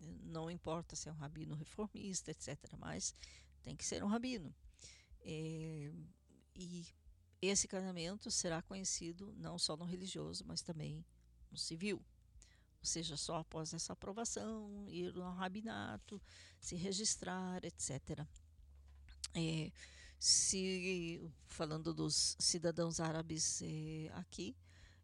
Não 0.00 0.50
importa 0.50 0.96
se 0.96 1.08
é 1.08 1.12
um 1.12 1.16
rabino 1.16 1.54
reformista, 1.54 2.30
etc., 2.30 2.56
mas 2.78 3.14
tem 3.62 3.76
que 3.76 3.84
ser 3.84 4.02
um 4.02 4.08
rabino. 4.08 4.54
É, 5.20 5.92
e 6.54 6.86
esse 7.40 7.68
casamento 7.68 8.30
será 8.30 8.62
conhecido 8.62 9.32
não 9.36 9.58
só 9.58 9.76
no 9.76 9.84
religioso, 9.84 10.44
mas 10.46 10.62
também 10.62 11.04
no 11.50 11.58
civil. 11.58 11.96
Ou 12.80 12.84
seja, 12.84 13.16
só 13.16 13.36
após 13.36 13.74
essa 13.74 13.92
aprovação, 13.92 14.86
ir 14.88 15.14
ao 15.16 15.34
rabinato, 15.34 16.20
se 16.60 16.76
registrar, 16.76 17.64
etc. 17.64 18.24
É, 19.34 19.72
se 20.18 21.30
falando 21.46 21.92
dos 21.92 22.36
cidadãos 22.38 23.00
árabes 23.00 23.62
é, 23.62 24.10
aqui, 24.14 24.56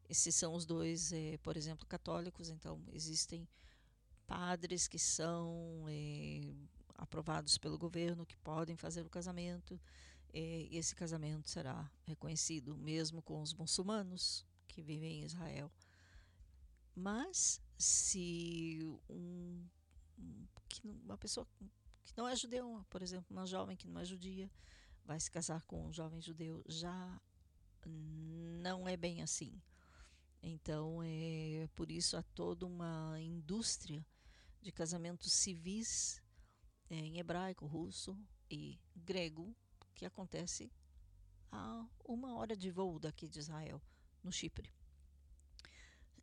esses 0.09 0.35
são 0.35 0.55
os 0.55 0.65
dois, 0.67 1.13
é, 1.13 1.39
por 1.39 1.57
exemplo, 1.57 1.87
católicos, 1.87 2.49
então 2.49 2.81
existem 2.93 3.49
padres 4.27 4.87
que 4.87 4.99
são 4.99 5.85
é, 5.89 6.55
aprovados 6.95 7.59
pelo 7.59 7.79
governo 7.79 8.27
que 8.27 8.37
podem 8.37 8.77
fazer 8.77 9.05
o 9.05 9.11
casamento. 9.11 9.81
É, 10.33 10.69
esse 10.71 10.95
casamento 10.95 11.49
será 11.49 11.91
reconhecido 12.05 12.77
mesmo 12.77 13.23
com 13.23 13.41
os 13.41 13.55
muçulmanos 13.55 14.45
que 14.67 14.83
vivem 14.83 15.21
em 15.21 15.25
Israel. 15.25 15.71
Mas 16.95 17.61
se 17.79 18.79
um, 19.09 19.67
uma 21.05 21.19
pessoa 21.19 21.47
que 22.05 22.17
não 22.17 22.29
é 22.29 22.37
judeu, 22.37 22.85
por 22.89 23.03
exemplo, 23.03 23.27
uma 23.31 23.47
jovem 23.47 23.77
que 23.77 23.89
não 23.89 24.01
é 24.01 24.05
judia, 24.05 24.51
vai 25.05 25.19
se 25.19 25.31
casar 25.31 25.63
com 25.63 25.87
um 25.87 25.93
jovem 25.93 26.21
judeu, 26.21 26.63
já 26.67 27.21
não 27.87 28.89
é 28.89 28.97
bem 28.97 29.23
assim. 29.23 29.61
Então, 30.43 31.03
é 31.03 31.69
por 31.75 31.91
isso 31.91 32.17
há 32.17 32.23
toda 32.23 32.67
uma 32.67 33.19
indústria 33.21 34.07
de 34.61 34.71
casamentos 34.71 35.33
civis 35.33 36.23
é, 36.91 36.97
em 36.97 37.19
hebraico, 37.19 37.67
russo 37.67 38.17
e 38.51 38.79
grego 38.95 39.55
que 39.95 40.05
acontece 40.05 40.71
a 41.51 41.87
uma 42.05 42.35
hora 42.37 42.57
de 42.57 42.71
voo 42.71 42.99
daqui 42.99 43.29
de 43.29 43.39
Israel, 43.39 43.81
no 44.23 44.33
Chipre. 44.33 44.71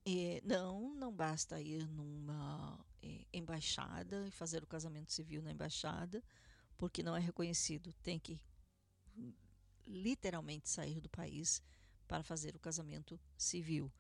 E 0.06 0.42
não, 0.44 0.96
não 0.96 1.14
basta 1.14 1.62
ir 1.62 1.88
numa 1.88 2.84
é, 3.02 3.26
embaixada 3.32 4.28
e 4.28 4.32
fazer 4.32 4.64
o 4.64 4.68
casamento 4.68 5.12
civil 5.12 5.42
na 5.42 5.52
embaixada, 5.52 6.24
porque 6.78 7.04
não 7.04 7.16
é 7.16 7.20
reconhecido. 7.20 7.94
Tem 8.02 8.20
que 8.20 8.40
literalmente 9.86 10.70
sair 10.70 11.00
do 11.00 11.10
país 11.10 11.62
para 12.08 12.24
fazer 12.24 12.56
o 12.56 12.60
casamento 12.60 13.20
civil, 13.38 13.92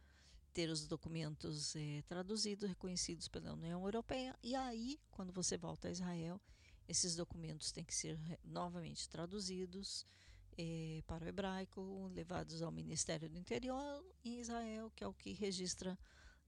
ter 0.53 0.69
os 0.69 0.87
documentos 0.87 1.75
é, 1.75 2.01
traduzidos, 2.07 2.67
reconhecidos 2.67 3.27
pela 3.27 3.53
União 3.53 3.83
Europeia, 3.85 4.37
e 4.43 4.55
aí, 4.55 4.99
quando 5.11 5.31
você 5.31 5.57
volta 5.57 5.87
a 5.87 5.91
Israel, 5.91 6.41
esses 6.87 7.15
documentos 7.15 7.71
têm 7.71 7.85
que 7.85 7.95
ser 7.95 8.19
novamente 8.43 9.07
traduzidos 9.07 10.05
é, 10.57 11.01
para 11.07 11.25
o 11.25 11.27
hebraico, 11.27 12.07
levados 12.13 12.61
ao 12.61 12.71
Ministério 12.71 13.29
do 13.29 13.37
Interior 13.37 14.03
em 14.23 14.39
Israel, 14.39 14.91
que 14.95 15.03
é 15.03 15.07
o 15.07 15.13
que 15.13 15.33
registra 15.33 15.97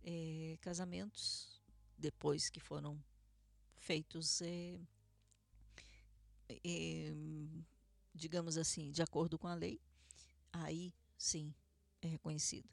é, 0.04 0.58
casamentos 0.62 1.62
depois 1.98 2.50
que 2.50 2.60
foram 2.60 3.02
feitos, 3.76 4.42
é, 4.42 4.80
digamos 8.14 8.58
assim, 8.58 8.92
de 8.92 9.02
acordo 9.02 9.38
com 9.38 9.48
a 9.48 9.56
lei. 9.56 9.80
Aí 10.52 10.94
sim 11.18 11.54
é 12.02 12.08
reconhecido. 12.08 12.70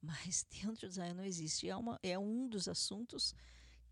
Mas 0.00 0.46
dentro 0.50 0.86
de 0.88 0.92
Israel 0.92 1.14
não 1.14 1.24
existe. 1.24 1.68
É, 1.68 1.76
uma, 1.76 1.98
é 2.02 2.18
um 2.18 2.48
dos 2.48 2.68
assuntos 2.68 3.34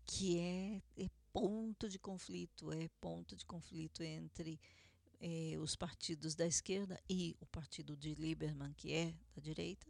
que 0.05 0.39
é, 0.39 0.81
é 0.97 1.09
ponto 1.31 1.87
de 1.87 1.99
conflito, 1.99 2.71
é 2.71 2.89
ponto 2.99 3.35
de 3.35 3.45
conflito 3.45 4.01
entre 4.01 4.59
eh, 5.19 5.57
os 5.59 5.75
partidos 5.75 6.35
da 6.35 6.45
esquerda 6.47 6.99
e 7.09 7.35
o 7.39 7.45
partido 7.45 7.95
de 7.95 8.15
Lieberman, 8.15 8.73
que 8.73 8.93
é 8.93 9.13
da 9.35 9.41
direita, 9.41 9.87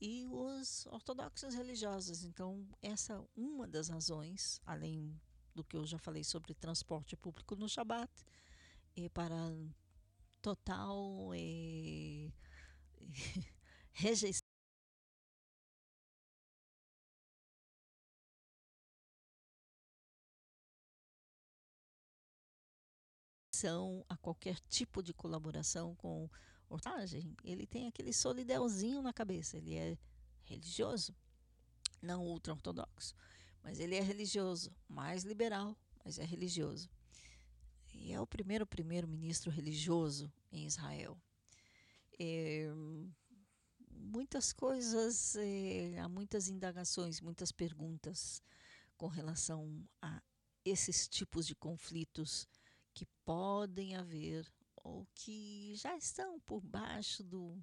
e 0.00 0.26
os 0.26 0.86
ortodoxos 0.86 1.54
religiosos. 1.54 2.24
Então, 2.24 2.66
essa 2.82 3.24
uma 3.36 3.66
das 3.66 3.88
razões, 3.88 4.60
além 4.66 5.20
do 5.54 5.62
que 5.62 5.76
eu 5.76 5.86
já 5.86 5.98
falei 5.98 6.24
sobre 6.24 6.54
transporte 6.54 7.16
público 7.16 7.54
no 7.54 7.68
Shabat, 7.68 8.12
é 8.96 9.08
para 9.08 9.36
total 10.40 11.30
é, 11.34 12.32
rejeição 13.92 14.41
a 24.08 24.16
qualquer 24.16 24.58
tipo 24.68 25.02
de 25.02 25.12
colaboração 25.12 25.94
com 25.96 26.28
ortagem, 26.68 27.36
ele 27.44 27.66
tem 27.66 27.86
aquele 27.86 28.12
solidelzinho 28.12 29.02
na 29.02 29.12
cabeça. 29.12 29.56
Ele 29.56 29.74
é 29.74 29.98
religioso, 30.44 31.14
não 32.00 32.24
ultra-ortodoxo, 32.24 33.14
mas 33.62 33.78
ele 33.78 33.94
é 33.94 34.00
religioso, 34.00 34.74
mais 34.88 35.24
liberal, 35.24 35.76
mas 36.04 36.18
é 36.18 36.24
religioso. 36.24 36.88
E 37.94 38.12
é 38.12 38.20
o 38.20 38.26
primeiro 38.26 38.66
primeiro-ministro 38.66 39.50
religioso 39.50 40.32
em 40.50 40.66
Israel. 40.66 41.16
É, 42.18 42.68
muitas 43.90 44.52
coisas, 44.52 45.36
é, 45.36 45.98
há 45.98 46.08
muitas 46.08 46.48
indagações, 46.48 47.20
muitas 47.20 47.52
perguntas 47.52 48.42
com 48.96 49.06
relação 49.06 49.88
a 50.00 50.22
esses 50.64 51.08
tipos 51.08 51.46
de 51.46 51.54
conflitos 51.54 52.48
que 52.94 53.06
podem 53.24 53.96
haver 53.96 54.50
ou 54.76 55.06
que 55.14 55.74
já 55.76 55.96
estão 55.96 56.40
por 56.40 56.60
baixo 56.60 57.22
do, 57.22 57.62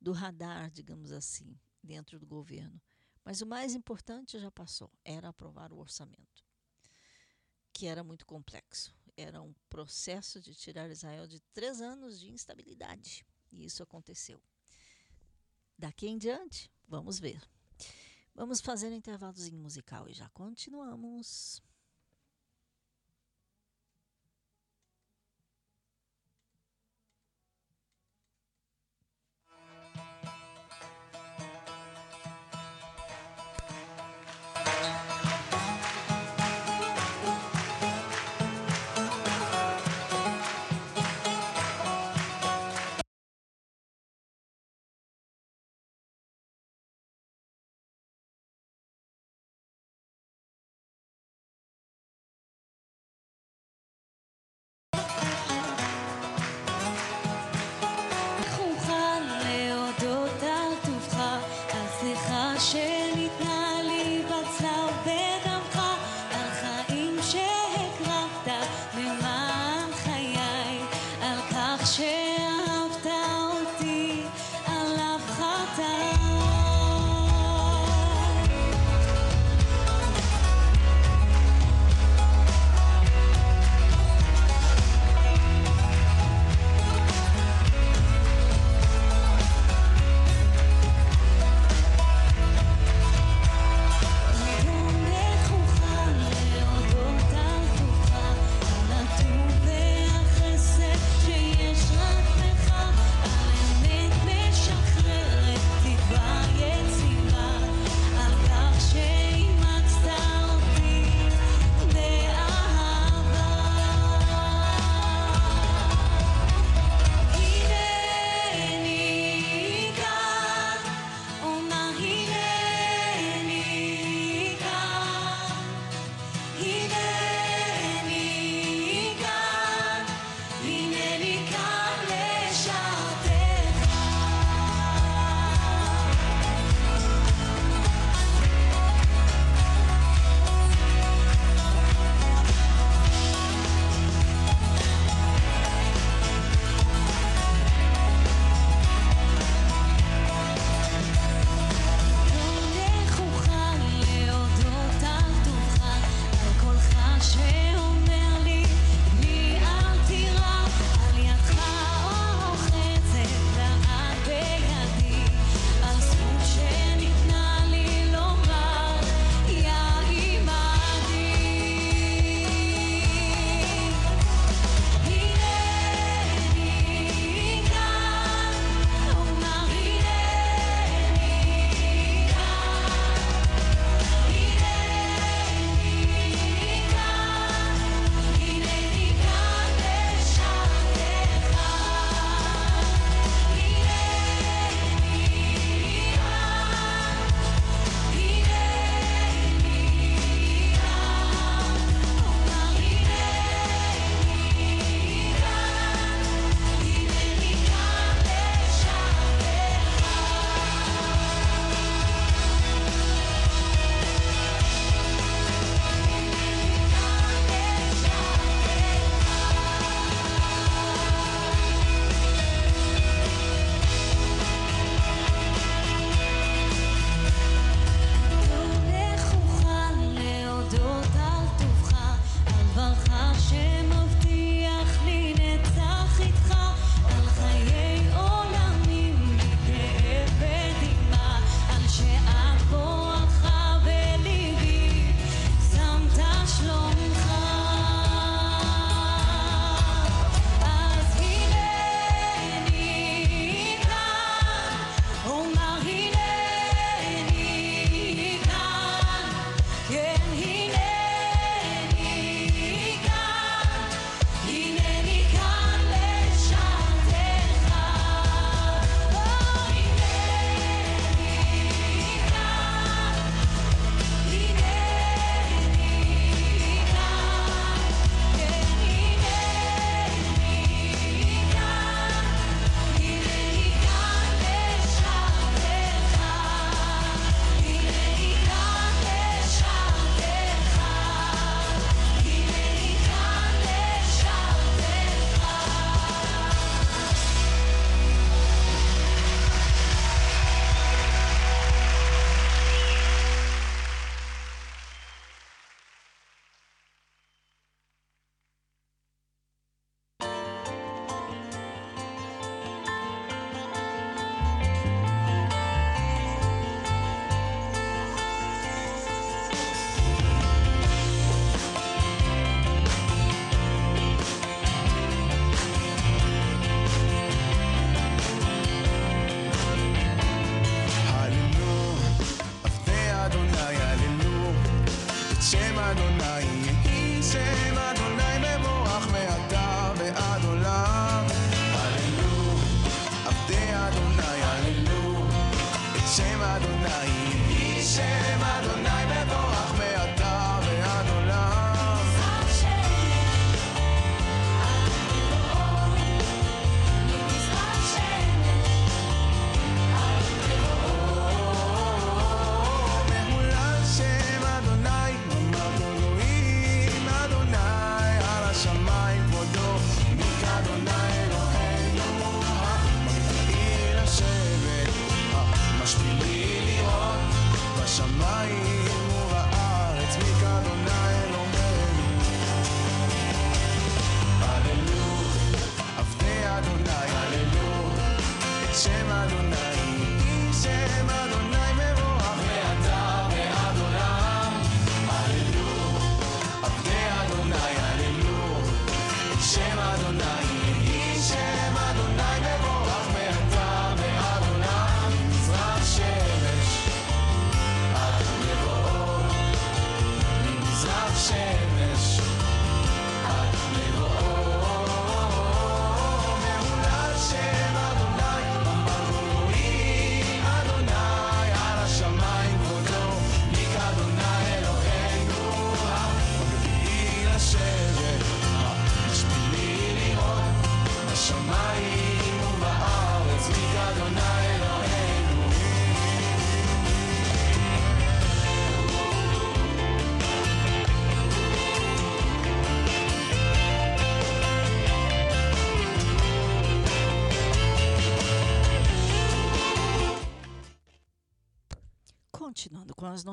do 0.00 0.12
radar, 0.12 0.70
digamos 0.70 1.12
assim, 1.12 1.58
dentro 1.82 2.18
do 2.18 2.26
governo. 2.26 2.80
Mas 3.24 3.42
o 3.42 3.46
mais 3.46 3.74
importante 3.74 4.38
já 4.38 4.50
passou, 4.50 4.90
era 5.04 5.28
aprovar 5.28 5.72
o 5.72 5.78
orçamento, 5.78 6.44
que 7.72 7.86
era 7.86 8.02
muito 8.02 8.24
complexo. 8.24 8.96
Era 9.16 9.42
um 9.42 9.52
processo 9.68 10.40
de 10.40 10.54
tirar 10.54 10.88
Israel 10.90 11.26
de 11.26 11.40
três 11.52 11.80
anos 11.80 12.18
de 12.20 12.30
instabilidade. 12.30 13.26
E 13.50 13.64
isso 13.64 13.82
aconteceu. 13.82 14.40
Daqui 15.76 16.06
em 16.06 16.16
diante, 16.16 16.70
vamos 16.86 17.18
ver. 17.18 17.42
Vamos 18.34 18.60
fazer 18.60 18.88
um 18.88 18.94
intervalozinho 18.94 19.58
musical 19.58 20.08
e 20.08 20.12
já 20.12 20.28
continuamos. 20.30 21.60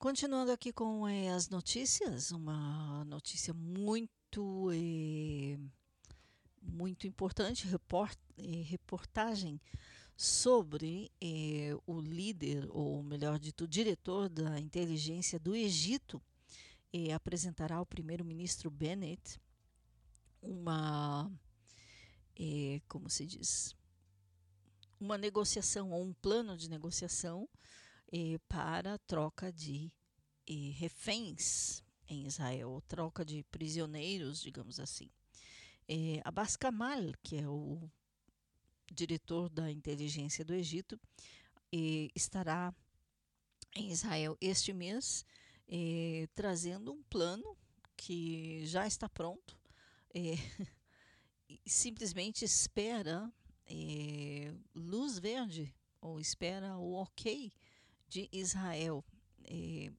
Continuando 0.03 0.51
aqui 0.51 0.73
com 0.73 1.07
eh, 1.07 1.29
as 1.29 1.49
notícias, 1.49 2.33
uma 2.33 3.05
notícia 3.05 3.55
muito 3.55 4.69
eh, 4.73 5.57
muito 6.61 7.07
importante, 7.07 7.69
report, 7.69 8.19
eh, 8.37 8.63
reportagem 8.65 9.61
sobre 10.17 11.09
o 11.87 12.01
líder, 12.01 12.67
ou 12.71 13.01
melhor 13.05 13.39
dito, 13.39 13.63
o 13.63 13.69
diretor 13.69 14.29
da 14.29 14.59
inteligência 14.59 15.39
do 15.39 15.55
Egito, 15.55 16.21
apresentará 17.15 17.77
ao 17.77 17.87
primeiro-ministro 17.87 18.71
Bennett 18.71 19.41
uma, 20.43 21.31
como 22.89 23.09
se 23.09 23.25
diz, 23.25 23.75
uma 25.03 25.19
negociação 25.19 25.91
ou 25.91 26.05
um 26.05 26.13
plano 26.15 26.57
de 26.57 26.71
negociação 26.71 27.49
eh, 28.13 28.39
para 28.49 28.99
troca 29.01 29.53
de 29.53 29.93
eh, 30.49 30.71
reféns 30.77 31.83
em 32.09 32.25
Israel, 32.25 32.81
troca 32.87 33.25
de 33.25 33.43
prisioneiros, 33.51 34.41
digamos 34.41 34.79
assim. 34.79 35.11
Eh, 35.89 36.21
Abbas 36.25 36.57
Kamal, 36.57 37.13
que 37.21 37.37
é 37.37 37.49
o 37.49 37.91
diretor 38.93 39.49
da 39.49 39.71
inteligência 39.71 40.45
do 40.45 40.55
Egito, 40.55 41.01
eh, 41.73 42.09
estará 42.15 42.73
em 43.75 43.91
Israel 43.91 44.37
este 44.41 44.73
mês, 44.73 45.25
eh, 45.67 46.29
trazendo 46.33 46.93
um 46.93 47.03
plano 47.05 47.57
que 47.97 48.65
já 48.67 48.87
está 48.87 49.09
pronto, 49.09 49.59
eh, 50.15 50.37
simplesmente 51.67 52.45
espera 52.45 53.33
eh, 53.67 54.53
luz 54.75 55.19
verde, 55.19 55.75
ou 56.01 56.21
espera 56.21 56.77
o 56.77 56.95
ok 56.95 57.53
de 58.09 58.29
Israel. 58.33 59.05
Eh, 59.45 59.91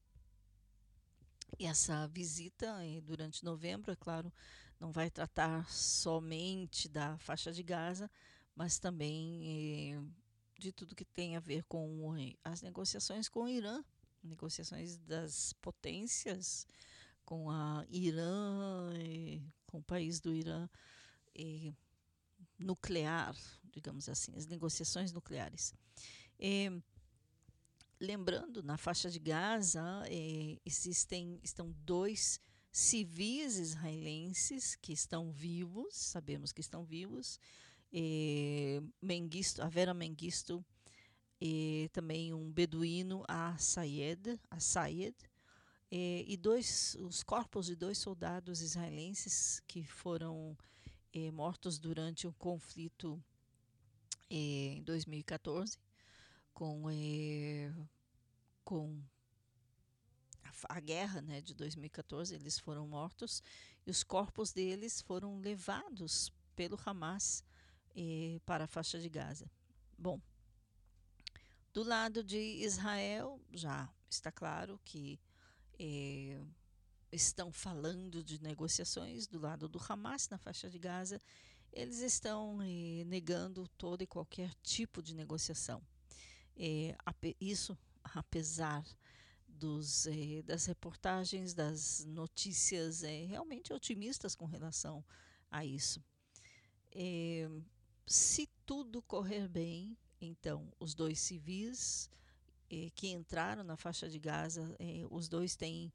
e 1.58 1.66
essa 1.66 2.08
visita 2.08 2.78
durante 3.02 3.44
novembro, 3.44 3.92
é 3.92 3.96
claro, 3.96 4.32
não 4.80 4.90
vai 4.90 5.10
tratar 5.10 5.70
somente 5.70 6.88
da 6.88 7.16
faixa 7.18 7.52
de 7.52 7.62
Gaza, 7.62 8.10
mas 8.56 8.78
também 8.78 9.94
eh, 9.94 10.02
de 10.58 10.72
tudo 10.72 10.94
que 10.94 11.04
tem 11.04 11.36
a 11.36 11.40
ver 11.40 11.64
com 11.64 12.16
eh, 12.16 12.34
as 12.44 12.62
negociações 12.62 13.28
com 13.28 13.44
o 13.44 13.48
Irã, 13.48 13.84
negociações 14.22 14.96
das 14.98 15.52
potências 15.54 16.66
com 17.24 17.50
a 17.50 17.84
Irã, 17.88 18.90
eh, 18.94 19.40
com 19.66 19.78
o 19.78 19.82
país 19.82 20.20
do 20.20 20.34
Irã 20.34 20.68
eh, 21.34 21.72
nuclear, 22.58 23.36
digamos 23.72 24.08
assim, 24.08 24.34
as 24.36 24.46
negociações 24.46 25.12
nucleares. 25.12 25.74
Eh, 26.38 26.70
lembrando, 28.00 28.62
na 28.62 28.76
faixa 28.76 29.10
de 29.10 29.18
Gaza 29.18 30.02
eh, 30.06 30.58
existem 30.64 31.40
estão 31.42 31.74
dois 31.84 32.40
civis 32.70 33.56
israelenses 33.56 34.74
que 34.76 34.92
estão 34.92 35.30
vivos, 35.30 35.94
sabemos 35.94 36.52
que 36.52 36.60
estão 36.60 36.84
vivos, 36.84 37.38
eh, 37.92 38.82
Mengistu, 39.00 39.62
a 39.62 39.68
Vera 39.68 39.94
Mengistu, 39.94 40.64
e 41.40 41.90
também 41.92 42.32
um 42.32 42.50
beduíno, 42.50 43.24
a 43.28 43.56
Sayed, 43.58 44.40
a 44.50 44.58
Sayed 44.58 45.14
eh, 45.90 46.24
e 46.26 46.36
dois, 46.36 46.96
os 47.00 47.22
corpos 47.22 47.66
de 47.66 47.76
dois 47.76 47.98
soldados 47.98 48.60
israelenses 48.60 49.62
que 49.66 49.84
foram 49.84 50.56
eh, 51.14 51.30
mortos 51.30 51.78
durante 51.78 52.26
um 52.26 52.32
conflito 52.32 53.22
em 54.28 54.82
2014 54.82 55.78
com, 56.52 56.84
com 58.64 59.00
a, 60.42 60.76
a, 60.76 60.80
guerra 60.80 61.22
né, 61.22 61.40
de 61.40 61.54
2014, 61.54 62.34
eles 62.34 62.58
foram 62.58 62.86
mortos 62.88 63.42
e 63.86 63.90
os 63.90 64.02
corpos 64.02 64.52
deles 64.52 65.00
foram 65.00 65.38
levados 65.38 66.32
pelo 66.56 66.78
Hamas 66.84 67.44
eh, 67.94 68.40
para 68.44 68.64
a 68.64 68.68
faixa 68.68 68.98
de 68.98 69.08
Gaza. 69.08 69.50
Bom, 69.96 70.20
do 71.72 71.82
lado 71.82 72.22
de 72.22 72.38
Israel, 72.38 73.40
já 73.52 73.92
está 74.08 74.30
claro 74.32 74.80
que 74.84 75.20
eh, 75.78 76.40
estão 77.14 77.52
falando 77.52 78.22
de 78.22 78.42
negociações. 78.42 79.26
Do 79.26 79.38
lado 79.38 79.68
do 79.68 79.80
Hamas, 79.88 80.28
na 80.28 80.38
faixa 80.38 80.68
de 80.68 80.78
Gaza, 80.78 81.20
eles 81.72 82.00
estão 82.00 82.60
eh, 82.62 83.04
negando 83.04 83.68
todo 83.78 84.02
e 84.02 84.06
qualquer 84.06 84.52
tipo 84.62 85.02
de 85.02 85.14
negociação. 85.14 85.82
isso, 87.40 87.76
apesar 88.02 88.84
dos, 89.48 90.06
das 90.44 90.66
reportagens, 90.66 91.54
das 91.54 92.04
notícias 92.04 93.02
realmente 93.02 93.72
otimistas 93.72 94.34
com 94.34 94.46
relação 94.46 95.04
a 95.50 95.64
isso 95.64 96.02
se 98.06 98.48
tudo 98.66 99.02
correr 99.02 99.48
bem, 99.48 99.96
então 100.20 100.72
os 100.78 100.94
dois 100.94 101.18
civis 101.18 102.10
eh, 102.70 102.90
que 102.94 103.08
entraram 103.08 103.64
na 103.64 103.76
faixa 103.76 104.08
de 104.08 104.18
Gaza, 104.18 104.74
eh, 104.78 105.04
os 105.10 105.28
dois 105.28 105.56
têm 105.56 105.92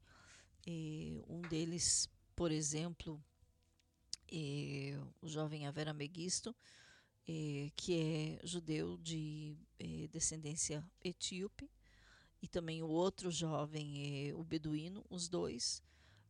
eh, 0.66 1.22
um 1.28 1.40
deles, 1.42 2.08
por 2.36 2.50
exemplo, 2.52 3.22
eh, 4.32 4.98
o 5.20 5.28
jovem 5.28 5.66
Avera 5.66 5.92
Megisto, 5.92 6.54
eh, 7.28 7.70
que 7.76 8.38
é 8.42 8.46
judeu 8.46 8.96
de 8.98 9.56
eh, 9.78 10.08
descendência 10.08 10.84
etíope, 11.04 11.70
e 12.42 12.48
também 12.48 12.82
o 12.82 12.88
outro 12.88 13.30
jovem, 13.30 14.32
o 14.34 14.42
beduíno, 14.44 15.04
os 15.10 15.28
dois 15.28 15.82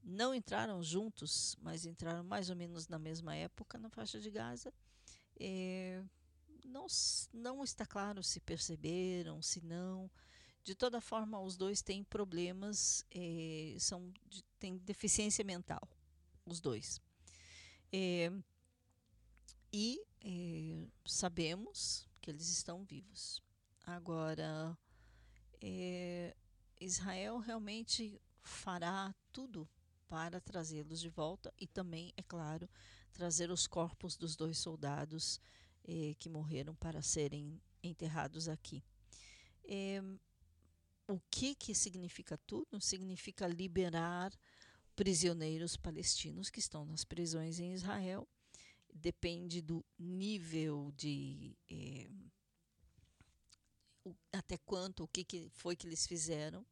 não 0.02 0.34
entraram 0.34 0.82
juntos, 0.82 1.56
mas 1.60 1.86
entraram 1.86 2.24
mais 2.24 2.50
ou 2.50 2.56
menos 2.56 2.88
na 2.88 2.98
mesma 2.98 3.36
época 3.36 3.78
na 3.78 3.90
faixa 3.90 4.18
de 4.18 4.30
Gaza 4.30 4.72
é, 5.38 6.02
não, 6.64 6.86
não 7.32 7.64
está 7.64 7.86
claro 7.86 8.22
se 8.22 8.38
perceberam, 8.40 9.40
se 9.42 9.64
não. 9.64 10.10
De 10.62 10.74
toda 10.74 11.00
forma, 11.00 11.40
os 11.40 11.56
dois 11.56 11.80
têm 11.80 12.04
problemas, 12.04 13.04
é, 13.10 13.76
são, 13.78 14.12
têm 14.58 14.76
deficiência 14.78 15.44
mental, 15.44 15.88
os 16.44 16.60
dois. 16.60 17.00
É, 17.92 18.30
e 19.72 20.00
sabemos 21.06 22.06
que 22.20 22.30
eles 22.30 22.48
estão 22.48 22.84
vivos. 22.84 23.42
Agora, 23.84 24.76
Israel 26.78 27.38
realmente 27.38 28.20
fará 28.42 29.14
tudo 29.32 29.68
para 30.08 30.40
trazê-los 30.40 31.00
de 31.00 31.08
volta 31.08 31.52
e 31.58 31.66
também, 31.66 32.12
é 32.16 32.22
claro, 32.22 32.68
trazer 33.12 33.50
os 33.50 33.66
corpos 33.66 34.16
dos 34.16 34.36
dois 34.36 34.58
soldados 34.58 35.40
que 36.18 36.28
morreram 36.28 36.74
para 36.74 37.00
serem 37.00 37.60
enterrados 37.82 38.48
aqui. 38.48 38.82
Eh, 39.64 40.02
o 41.10 41.20
que, 41.30 41.54
que 41.54 41.74
significa 41.74 42.38
tudo? 42.46 42.80
Significa 42.80 43.46
liberar 43.46 44.32
prisioneiros 44.94 45.76
palestinos 45.76 46.50
que 46.50 46.60
estão 46.60 46.84
nas 46.84 47.04
prisões 47.04 47.58
em 47.58 47.72
Israel. 47.72 48.28
Depende 48.92 49.60
do 49.60 49.84
nível 49.98 50.92
de. 50.96 51.56
Eh, 51.68 52.08
o, 54.04 54.14
até 54.32 54.56
quanto, 54.58 55.04
o 55.04 55.08
que, 55.08 55.24
que 55.24 55.48
foi 55.50 55.74
que 55.74 55.86
eles 55.86 56.06
fizeram. 56.06 56.64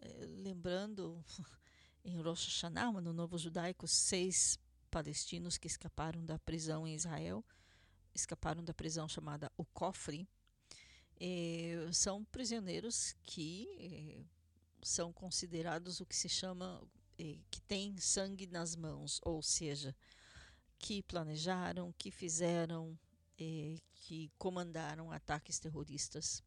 Eh, 0.00 0.26
lembrando, 0.26 1.24
em 2.04 2.20
Rosh 2.20 2.46
Hashanah, 2.46 2.92
no 3.00 3.12
Novo 3.12 3.36
Judaico, 3.38 3.88
seis 3.88 4.58
palestinos 4.90 5.58
que 5.58 5.66
escaparam 5.66 6.24
da 6.24 6.38
prisão 6.38 6.86
em 6.86 6.94
Israel, 6.94 7.44
escaparam 8.14 8.62
da 8.62 8.72
prisão 8.72 9.08
chamada 9.08 9.50
O 9.56 9.64
Cofre, 9.64 10.28
eh, 11.20 11.88
são 11.92 12.24
prisioneiros 12.24 13.14
que 13.22 13.68
eh, 13.78 14.24
são 14.82 15.12
considerados 15.12 16.00
o 16.00 16.06
que 16.06 16.16
se 16.16 16.28
chama 16.28 16.82
eh, 17.18 17.38
que 17.50 17.60
tem 17.62 17.96
sangue 17.98 18.46
nas 18.46 18.76
mãos, 18.76 19.20
ou 19.22 19.42
seja, 19.42 19.94
que 20.78 21.02
planejaram, 21.02 21.92
que 21.98 22.10
fizeram, 22.10 22.98
que 23.36 24.30
comandaram 24.38 25.10
ataques 25.10 25.58
terroristas 25.58 26.42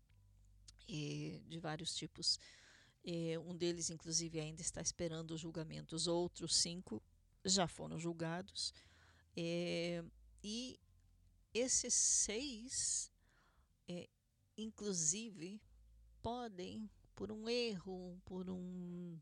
de 0.87 1.59
vários 1.59 1.95
tipos. 1.95 2.39
Um 3.45 3.55
deles, 3.55 3.89
inclusive, 3.89 4.39
ainda 4.39 4.61
está 4.61 4.79
esperando 4.79 5.37
julgamento. 5.37 5.95
Os 5.95 6.05
outros 6.05 6.55
cinco 6.55 7.01
já 7.43 7.67
foram 7.67 7.97
julgados. 7.97 8.73
E 10.43 10.79
esses 11.53 11.93
seis, 11.93 13.11
eh, 13.87 14.07
inclusive, 14.57 15.61
podem, 16.21 16.89
por 17.15 17.31
um 17.31 17.47
erro, 17.47 18.19
por 18.25 18.49
um. 18.49 19.19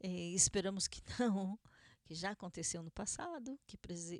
eh, 0.00 0.30
esperamos 0.34 0.86
que 0.86 1.02
não, 1.18 1.58
que 2.04 2.14
já 2.14 2.30
aconteceu 2.30 2.82
no 2.82 2.90
passado, 2.90 3.58
que 3.66 3.76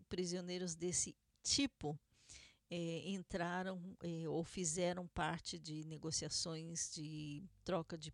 prisioneiros 0.08 0.74
desse 0.74 1.16
tipo 1.42 1.98
eh, 2.70 3.10
entraram 3.10 3.96
eh, 4.02 4.28
ou 4.28 4.44
fizeram 4.44 5.06
parte 5.08 5.58
de 5.58 5.84
negociações 5.84 6.90
de 6.94 7.44
troca 7.64 7.96
de 7.96 8.12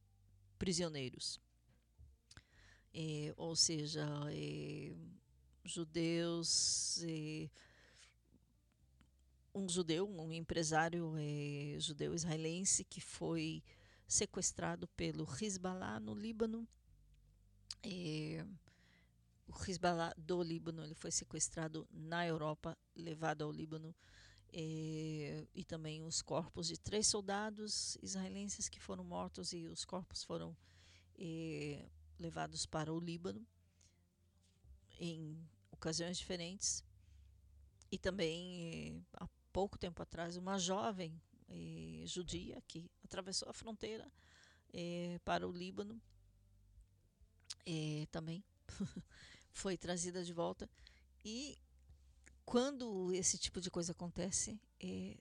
prisioneiros. 0.59 1.41
Eh, 2.93 3.33
ou 3.37 3.57
seja, 3.57 4.07
eh, 4.31 4.95
judeus, 5.65 7.03
eh, 7.03 7.51
um 9.55 9.68
judeu, 9.68 10.09
um 10.09 10.32
empresário 10.32 11.14
eh, 11.16 11.76
judeu 11.78 12.14
israelense 12.14 12.85
que 12.85 13.01
foi 13.01 13.62
sequestrado 14.06 14.89
pelo 14.89 15.26
Hezbollah 15.40 16.01
no 16.01 16.14
Líbano. 16.14 16.66
Eh, 17.82 18.44
o 19.47 19.70
Hezbollah 19.70 20.12
do 20.16 20.43
Líbano 20.43 20.82
ele 20.82 20.94
foi 20.94 21.10
sequestrado 21.10 21.86
na 21.90 22.26
Europa, 22.26 22.76
levado 22.97 23.43
ao 23.43 23.52
Líbano 23.52 23.94
eh, 24.52 25.47
e 25.55 25.64
também 25.64 26.02
os 26.02 26.22
corpos 26.22 26.68
de 26.68 26.78
três 26.78 27.06
soldados 27.06 27.97
israelenses 28.02 28.68
que 28.68 28.81
foram 28.81 29.05
mortos 29.05 29.52
e 29.52 29.66
os 29.66 29.85
corpos 29.85 30.22
foram 30.24 30.56
eh, 31.18 31.85
levados 32.18 32.66
para 32.66 32.93
o 32.93 33.01
Líbano 33.01 33.47
em 34.98 35.36
ocasiões 35.70 36.18
diferentes 36.18 36.85
e 37.90 37.98
também 37.98 39.05
há 39.14 39.26
pouco 39.55 39.78
tempo 39.78 40.02
atrás 40.02 40.36
uma 40.36 40.59
jovem 40.59 41.22
eh, 41.48 42.02
judia 42.06 42.60
que 42.66 42.90
atravessou 43.05 43.48
a 43.48 43.52
fronteira 43.52 44.10
eh, 44.72 45.20
para 45.24 45.47
o 45.47 45.52
Líbano 45.52 46.02
eh, 47.64 48.09
também 48.10 48.43
foi 49.52 49.76
trazida 49.78 50.24
de 50.24 50.32
volta. 50.32 50.68
E 51.24 51.56
quando 52.44 53.12
esse 53.12 53.39
tipo 53.39 53.60
de 53.60 53.70
coisa 53.70 53.93
acontece 53.93 54.60
eh, 54.81 55.16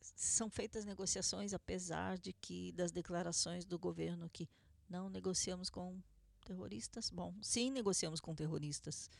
são 0.00 0.48
feitas 0.48 0.86
negociações 0.86 1.52
apesar 1.52 2.16
de 2.16 2.32
que 2.32 2.72
das 2.72 2.90
declarações 2.90 3.66
do 3.66 3.78
governo 3.78 4.30
que 4.30 4.48
não 4.88 5.10
negociamos 5.10 5.68
com 5.68 6.00
terroristas. 6.46 7.10
Bom 7.10 7.34
sim 7.42 7.70
negociamos 7.70 8.20
com 8.20 8.34
terroristas. 8.34 9.10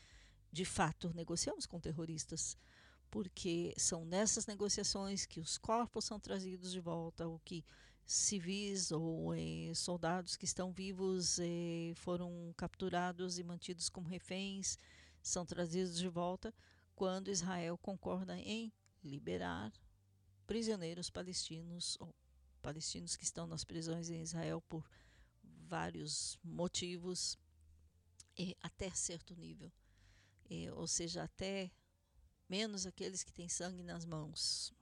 De 0.50 0.64
fato 0.64 1.12
negociamos 1.12 1.66
com 1.66 1.78
terroristas 1.78 2.56
porque 3.10 3.74
são 3.76 4.04
nessas 4.04 4.46
negociações 4.46 5.26
que 5.26 5.40
os 5.40 5.58
corpos 5.58 6.04
são 6.04 6.18
trazidos 6.18 6.72
de 6.72 6.80
volta 6.80 7.26
ou 7.26 7.38
que 7.40 7.64
civis 8.04 8.92
ou 8.92 9.34
eh, 9.34 9.72
soldados 9.74 10.36
que 10.36 10.44
estão 10.44 10.72
vivos 10.72 11.38
eh, 11.40 11.92
foram 11.96 12.54
capturados 12.56 13.38
e 13.38 13.42
mantidos 13.42 13.88
como 13.88 14.08
reféns 14.08 14.78
são 15.22 15.44
trazidos 15.44 15.98
de 15.98 16.08
volta 16.08 16.54
quando 16.94 17.30
Israel 17.30 17.76
concorda 17.76 18.38
em 18.38 18.72
liberar 19.02 19.72
prisioneiros 20.46 21.10
palestinos 21.10 21.96
ou 22.00 22.14
palestinos 22.62 23.16
que 23.16 23.24
estão 23.24 23.46
nas 23.46 23.64
prisões 23.64 24.08
em 24.08 24.22
Israel 24.22 24.62
por 24.68 24.88
vários 25.42 26.38
motivos 26.44 27.36
eh, 28.38 28.54
até 28.62 28.90
certo 28.90 29.34
nível, 29.34 29.72
ou 30.76 30.86
seja, 30.86 31.24
até 31.24 31.72
menos 32.48 32.86
aqueles 32.86 33.22
que 33.22 33.32
têm 33.32 33.48
sangue 33.48 33.82
nas 33.82 34.04
mãos, 34.04 34.72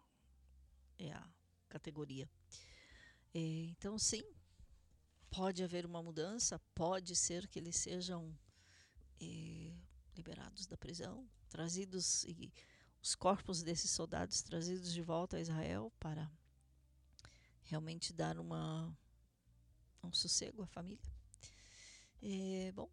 é 0.99 1.13
a 1.13 1.29
categoria. 1.69 2.29
Eh, 3.35 3.67
então, 3.71 3.99
sim, 3.99 4.23
pode 5.31 5.63
haver 5.63 5.85
uma 5.85 6.03
mudança, 6.03 6.61
pode 6.75 7.17
ser 7.17 7.49
que 7.49 7.59
eles 7.59 7.77
sejam 7.77 8.33
eh, 9.21 9.75
liberados 10.17 10.67
da 10.67 10.77
prisão, 10.77 11.29
trazidos 11.49 12.25
e 12.25 12.53
os 13.03 13.15
corpos 13.15 13.63
desses 13.63 13.91
soldados 13.91 14.43
trazidos 14.43 14.93
de 14.93 15.03
volta 15.03 15.37
a 15.37 15.41
Israel 15.41 15.93
para 15.99 16.31
realmente 17.65 18.13
dar 18.13 18.39
uma 18.39 18.97
um 20.03 20.13
sossego 20.13 20.63
à 20.63 20.67
família. 20.67 21.13
Eh, 22.23 22.73
bom, 22.73 22.89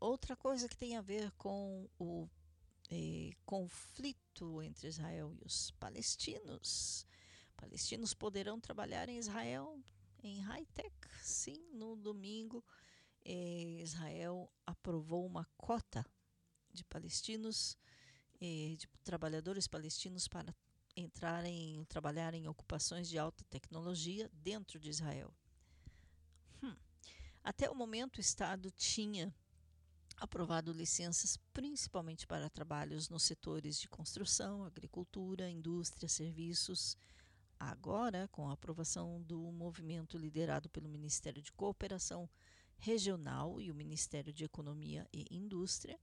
outra 0.00 0.36
coisa 0.36 0.68
que 0.68 0.76
tem 0.76 0.96
a 0.96 1.02
ver 1.02 1.30
com 1.32 1.88
o 1.98 2.28
eh, 2.90 3.30
conflito 3.44 4.62
entre 4.62 4.88
Israel 4.88 5.34
e 5.34 5.44
os 5.44 5.70
palestinos. 5.72 7.06
Palestinos 7.56 8.14
poderão 8.14 8.60
trabalhar 8.60 9.08
em 9.08 9.18
Israel 9.18 9.80
em 10.22 10.40
high-tech. 10.40 10.94
Sim, 11.22 11.68
no 11.72 11.96
domingo, 11.96 12.64
eh, 13.24 13.80
Israel 13.80 14.50
aprovou 14.64 15.26
uma 15.26 15.46
cota 15.56 16.04
de 16.72 16.84
palestinos, 16.84 17.76
eh, 18.40 18.76
de 18.78 18.86
trabalhadores 19.02 19.66
palestinos 19.66 20.28
para 20.28 20.54
entrarem, 20.96 21.84
trabalhar 21.84 22.34
em 22.34 22.48
ocupações 22.48 23.08
de 23.08 23.18
alta 23.18 23.44
tecnologia 23.44 24.30
dentro 24.32 24.78
de 24.78 24.88
Israel. 24.88 25.34
Hum. 26.62 26.74
Até 27.42 27.68
o 27.70 27.74
momento, 27.74 28.16
o 28.16 28.20
Estado 28.20 28.70
tinha 28.70 29.34
aprovado 30.16 30.72
licenças 30.72 31.36
principalmente 31.52 32.26
para 32.26 32.48
trabalhos 32.48 33.08
nos 33.08 33.22
setores 33.22 33.78
de 33.78 33.88
construção, 33.88 34.64
agricultura, 34.64 35.50
indústria, 35.50 36.08
serviços. 36.08 36.96
Agora, 37.58 38.28
com 38.28 38.48
a 38.48 38.52
aprovação 38.52 39.22
do 39.22 39.40
movimento 39.52 40.16
liderado 40.16 40.68
pelo 40.68 40.88
Ministério 40.88 41.42
de 41.42 41.52
Cooperação 41.52 42.28
Regional 42.78 43.60
e 43.60 43.70
o 43.70 43.74
Ministério 43.74 44.32
de 44.32 44.44
Economia 44.44 45.08
e 45.12 45.26
Indústria, 45.30 45.98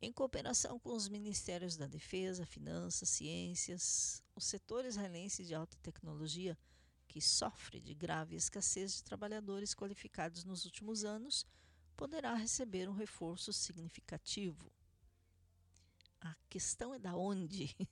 em 0.00 0.12
cooperação 0.12 0.78
com 0.78 0.94
os 0.94 1.08
Ministérios 1.08 1.76
da 1.76 1.86
Defesa, 1.86 2.44
Finanças, 2.44 3.08
Ciências, 3.08 4.22
o 4.34 4.40
setor 4.40 4.84
israelense 4.84 5.44
de 5.44 5.54
alta 5.54 5.76
tecnologia, 5.82 6.56
que 7.08 7.20
sofre 7.20 7.80
de 7.80 7.94
grave 7.94 8.36
escassez 8.36 8.96
de 8.96 9.04
trabalhadores 9.04 9.74
qualificados 9.74 10.44
nos 10.44 10.64
últimos 10.64 11.04
anos, 11.04 11.46
poderá 11.96 12.34
receber 12.34 12.88
um 12.88 12.92
reforço 12.92 13.52
significativo. 13.52 14.70
A 16.20 16.34
questão 16.48 16.94
é 16.94 16.98
da 16.98 17.16
onde. 17.16 17.74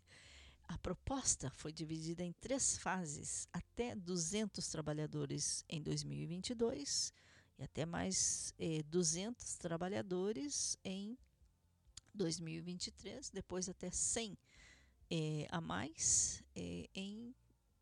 A 0.67 0.79
proposta 0.79 1.51
foi 1.51 1.73
dividida 1.73 2.25
em 2.25 2.33
três 2.33 2.79
fases, 2.79 3.47
até 3.53 3.95
200 3.95 4.67
trabalhadores 4.69 5.63
em 5.69 5.83
2022 5.83 7.13
e 7.59 7.63
até 7.63 7.85
mais 7.85 8.55
eh, 8.59 8.83
200 8.85 9.57
trabalhadores 9.59 10.79
em 10.83 11.19
2023, 12.15 13.31
depois 13.31 13.69
até 13.69 13.91
100 13.91 14.39
eh, 15.11 15.47
a 15.51 15.61
mais 15.61 16.43
eh, 16.57 16.89
em 16.95 17.35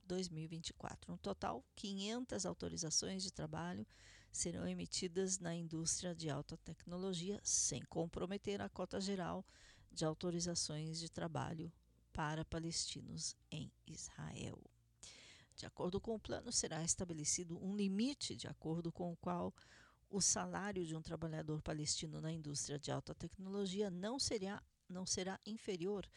2024. 0.04 1.10
No 1.10 1.18
total, 1.18 1.64
500 1.76 2.44
autorizações 2.44 3.22
de 3.22 3.32
trabalho 3.32 3.86
serão 4.32 4.66
emitidas 4.66 5.38
na 5.38 5.54
indústria 5.54 6.14
de 6.14 6.30
alta 6.30 6.56
tecnologia, 6.56 7.38
sem 7.44 7.82
comprometer 7.82 8.62
a 8.62 8.68
cota 8.68 9.00
geral 9.00 9.44
de 9.92 10.04
autorizações 10.04 10.98
de 10.98 11.10
trabalho 11.10 11.70
para 12.12 12.44
palestinos 12.44 13.36
em 13.50 13.70
Israel. 13.86 14.58
De 15.54 15.66
acordo 15.66 16.00
com 16.00 16.14
o 16.14 16.20
plano, 16.20 16.50
será 16.50 16.82
estabelecido 16.82 17.62
um 17.62 17.76
limite 17.76 18.34
de 18.34 18.48
acordo 18.48 18.90
com 18.90 19.12
o 19.12 19.16
qual 19.16 19.54
o 20.08 20.20
salário 20.20 20.84
de 20.84 20.96
um 20.96 21.02
trabalhador 21.02 21.62
palestino 21.62 22.20
na 22.20 22.32
indústria 22.32 22.78
de 22.78 22.90
alta 22.90 23.14
tecnologia 23.14 23.90
não 23.90 24.18
será, 24.18 24.62
não 24.88 25.06
será 25.06 25.38
inferior 25.44 26.08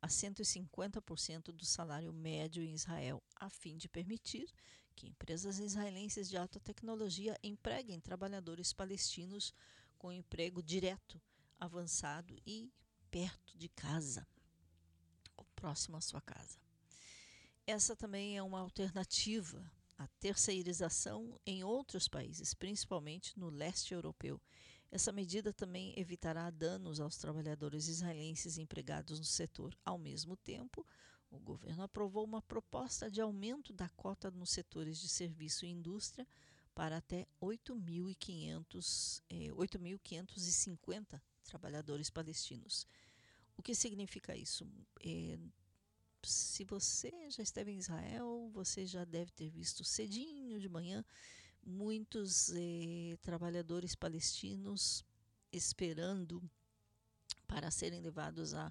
a 0.00 0.06
150% 0.06 1.52
do 1.52 1.64
salário 1.64 2.12
médio 2.12 2.62
em 2.62 2.74
Israel, 2.74 3.22
a 3.36 3.48
fim 3.48 3.76
de 3.76 3.88
permitir 3.88 4.52
que 4.94 5.06
empresas 5.06 5.58
israelenses 5.58 6.28
de 6.28 6.36
alta 6.36 6.60
tecnologia 6.60 7.38
empreguem 7.42 8.00
trabalhadores 8.00 8.72
palestinos 8.72 9.54
com 9.98 10.12
emprego 10.12 10.62
direto, 10.62 11.20
avançado 11.58 12.36
e 12.46 12.70
perto 13.10 13.56
de 13.56 13.68
casa, 13.68 14.26
ou 15.36 15.44
próximo 15.56 15.96
à 15.96 16.00
sua 16.00 16.20
casa. 16.20 16.58
Essa 17.66 17.96
também 17.96 18.36
é 18.36 18.42
uma 18.42 18.60
alternativa 18.60 19.70
à 19.96 20.06
terceirização 20.20 21.40
em 21.46 21.64
outros 21.64 22.08
países, 22.08 22.52
principalmente 22.52 23.38
no 23.38 23.48
leste 23.48 23.94
europeu. 23.94 24.40
Essa 24.90 25.10
medida 25.10 25.52
também 25.52 25.92
evitará 25.96 26.50
danos 26.50 27.00
aos 27.00 27.16
trabalhadores 27.16 27.88
israelenses 27.88 28.58
empregados 28.58 29.18
no 29.18 29.24
setor. 29.24 29.76
Ao 29.84 29.98
mesmo 29.98 30.36
tempo, 30.36 30.86
O 31.34 31.38
governo 31.40 31.82
aprovou 31.82 32.24
uma 32.24 32.40
proposta 32.40 33.10
de 33.10 33.20
aumento 33.20 33.72
da 33.72 33.88
cota 33.88 34.30
nos 34.30 34.50
setores 34.50 35.00
de 35.00 35.08
serviço 35.08 35.66
e 35.66 35.68
indústria 35.68 36.26
para 36.74 36.98
até 36.98 37.26
8.500, 37.42 39.20
eh, 39.28 39.50
8.550 39.52 41.20
trabalhadores 41.42 42.08
palestinos. 42.08 42.86
O 43.56 43.62
que 43.62 43.74
significa 43.74 44.36
isso? 44.36 44.64
Eh, 45.04 45.38
se 46.22 46.64
você 46.64 47.12
já 47.30 47.42
esteve 47.42 47.72
em 47.72 47.78
Israel, 47.78 48.48
você 48.52 48.86
já 48.86 49.04
deve 49.04 49.32
ter 49.32 49.50
visto 49.50 49.82
cedinho 49.82 50.60
de 50.60 50.68
manhã 50.68 51.04
muitos 51.66 52.50
eh, 52.54 53.16
trabalhadores 53.22 53.96
palestinos 53.96 55.04
esperando 55.52 56.40
para 57.48 57.72
serem 57.72 58.00
levados 58.00 58.54
a 58.54 58.70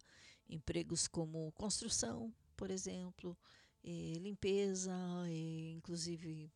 empregos 0.50 1.08
como 1.08 1.52
construção, 1.54 2.34
por 2.56 2.72
exemplo, 2.72 3.38
eh, 3.84 4.18
limpeza, 4.20 4.94
eh, 5.28 5.72
inclusive 5.72 6.50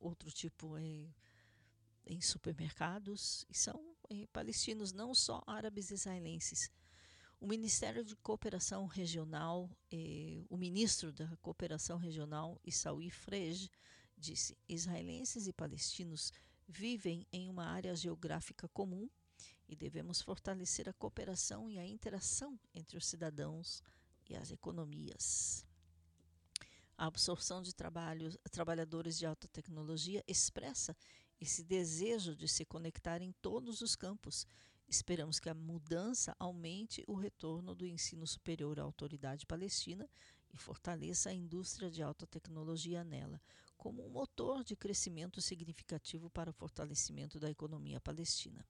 outro 0.00 0.30
tipo 0.30 0.76
eh, 0.78 1.08
em 2.06 2.20
supermercados, 2.20 3.44
e 3.50 3.54
são 3.54 3.80
palestinos, 4.32 4.92
não 4.92 5.14
só 5.14 5.42
árabes 5.46 5.90
israelenses. 5.90 6.70
O 7.40 7.46
Ministério 7.46 8.04
de 8.04 8.14
Cooperação 8.16 8.86
Regional, 8.86 9.70
o 10.48 10.56
ministro 10.56 11.12
da 11.12 11.36
Cooperação 11.38 11.96
Regional, 11.98 12.60
Issaoui 12.64 13.10
Frej, 13.10 13.70
disse: 14.16 14.56
israelenses 14.68 15.46
e 15.46 15.52
palestinos 15.52 16.32
vivem 16.68 17.26
em 17.32 17.48
uma 17.48 17.66
área 17.66 17.94
geográfica 17.96 18.68
comum 18.68 19.08
e 19.68 19.74
devemos 19.74 20.20
fortalecer 20.20 20.88
a 20.88 20.92
cooperação 20.92 21.70
e 21.70 21.78
a 21.78 21.86
interação 21.86 22.58
entre 22.74 22.96
os 22.96 23.06
cidadãos 23.06 23.82
e 24.32 24.36
as 24.36 24.50
economias. 24.50 25.64
A 26.96 27.06
absorção 27.06 27.62
de 27.62 27.74
trabalhadores 28.50 29.18
de 29.18 29.26
alta 29.26 29.48
tecnologia 29.48 30.22
expressa 30.26 30.96
esse 31.40 31.64
desejo 31.64 32.36
de 32.36 32.46
se 32.46 32.64
conectar 32.64 33.20
em 33.20 33.32
todos 33.42 33.80
os 33.80 33.96
campos. 33.96 34.46
Esperamos 34.86 35.40
que 35.40 35.48
a 35.48 35.54
mudança 35.54 36.36
aumente 36.38 37.02
o 37.06 37.14
retorno 37.14 37.74
do 37.74 37.86
ensino 37.86 38.26
superior 38.26 38.78
à 38.78 38.82
autoridade 38.82 39.46
palestina 39.46 40.08
e 40.52 40.56
fortaleça 40.56 41.30
a 41.30 41.34
indústria 41.34 41.90
de 41.90 42.02
alta 42.02 42.26
tecnologia 42.26 43.02
nela, 43.02 43.40
como 43.76 44.06
um 44.06 44.10
motor 44.10 44.62
de 44.62 44.76
crescimento 44.76 45.40
significativo 45.40 46.30
para 46.30 46.50
o 46.50 46.52
fortalecimento 46.52 47.40
da 47.40 47.50
economia 47.50 48.00
palestina. 48.00 48.64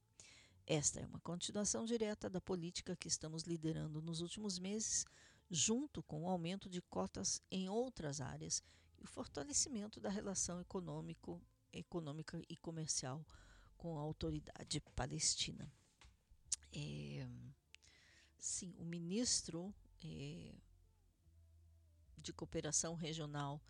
Esta 0.65 1.01
é 1.01 1.05
uma 1.05 1.19
continuação 1.19 1.83
direta 1.83 2.29
da 2.29 2.39
política 2.39 2.95
que 2.95 3.09
estamos 3.09 3.43
liderando 3.43 4.01
nos 4.01 4.21
últimos 4.21 4.57
meses, 4.57 5.05
junto 5.53 6.01
com 6.01 6.23
o 6.23 6.27
aumento 6.27 6.67
de 6.67 6.81
cotas 6.81 7.39
em 7.51 7.69
outras 7.69 8.19
áreas 8.19 8.63
e 8.99 9.03
o 9.03 9.07
fortalecimento 9.07 9.99
da 9.99 10.09
relação 10.09 10.59
econômico, 10.59 11.39
econômica 11.71 12.41
e 12.49 12.57
comercial 12.57 13.23
com 13.77 13.99
a 13.99 14.01
autoridade 14.01 14.81
palestina. 14.95 15.71
É, 16.75 17.27
sim, 18.39 18.73
o 18.79 18.83
ministro 18.83 19.71
é, 20.03 20.55
de 22.17 22.33
Cooperação 22.33 22.95
Regional 22.95 23.61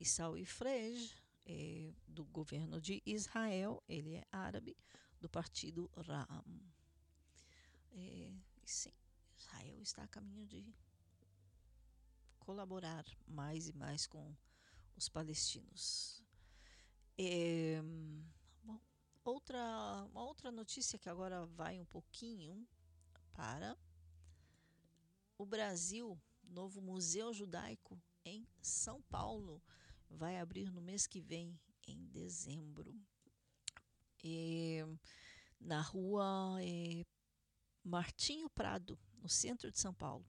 Issaoui 0.00 0.44
Frej, 0.44 1.14
é, 1.46 1.92
do 2.08 2.24
governo 2.24 2.80
de 2.80 3.00
Israel, 3.06 3.80
ele 3.88 4.16
é 4.16 4.26
árabe, 4.32 4.76
do 5.20 5.28
partido 5.28 5.88
Ram. 5.96 6.44
É, 7.92 8.32
sim, 8.64 8.92
Israel 9.36 9.80
está 9.80 10.02
a 10.02 10.08
caminho 10.08 10.44
de 10.44 10.74
colaborar 12.48 13.04
mais 13.26 13.68
e 13.68 13.74
mais 13.74 14.06
com 14.06 14.34
os 14.96 15.06
palestinos. 15.06 16.24
É, 17.18 17.78
bom, 18.64 18.80
outra, 19.22 19.58
uma 20.10 20.24
outra 20.24 20.50
notícia 20.50 20.98
que 20.98 21.10
agora 21.10 21.44
vai 21.44 21.78
um 21.78 21.84
pouquinho 21.84 22.66
para 23.34 23.76
o 25.36 25.44
Brasil, 25.44 26.18
novo 26.42 26.80
Museu 26.80 27.34
Judaico 27.34 28.00
em 28.24 28.48
São 28.62 29.02
Paulo, 29.02 29.62
vai 30.08 30.38
abrir 30.38 30.72
no 30.72 30.80
mês 30.80 31.06
que 31.06 31.20
vem, 31.20 31.60
em 31.86 32.06
dezembro 32.06 32.98
é, 34.24 34.86
na 35.60 35.82
rua 35.82 36.56
é, 36.62 37.04
Martinho 37.84 38.48
Prado, 38.48 38.98
no 39.20 39.28
centro 39.28 39.70
de 39.70 39.78
São 39.78 39.92
Paulo. 39.92 40.24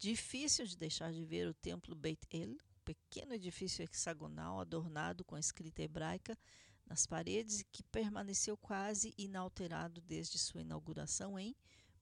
Difícil 0.00 0.64
de 0.64 0.76
deixar 0.78 1.12
de 1.12 1.22
ver 1.26 1.46
o 1.46 1.52
templo 1.52 1.94
Beit 1.94 2.26
El, 2.30 2.56
pequeno 2.86 3.34
edifício 3.34 3.84
hexagonal 3.84 4.58
adornado 4.58 5.22
com 5.26 5.34
a 5.34 5.38
escrita 5.38 5.82
hebraica 5.82 6.38
nas 6.86 7.04
paredes 7.04 7.62
que 7.70 7.82
permaneceu 7.82 8.56
quase 8.56 9.12
inalterado 9.18 10.00
desde 10.00 10.38
sua 10.38 10.62
inauguração 10.62 11.38
em 11.38 11.54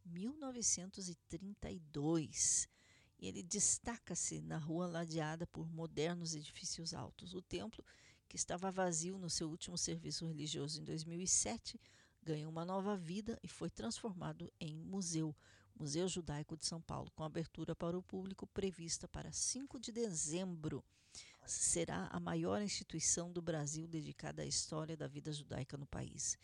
1932. 0.04 2.68
E 3.18 3.26
ele 3.26 3.42
destaca-se 3.42 4.40
na 4.42 4.58
rua 4.58 4.86
ladeada 4.86 5.44
por 5.48 5.68
modernos 5.68 6.36
edifícios 6.36 6.94
altos. 6.94 7.34
O 7.34 7.42
templo 7.42 7.84
que 8.28 8.36
estava 8.36 8.70
vazio 8.70 9.18
no 9.18 9.28
seu 9.28 9.50
último 9.50 9.76
serviço 9.76 10.24
religioso 10.24 10.80
em 10.80 10.84
2007, 10.84 11.80
ganhou 12.22 12.48
uma 12.48 12.64
nova 12.64 12.96
vida 12.96 13.40
e 13.42 13.48
foi 13.48 13.70
transformado 13.70 14.52
em 14.60 14.76
museu, 14.76 15.34
Museu 15.78 16.08
Judaico 16.08 16.56
de 16.56 16.66
São 16.66 16.80
Paulo, 16.80 17.08
com 17.14 17.22
abertura 17.22 17.74
para 17.74 17.96
o 17.96 18.02
público 18.02 18.48
prevista 18.48 19.06
para 19.06 19.30
5 19.30 19.78
de 19.78 19.92
dezembro. 19.92 20.84
Será 21.46 22.08
a 22.08 22.18
maior 22.18 22.60
instituição 22.60 23.32
do 23.32 23.40
Brasil 23.40 23.86
dedicada 23.86 24.42
à 24.42 24.44
história 24.44 24.96
da 24.96 25.06
vida 25.06 25.32
judaica 25.32 25.76
no 25.76 25.86
país. 25.86 26.36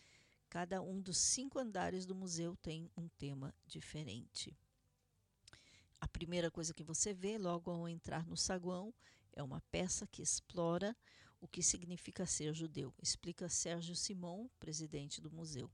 Cada 0.49 0.81
um 0.81 1.01
dos 1.01 1.17
cinco 1.17 1.59
andares 1.59 2.05
do 2.05 2.15
museu 2.15 2.55
tem 2.55 2.89
um 2.95 3.09
tema 3.09 3.53
diferente. 3.67 4.57
A 5.99 6.07
primeira 6.07 6.49
coisa 6.49 6.73
que 6.73 6.83
você 6.83 7.13
vê 7.13 7.37
logo 7.37 7.69
ao 7.69 7.89
entrar 7.89 8.25
no 8.25 8.37
saguão 8.37 8.93
é 9.33 9.43
uma 9.43 9.59
peça 9.69 10.07
que 10.07 10.21
explora 10.21 10.95
o 11.41 11.47
que 11.47 11.61
significa 11.61 12.25
ser 12.25 12.53
judeu? 12.53 12.93
Explica 13.01 13.49
Sérgio 13.49 13.95
Simon, 13.95 14.47
presidente 14.59 15.19
do 15.19 15.29
museu. 15.29 15.69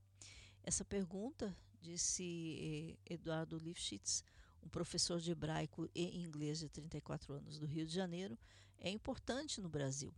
Essa 0.64 0.84
pergunta, 0.84 1.56
disse 1.82 2.96
eh, 3.06 3.14
Eduardo 3.14 3.58
Lifshitz, 3.58 4.24
um 4.62 4.68
professor 4.68 5.20
de 5.20 5.32
hebraico 5.32 5.88
e 5.94 6.18
inglês 6.18 6.60
de 6.60 6.68
34 6.68 7.34
anos 7.34 7.58
do 7.58 7.66
Rio 7.66 7.84
de 7.84 7.92
Janeiro, 7.92 8.38
é 8.78 8.88
importante 8.88 9.60
no 9.60 9.68
Brasil, 9.68 10.14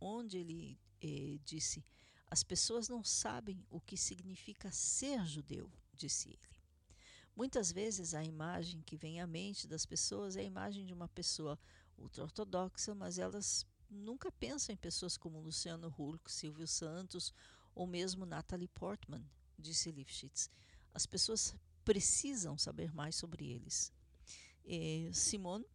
onde 0.00 0.38
ele 0.38 0.78
eh, 1.00 1.38
disse: 1.44 1.84
as 2.28 2.42
pessoas 2.42 2.88
não 2.88 3.04
sabem 3.04 3.64
o 3.70 3.80
que 3.80 3.96
significa 3.96 4.70
ser 4.72 5.24
judeu, 5.24 5.70
disse 5.94 6.28
ele. 6.30 6.56
Muitas 7.36 7.70
vezes 7.70 8.14
a 8.14 8.24
imagem 8.24 8.82
que 8.82 8.96
vem 8.96 9.20
à 9.20 9.26
mente 9.26 9.68
das 9.68 9.86
pessoas 9.86 10.36
é 10.36 10.40
a 10.40 10.44
imagem 10.44 10.84
de 10.84 10.92
uma 10.92 11.08
pessoa 11.08 11.58
ultra-ortodoxa, 11.98 12.94
mas 12.94 13.18
elas 13.18 13.66
nunca 13.88 14.32
pensa 14.32 14.72
em 14.72 14.76
pessoas 14.76 15.16
como 15.16 15.40
Luciano 15.40 15.94
Huck, 15.96 16.32
Silvio 16.32 16.66
Santos 16.66 17.32
ou 17.74 17.86
mesmo 17.86 18.26
Natalie 18.26 18.68
Portman, 18.68 19.24
disse 19.58 19.92
Lifshitz. 19.92 20.50
As 20.96 21.04
pessoas 21.04 21.54
precisam 21.84 22.56
saber 22.56 22.90
mais 22.90 23.16
sobre 23.16 23.50
eles. 23.50 23.92
É, 24.64 25.10
Simone, 25.12 25.66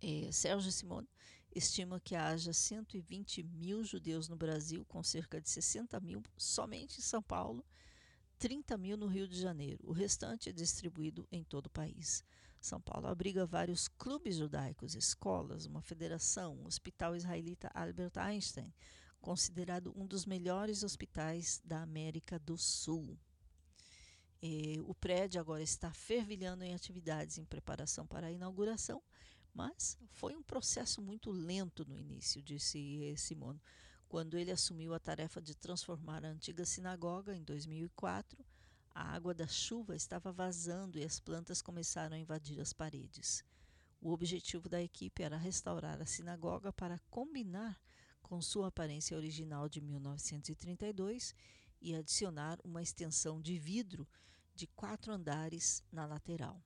é, 0.00 0.30
Sérgio 0.30 0.70
Simone 0.70 1.08
estima 1.52 1.98
que 1.98 2.14
haja 2.14 2.52
120 2.52 3.42
mil 3.42 3.82
judeus 3.82 4.28
no 4.28 4.36
Brasil, 4.36 4.84
com 4.84 5.02
cerca 5.02 5.40
de 5.40 5.50
60 5.50 5.98
mil 5.98 6.22
somente 6.36 7.00
em 7.00 7.02
São 7.02 7.20
Paulo, 7.20 7.64
30 8.38 8.78
mil 8.78 8.96
no 8.96 9.08
Rio 9.08 9.26
de 9.26 9.40
Janeiro. 9.40 9.80
O 9.82 9.92
restante 9.92 10.48
é 10.48 10.52
distribuído 10.52 11.26
em 11.32 11.42
todo 11.42 11.66
o 11.66 11.70
país. 11.70 12.24
São 12.60 12.80
Paulo 12.80 13.08
abriga 13.08 13.44
vários 13.44 13.88
clubes 13.88 14.36
judaicos, 14.36 14.94
escolas, 14.94 15.66
uma 15.66 15.82
federação, 15.82 16.58
o 16.58 16.66
Hospital 16.68 17.16
Israelita 17.16 17.68
Albert 17.74 18.16
Einstein, 18.18 18.72
considerado 19.20 19.92
um 19.96 20.06
dos 20.06 20.24
melhores 20.24 20.84
hospitais 20.84 21.60
da 21.64 21.82
América 21.82 22.38
do 22.38 22.56
Sul. 22.56 23.18
O 24.86 24.94
prédio 24.94 25.40
agora 25.40 25.62
está 25.62 25.92
fervilhando 25.92 26.64
em 26.64 26.74
atividades 26.74 27.38
em 27.38 27.44
preparação 27.44 28.04
para 28.04 28.26
a 28.26 28.32
inauguração, 28.32 29.00
mas 29.54 29.96
foi 30.10 30.34
um 30.34 30.42
processo 30.42 31.00
muito 31.00 31.30
lento 31.30 31.84
no 31.84 31.96
início, 31.96 32.42
disse 32.42 33.14
Simone. 33.16 33.62
Quando 34.08 34.36
ele 34.36 34.50
assumiu 34.50 34.94
a 34.94 34.98
tarefa 34.98 35.40
de 35.40 35.54
transformar 35.54 36.24
a 36.24 36.28
antiga 36.28 36.64
sinagoga 36.64 37.36
em 37.36 37.44
2004, 37.44 38.44
a 38.92 39.14
água 39.14 39.32
da 39.32 39.46
chuva 39.46 39.94
estava 39.94 40.32
vazando 40.32 40.98
e 40.98 41.04
as 41.04 41.20
plantas 41.20 41.62
começaram 41.62 42.16
a 42.16 42.18
invadir 42.18 42.60
as 42.60 42.72
paredes. 42.72 43.44
O 44.00 44.10
objetivo 44.10 44.68
da 44.68 44.82
equipe 44.82 45.22
era 45.22 45.36
restaurar 45.36 46.02
a 46.02 46.06
sinagoga 46.06 46.72
para 46.72 46.98
combinar 47.08 47.80
com 48.20 48.42
sua 48.42 48.66
aparência 48.68 49.16
original 49.16 49.68
de 49.68 49.80
1932 49.80 51.32
e 51.80 51.94
adicionar 51.94 52.58
uma 52.64 52.82
extensão 52.82 53.40
de 53.40 53.56
vidro 53.58 54.06
de 54.54 54.66
quatro 54.66 55.12
andares 55.12 55.82
na 55.90 56.06
lateral. 56.06 56.62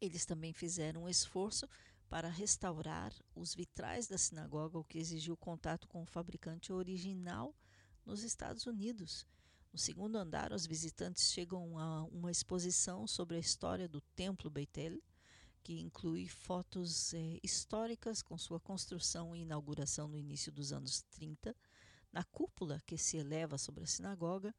Eles 0.00 0.24
também 0.24 0.52
fizeram 0.52 1.04
um 1.04 1.08
esforço 1.08 1.68
para 2.08 2.28
restaurar 2.28 3.14
os 3.34 3.54
vitrais 3.54 4.08
da 4.08 4.18
sinagoga, 4.18 4.78
o 4.78 4.84
que 4.84 4.98
exigiu 4.98 5.36
contato 5.36 5.86
com 5.86 6.02
o 6.02 6.06
fabricante 6.06 6.72
original 6.72 7.54
nos 8.04 8.24
Estados 8.24 8.66
Unidos. 8.66 9.26
No 9.72 9.78
segundo 9.78 10.16
andar, 10.16 10.52
os 10.52 10.66
visitantes 10.66 11.30
chegam 11.30 11.78
a 11.78 12.02
uma 12.06 12.30
exposição 12.30 13.06
sobre 13.06 13.36
a 13.36 13.40
história 13.40 13.88
do 13.88 14.00
Templo 14.00 14.50
Beitel, 14.50 15.00
que 15.62 15.78
inclui 15.78 16.26
fotos 16.26 17.14
eh, 17.14 17.38
históricas 17.44 18.22
com 18.22 18.36
sua 18.36 18.58
construção 18.58 19.36
e 19.36 19.42
inauguração 19.42 20.08
no 20.08 20.18
início 20.18 20.50
dos 20.50 20.72
anos 20.72 21.02
30. 21.12 21.54
Na 22.12 22.24
cúpula 22.24 22.82
que 22.84 22.98
se 22.98 23.18
eleva 23.18 23.56
sobre 23.56 23.84
a 23.84 23.86
sinagoga, 23.86 24.52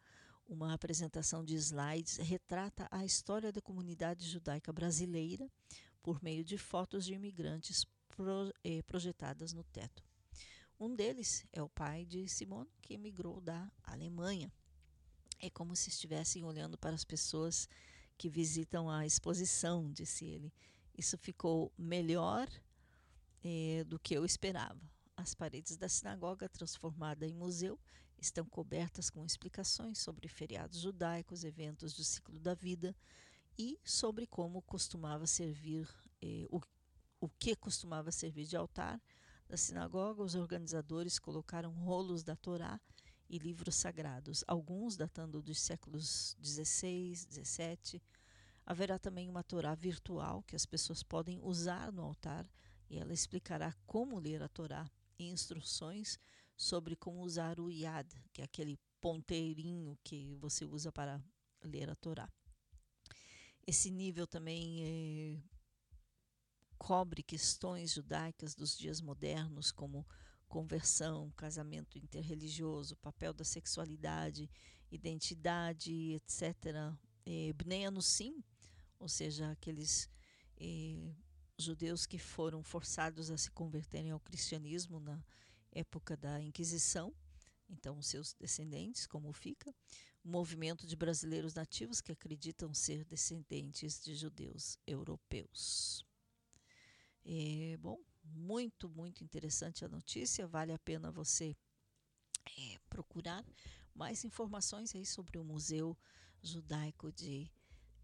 uma 0.51 0.73
apresentação 0.73 1.45
de 1.45 1.55
slides 1.55 2.17
retrata 2.17 2.85
a 2.91 3.05
história 3.05 3.53
da 3.53 3.61
comunidade 3.61 4.27
judaica 4.29 4.73
brasileira 4.73 5.49
por 6.03 6.21
meio 6.21 6.43
de 6.43 6.57
fotos 6.57 7.05
de 7.05 7.13
imigrantes 7.13 7.85
pro, 8.09 8.53
eh, 8.61 8.81
projetadas 8.81 9.53
no 9.53 9.63
teto. 9.63 10.03
Um 10.77 10.93
deles 10.93 11.45
é 11.53 11.63
o 11.63 11.69
pai 11.69 12.05
de 12.05 12.27
Simone, 12.27 12.69
que 12.81 12.95
emigrou 12.95 13.39
da 13.39 13.71
Alemanha. 13.81 14.51
É 15.39 15.49
como 15.49 15.73
se 15.73 15.89
estivessem 15.89 16.43
olhando 16.43 16.77
para 16.77 16.95
as 16.95 17.05
pessoas 17.05 17.69
que 18.17 18.29
visitam 18.29 18.89
a 18.89 19.05
exposição, 19.05 19.89
disse 19.89 20.25
ele. 20.25 20.53
Isso 20.97 21.17
ficou 21.17 21.71
melhor 21.77 22.49
eh, 23.41 23.85
do 23.85 23.97
que 23.97 24.13
eu 24.13 24.25
esperava. 24.25 24.81
As 25.15 25.33
paredes 25.33 25.77
da 25.77 25.87
sinagoga, 25.87 26.49
transformada 26.49 27.25
em 27.25 27.33
museu, 27.33 27.79
estão 28.21 28.45
cobertas 28.45 29.09
com 29.09 29.25
explicações 29.25 29.97
sobre 29.97 30.27
feriados 30.27 30.79
judaicos, 30.79 31.43
eventos 31.43 31.93
do 31.93 32.03
ciclo 32.03 32.39
da 32.39 32.53
vida 32.53 32.95
e 33.57 33.79
sobre 33.83 34.27
como 34.27 34.61
costumava 34.61 35.25
servir, 35.25 35.89
eh, 36.21 36.47
o, 36.49 36.61
o 37.19 37.27
que 37.27 37.55
costumava 37.55 38.11
servir 38.11 38.45
de 38.45 38.55
altar. 38.55 39.01
Na 39.49 39.57
sinagoga, 39.57 40.21
os 40.23 40.35
organizadores 40.35 41.19
colocaram 41.19 41.71
rolos 41.71 42.23
da 42.23 42.35
Torá 42.35 42.79
e 43.27 43.37
livros 43.37 43.75
sagrados, 43.75 44.43
alguns 44.47 44.95
datando 44.95 45.41
dos 45.41 45.59
séculos 45.59 46.37
16, 46.39 47.25
17. 47.25 48.01
Haverá 48.65 48.99
também 48.99 49.27
uma 49.27 49.43
Torá 49.43 49.73
virtual 49.73 50.43
que 50.43 50.55
as 50.55 50.65
pessoas 50.65 51.01
podem 51.01 51.39
usar 51.41 51.91
no 51.91 52.03
altar 52.03 52.47
e 52.89 52.99
ela 52.99 53.13
explicará 53.13 53.73
como 53.85 54.19
ler 54.19 54.43
a 54.43 54.47
Torá 54.47 54.89
e 55.17 55.29
instruções 55.29 56.19
sobre 56.61 56.95
como 56.95 57.23
usar 57.23 57.59
o 57.59 57.71
Yad, 57.71 58.07
que 58.31 58.39
é 58.39 58.45
aquele 58.45 58.79
ponteirinho 59.01 59.97
que 60.03 60.35
você 60.35 60.63
usa 60.63 60.91
para 60.91 61.19
ler 61.63 61.89
a 61.89 61.95
Torá. 61.95 62.31
Esse 63.65 63.89
nível 63.89 64.27
também 64.27 64.83
é, 64.83 65.41
cobre 66.77 67.23
questões 67.23 67.91
judaicas 67.93 68.53
dos 68.53 68.77
dias 68.77 69.01
modernos, 69.01 69.71
como 69.71 70.07
conversão, 70.47 71.31
casamento 71.31 71.97
interreligioso, 71.97 72.95
papel 72.97 73.33
da 73.33 73.43
sexualidade, 73.43 74.47
identidade, 74.91 76.13
etc. 76.13 76.93
É, 77.25 77.53
Bnei 77.53 77.85
Anusim, 77.85 78.43
ou 78.99 79.09
seja, 79.09 79.49
aqueles 79.49 80.07
é, 80.57 81.11
judeus 81.57 82.05
que 82.05 82.19
foram 82.19 82.61
forçados 82.61 83.31
a 83.31 83.37
se 83.37 83.49
converterem 83.49 84.11
ao 84.11 84.19
cristianismo 84.19 84.99
na 84.99 85.23
época 85.71 86.17
da 86.17 86.41
Inquisição, 86.41 87.13
então 87.69 88.01
seus 88.01 88.33
descendentes, 88.33 89.07
como 89.07 89.31
fica, 89.31 89.73
o 90.23 90.29
movimento 90.29 90.85
de 90.85 90.95
brasileiros 90.95 91.53
nativos 91.53 92.01
que 92.01 92.11
acreditam 92.11 92.73
ser 92.73 93.03
descendentes 93.05 93.99
de 94.03 94.15
judeus 94.15 94.77
europeus. 94.85 96.05
É, 97.25 97.77
bom, 97.77 97.97
muito, 98.23 98.89
muito 98.89 99.23
interessante 99.23 99.85
a 99.85 99.89
notícia, 99.89 100.47
vale 100.47 100.73
a 100.73 100.79
pena 100.79 101.11
você 101.11 101.55
é, 102.57 102.77
procurar 102.89 103.45
mais 103.93 104.23
informações 104.23 104.95
aí 104.95 105.05
sobre 105.05 105.37
o 105.37 105.43
Museu 105.43 105.97
Judaico 106.41 107.11
de, 107.11 107.51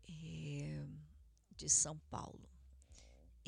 é, 0.08 0.86
de 1.56 1.70
São 1.70 1.98
Paulo. 2.10 2.48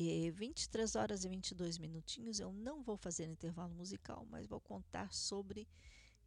E 0.02 0.30
23 0.30 0.96
horas 0.96 1.26
e 1.26 1.28
22 1.28 1.76
minutinhos. 1.76 2.40
Eu 2.40 2.50
não 2.54 2.82
vou 2.82 2.96
fazer 2.96 3.28
intervalo 3.28 3.74
musical, 3.74 4.26
mas 4.30 4.46
vou 4.46 4.58
contar 4.58 5.12
sobre 5.12 5.68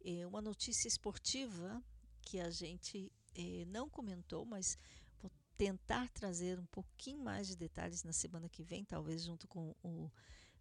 eh, 0.04 0.24
uma 0.24 0.40
notícia 0.40 0.86
esportiva 0.86 1.82
que 2.22 2.38
a 2.38 2.50
gente 2.50 3.10
eh, 3.34 3.64
não 3.66 3.90
comentou, 3.90 4.46
mas 4.46 4.78
vou 5.20 5.28
tentar 5.56 6.08
trazer 6.10 6.60
um 6.60 6.66
pouquinho 6.66 7.18
mais 7.18 7.48
de 7.48 7.56
detalhes 7.56 8.04
na 8.04 8.12
semana 8.12 8.48
que 8.48 8.62
vem, 8.62 8.84
talvez 8.84 9.24
junto 9.24 9.48
com 9.48 9.74
o 9.82 10.08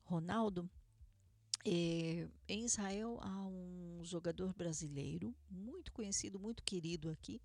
Ronaldo. 0.04 0.68
Eh, 1.64 2.28
em 2.48 2.66
Israel 2.66 3.20
há 3.22 3.46
um 3.46 4.02
jogador 4.04 4.56
brasileiro 4.56 5.36
muito 5.52 5.92
conhecido, 5.92 6.40
muito 6.40 6.64
querido 6.64 7.12
aqui. 7.12 7.40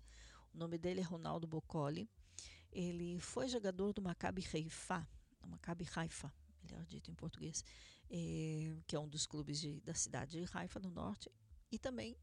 O 0.51 0.57
nome 0.57 0.79
dele 0.79 1.01
é 1.01 1.03
Ronaldo 1.03 1.45
Bocoli. 1.45 2.09
Ele 2.71 3.19
foi 3.19 3.47
jogador 3.47 3.93
do 3.93 4.01
Maccabi 4.01 4.43
Haifa 4.51 5.07
Maccabi 5.49 5.87
Haifa, 5.95 6.33
melhor 6.63 6.85
dito 6.85 7.11
em 7.11 7.15
português, 7.15 7.63
é, 8.09 8.77
que 8.87 8.95
é 8.95 8.99
um 8.99 9.07
dos 9.07 9.25
clubes 9.25 9.59
de, 9.59 9.81
da 9.81 9.93
cidade 9.93 10.39
de 10.39 10.57
Haifa, 10.57 10.79
no 10.79 10.89
norte, 10.89 11.29
e 11.71 11.77
também 11.77 12.15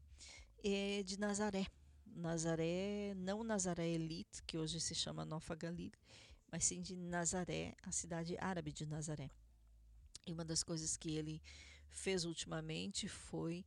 é, 0.63 1.03
de 1.03 1.19
Nazaré. 1.19 1.67
Nazaré, 2.05 3.13
não 3.15 3.43
Nazaré 3.43 3.87
Elite, 3.87 4.41
que 4.43 4.57
hoje 4.57 4.79
se 4.79 4.95
chama 4.95 5.25
Nova 5.25 5.55
Galil, 5.55 5.91
mas 6.51 6.65
sim 6.65 6.81
de 6.81 6.95
Nazaré, 6.95 7.75
a 7.83 7.91
cidade 7.91 8.35
árabe 8.39 8.71
de 8.71 8.85
Nazaré. 8.85 9.29
E 10.25 10.33
uma 10.33 10.43
das 10.43 10.63
coisas 10.63 10.97
que 10.97 11.11
ele 11.11 11.41
fez 11.89 12.25
ultimamente 12.25 13.07
foi 13.07 13.65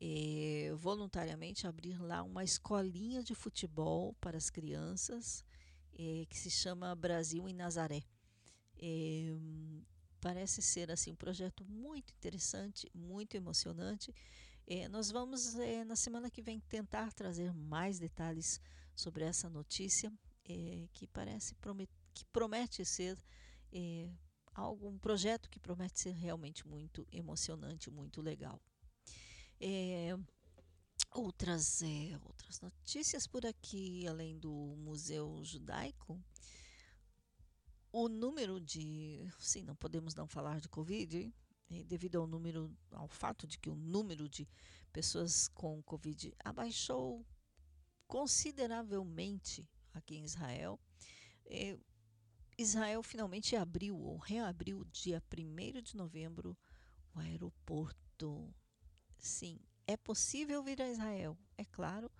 é, 0.00 0.72
voluntariamente 0.74 1.66
abrir 1.66 2.00
lá 2.02 2.22
uma 2.22 2.42
escolinha 2.42 3.22
de 3.22 3.34
futebol 3.34 4.14
para 4.14 4.36
as 4.36 4.50
crianças, 4.50 5.44
é, 5.96 6.26
que 6.28 6.36
se 6.36 6.50
chama 6.50 6.94
Brasil 6.94 7.48
em 7.48 7.54
Nazaré. 7.54 8.02
É, 8.84 9.36
parece 10.20 10.60
ser 10.60 10.90
assim 10.90 11.12
um 11.12 11.16
projeto 11.16 11.64
muito 11.64 12.12
interessante, 12.14 12.90
muito 12.92 13.36
emocionante. 13.36 14.12
É, 14.66 14.88
nós 14.88 15.08
vamos 15.08 15.54
é, 15.54 15.84
na 15.84 15.94
semana 15.94 16.28
que 16.28 16.42
vem 16.42 16.58
tentar 16.58 17.12
trazer 17.12 17.52
mais 17.54 18.00
detalhes 18.00 18.60
sobre 18.94 19.24
essa 19.24 19.48
notícia 19.48 20.12
que 20.92 21.06
parece 21.06 21.54
que 22.12 22.24
promete 22.26 22.84
ser 22.84 23.16
algo 24.52 24.88
um 24.88 24.98
projeto 24.98 25.48
que 25.48 25.60
promete 25.60 26.00
ser 26.00 26.10
realmente 26.10 26.66
muito 26.66 27.06
emocionante, 27.12 27.88
muito 27.90 28.20
legal. 28.20 28.60
outras 31.14 31.80
outras 32.24 32.60
notícias 32.60 33.26
por 33.28 33.46
aqui 33.46 34.06
além 34.08 34.36
do 34.36 34.52
Museu 34.78 35.40
Judaico 35.44 36.20
o 37.92 38.08
número 38.08 38.58
de, 38.58 39.28
sim, 39.38 39.62
não 39.62 39.76
podemos 39.76 40.14
não 40.14 40.26
falar 40.26 40.60
de 40.60 40.68
Covid, 40.68 41.32
devido 41.86 42.16
ao 42.16 42.26
número, 42.26 42.74
ao 42.90 43.08
fato 43.08 43.46
de 43.46 43.58
que 43.58 43.70
o 43.70 43.74
número 43.74 44.28
de 44.28 44.48
pessoas 44.92 45.48
com 45.48 45.82
Covid 45.82 46.34
abaixou 46.44 47.24
consideravelmente 48.06 49.68
aqui 49.94 50.16
em 50.16 50.24
Israel. 50.24 50.80
Israel 52.58 53.02
finalmente 53.02 53.56
abriu 53.56 53.98
ou 53.98 54.18
reabriu 54.18 54.84
dia 54.86 55.22
1 55.32 55.82
de 55.82 55.96
novembro 55.96 56.56
o 57.14 57.18
aeroporto. 57.18 58.54
Sim, 59.18 59.58
é 59.86 59.96
possível 59.96 60.62
vir 60.62 60.80
a 60.82 60.90
Israel, 60.90 61.38
é 61.56 61.64
claro. 61.64 62.10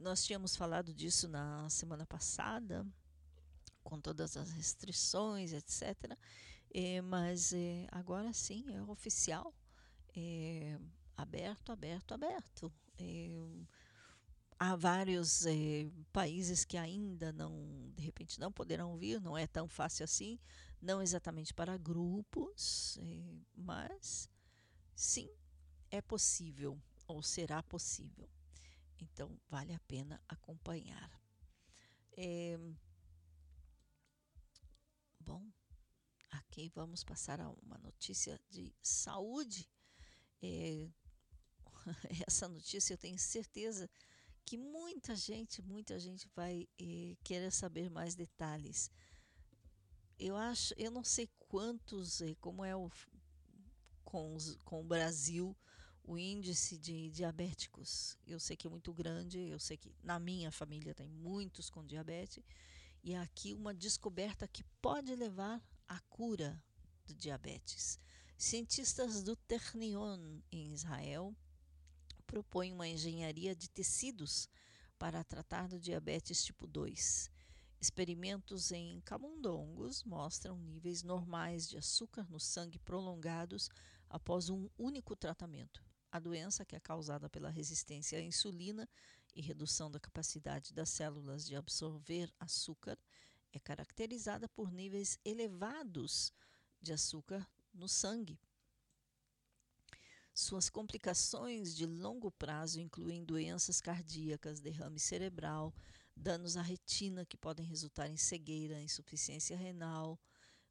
Nós 0.00 0.24
tínhamos 0.24 0.56
falado 0.56 0.92
disso 0.92 1.28
na 1.28 1.68
semana 1.70 2.04
passada, 2.06 2.86
com 3.88 3.98
todas 3.98 4.36
as 4.36 4.50
restrições, 4.50 5.54
etc. 5.54 6.14
É, 6.74 7.00
mas 7.00 7.54
é, 7.54 7.86
agora 7.90 8.30
sim 8.34 8.62
é 8.68 8.82
oficial, 8.82 9.54
é, 10.14 10.78
aberto, 11.16 11.72
aberto, 11.72 12.12
aberto. 12.12 12.70
Há 14.58 14.76
vários 14.76 15.44
países 16.12 16.66
que 16.66 16.76
ainda 16.76 17.32
não, 17.32 17.90
de 17.94 18.02
repente, 18.02 18.38
não 18.38 18.52
poderão 18.52 18.98
vir, 18.98 19.22
não 19.22 19.38
é 19.38 19.46
tão 19.46 19.66
fácil 19.68 20.04
assim, 20.04 20.38
não 20.82 21.00
exatamente 21.00 21.54
para 21.54 21.78
grupos, 21.78 22.98
mas 23.56 24.28
sim, 24.94 25.30
é 25.90 26.02
possível 26.02 26.78
ou 27.06 27.22
será 27.22 27.62
possível. 27.62 28.28
Então, 28.98 29.40
vale 29.48 29.72
a 29.72 29.80
pena 29.80 30.20
acompanhar. 30.28 31.10
É, 32.16 32.58
bom, 35.28 35.46
aqui 36.30 36.72
vamos 36.74 37.04
passar 37.04 37.38
a 37.38 37.50
uma 37.50 37.76
notícia 37.76 38.40
de 38.48 38.74
saúde. 38.82 39.68
É, 40.42 40.88
essa 42.26 42.48
notícia 42.48 42.94
eu 42.94 42.98
tenho 42.98 43.18
certeza 43.18 43.90
que 44.46 44.56
muita 44.56 45.14
gente, 45.14 45.60
muita 45.60 46.00
gente 46.00 46.26
vai 46.34 46.66
é, 46.80 47.14
querer 47.22 47.52
saber 47.52 47.90
mais 47.90 48.14
detalhes. 48.14 48.90
eu 50.18 50.34
acho, 50.34 50.72
eu 50.78 50.90
não 50.90 51.04
sei 51.04 51.28
quantos, 51.38 52.22
eh, 52.22 52.34
como 52.40 52.64
é 52.64 52.74
o 52.74 52.90
com, 54.02 54.34
os, 54.34 54.56
com 54.64 54.80
o 54.80 54.84
Brasil 54.84 55.54
o 56.04 56.16
índice 56.16 56.78
de 56.78 57.10
diabéticos. 57.10 58.16
Eu 58.26 58.40
sei 58.40 58.56
que 58.56 58.66
é 58.66 58.70
muito 58.70 58.94
grande, 58.94 59.38
eu 59.40 59.60
sei 59.60 59.76
que 59.76 59.94
na 60.02 60.18
minha 60.18 60.50
família 60.50 60.94
tem 60.94 61.06
muitos 61.06 61.68
com 61.68 61.84
diabetes, 61.84 62.42
e 63.02 63.14
aqui 63.14 63.54
uma 63.54 63.74
descoberta 63.74 64.46
que 64.48 64.64
pode 64.80 65.14
levar 65.14 65.62
à 65.86 66.00
cura 66.00 66.62
do 67.06 67.14
diabetes. 67.14 67.98
Cientistas 68.36 69.22
do 69.22 69.34
Ternion, 69.34 70.40
em 70.52 70.72
Israel, 70.72 71.34
propõem 72.26 72.72
uma 72.72 72.86
engenharia 72.86 73.54
de 73.54 73.68
tecidos 73.68 74.48
para 74.98 75.24
tratar 75.24 75.68
do 75.68 75.80
diabetes 75.80 76.44
tipo 76.44 76.66
2. 76.66 77.30
Experimentos 77.80 78.72
em 78.72 79.00
camundongos 79.02 80.02
mostram 80.02 80.58
níveis 80.58 81.02
normais 81.02 81.68
de 81.68 81.78
açúcar 81.78 82.26
no 82.28 82.40
sangue 82.40 82.78
prolongados 82.78 83.70
após 84.10 84.48
um 84.50 84.68
único 84.76 85.14
tratamento. 85.14 85.82
A 86.10 86.18
doença, 86.18 86.64
que 86.64 86.74
é 86.74 86.80
causada 86.80 87.28
pela 87.28 87.50
resistência 87.50 88.18
à 88.18 88.22
insulina 88.22 88.88
e 89.34 89.40
redução 89.40 89.90
da 89.90 90.00
capacidade 90.00 90.72
das 90.72 90.88
células 90.88 91.46
de 91.46 91.56
absorver 91.56 92.32
açúcar, 92.38 92.98
é 93.52 93.58
caracterizada 93.58 94.48
por 94.48 94.70
níveis 94.70 95.18
elevados 95.24 96.32
de 96.80 96.92
açúcar 96.92 97.46
no 97.72 97.88
sangue. 97.88 98.38
Suas 100.34 100.70
complicações 100.70 101.74
de 101.74 101.84
longo 101.84 102.30
prazo 102.30 102.80
incluem 102.80 103.24
doenças 103.24 103.80
cardíacas, 103.80 104.60
derrame 104.60 105.00
cerebral, 105.00 105.74
danos 106.14 106.56
à 106.56 106.62
retina 106.62 107.26
que 107.26 107.36
podem 107.36 107.66
resultar 107.66 108.08
em 108.08 108.16
cegueira, 108.16 108.80
insuficiência 108.80 109.56
renal, 109.56 110.20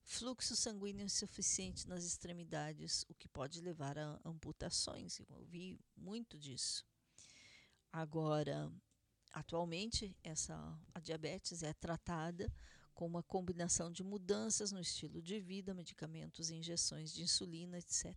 fluxo 0.03 0.55
sanguíneo 0.55 1.05
insuficiente 1.05 1.87
nas 1.87 2.05
extremidades, 2.05 3.05
o 3.09 3.13
que 3.13 3.27
pode 3.27 3.59
levar 3.59 3.97
a 3.97 4.19
amputações. 4.23 5.19
Eu 5.19 5.25
ouvi 5.31 5.77
muito 5.97 6.39
disso. 6.39 6.85
Agora, 7.91 8.71
atualmente, 9.31 10.15
essa 10.23 10.55
a 10.93 10.99
diabetes 10.99 11.63
é 11.63 11.73
tratada 11.73 12.51
com 12.93 13.05
uma 13.05 13.21
combinação 13.21 13.91
de 13.91 14.03
mudanças 14.03 14.71
no 14.71 14.79
estilo 14.79 15.21
de 15.21 15.39
vida, 15.39 15.73
medicamentos, 15.73 16.49
injeções 16.49 17.13
de 17.13 17.21
insulina, 17.21 17.77
etc. 17.77 18.15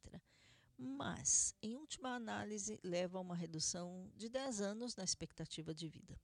Mas, 0.79 1.55
em 1.63 1.77
última 1.77 2.15
análise, 2.15 2.81
leva 2.83 3.19
a 3.19 3.21
uma 3.21 3.35
redução 3.35 4.11
de 4.17 4.31
10 4.31 4.63
anos 4.63 4.97
na 4.97 5.05
expectativa 5.05 5.75
de 5.75 5.87
vida. 5.87 6.19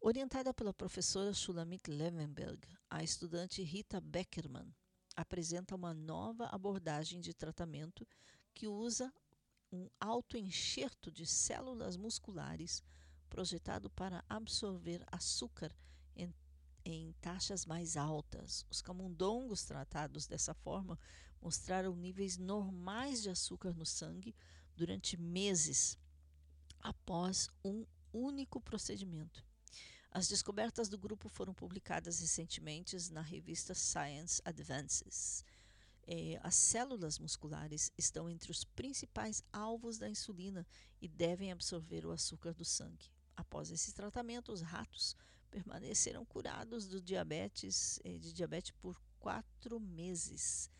Orientada 0.00 0.52
pela 0.52 0.74
professora 0.74 1.32
Shulamit 1.32 1.90
Levenberg, 1.90 2.68
a 2.90 3.02
estudante 3.02 3.62
Rita 3.62 4.00
Beckerman 4.00 4.72
apresenta 5.16 5.74
uma 5.74 5.92
nova 5.92 6.46
abordagem 6.46 7.20
de 7.20 7.34
tratamento 7.34 8.06
que 8.54 8.68
usa 8.68 9.12
um 9.70 9.88
autoenxerto 10.00 11.10
de 11.10 11.26
células 11.26 11.96
musculares 11.96 12.82
projetado 13.28 13.90
para 13.90 14.24
absorver 14.28 15.04
açúcar 15.12 15.74
em, 16.16 16.34
em 16.84 17.12
taxas 17.20 17.66
mais 17.66 17.96
altas. 17.96 18.64
Os 18.70 18.80
camundongos 18.80 19.64
tratados 19.64 20.26
dessa 20.26 20.54
forma 20.54 20.98
mostraram 21.40 21.94
níveis 21.94 22.36
normais 22.36 23.22
de 23.22 23.30
açúcar 23.30 23.74
no 23.74 23.86
sangue 23.86 24.34
durante 24.74 25.16
meses 25.16 25.98
após 26.80 27.48
um 27.64 27.84
único 28.12 28.60
procedimento. 28.60 29.44
As 30.10 30.26
descobertas 30.26 30.88
do 30.88 30.96
grupo 30.96 31.28
foram 31.28 31.52
publicadas 31.52 32.20
recentemente 32.20 32.96
na 33.12 33.20
revista 33.20 33.74
Science 33.74 34.40
Advances. 34.44 35.44
É, 36.10 36.40
as 36.42 36.54
células 36.54 37.18
musculares 37.18 37.92
estão 37.98 38.30
entre 38.30 38.50
os 38.50 38.64
principais 38.64 39.42
alvos 39.52 39.98
da 39.98 40.08
insulina 40.08 40.66
e 41.02 41.06
devem 41.06 41.52
absorver 41.52 42.06
o 42.06 42.10
açúcar 42.10 42.54
do 42.54 42.64
sangue. 42.64 43.12
Após 43.36 43.70
esse 43.70 43.92
tratamento, 43.92 44.50
os 44.50 44.62
ratos 44.62 45.14
permaneceram 45.50 46.24
curados 46.24 46.88
do 46.88 46.98
diabetes, 46.98 48.00
é, 48.04 48.16
de 48.16 48.32
diabetes 48.32 48.70
por 48.80 48.98
quatro 49.20 49.78
meses. 49.78 50.70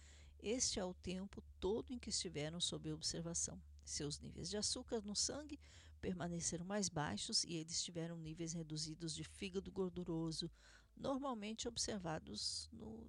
Este 0.41 0.81
é 0.81 0.85
o 0.85 0.95
tempo 0.95 1.45
todo 1.61 1.93
em 1.93 1.99
que 1.99 2.09
estiveram 2.09 2.59
sob 2.59 2.91
observação. 2.91 3.61
Seus 3.85 4.19
níveis 4.19 4.49
de 4.49 4.57
açúcar 4.57 5.03
no 5.03 5.15
sangue 5.15 5.61
permaneceram 6.01 6.65
mais 6.65 6.89
baixos 6.89 7.45
e 7.45 7.55
eles 7.57 7.85
tiveram 7.85 8.17
níveis 8.17 8.55
reduzidos 8.55 9.15
de 9.15 9.25
fígado 9.25 9.71
gorduroso, 9.71 10.51
normalmente 10.97 11.69
observados 11.69 12.71
no, 12.73 13.07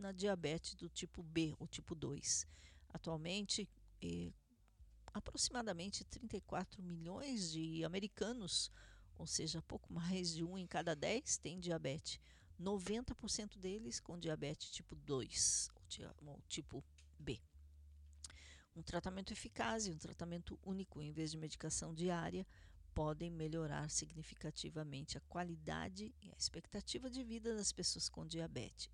na 0.00 0.12
diabetes 0.12 0.74
do 0.74 0.88
tipo 0.88 1.22
B 1.22 1.54
ou 1.58 1.68
tipo 1.68 1.94
2. 1.94 2.46
Atualmente, 2.88 3.68
eh, 4.02 4.32
aproximadamente 5.12 6.04
34 6.04 6.82
milhões 6.82 7.50
de 7.50 7.84
americanos, 7.84 8.70
ou 9.18 9.26
seja, 9.26 9.62
pouco 9.62 9.92
mais 9.92 10.34
de 10.34 10.42
um 10.42 10.56
em 10.56 10.66
cada 10.66 10.94
10, 10.94 11.38
tem 11.38 11.60
diabetes. 11.60 12.18
90% 12.58 13.58
deles 13.58 14.00
com 14.00 14.18
diabetes 14.18 14.70
tipo 14.70 14.94
2, 14.94 15.70
ou 16.26 16.40
tipo 16.48 16.84
B. 17.18 17.40
Um 18.76 18.82
tratamento 18.82 19.32
eficaz 19.32 19.86
e 19.86 19.90
um 19.90 19.98
tratamento 19.98 20.58
único 20.62 21.02
em 21.02 21.12
vez 21.12 21.32
de 21.32 21.38
medicação 21.38 21.94
diária 21.94 22.46
podem 22.94 23.30
melhorar 23.30 23.88
significativamente 23.90 25.16
a 25.16 25.20
qualidade 25.22 26.14
e 26.20 26.30
a 26.30 26.36
expectativa 26.36 27.08
de 27.10 27.22
vida 27.22 27.54
das 27.54 27.72
pessoas 27.72 28.08
com 28.08 28.26
diabetes. 28.26 28.88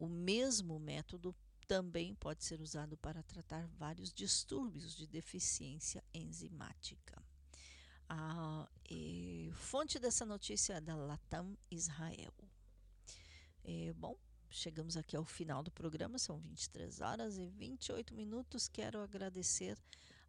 O 0.00 0.08
mesmo 0.08 0.78
método 0.78 1.36
também 1.68 2.14
pode 2.14 2.42
ser 2.42 2.58
usado 2.62 2.96
para 2.96 3.22
tratar 3.22 3.66
vários 3.78 4.10
distúrbios 4.10 4.96
de 4.96 5.06
deficiência 5.06 6.02
enzimática. 6.14 7.22
A 8.08 8.66
fonte 9.52 9.98
dessa 9.98 10.24
notícia 10.24 10.72
é 10.72 10.80
da 10.80 10.96
Latam 10.96 11.54
Israel. 11.70 12.32
É, 13.62 13.92
bom, 13.92 14.16
chegamos 14.48 14.96
aqui 14.96 15.14
ao 15.14 15.24
final 15.26 15.62
do 15.62 15.70
programa, 15.70 16.18
são 16.18 16.38
23 16.38 17.02
horas 17.02 17.36
e 17.36 17.46
28 17.46 18.14
minutos. 18.14 18.68
Quero 18.68 19.02
agradecer 19.02 19.76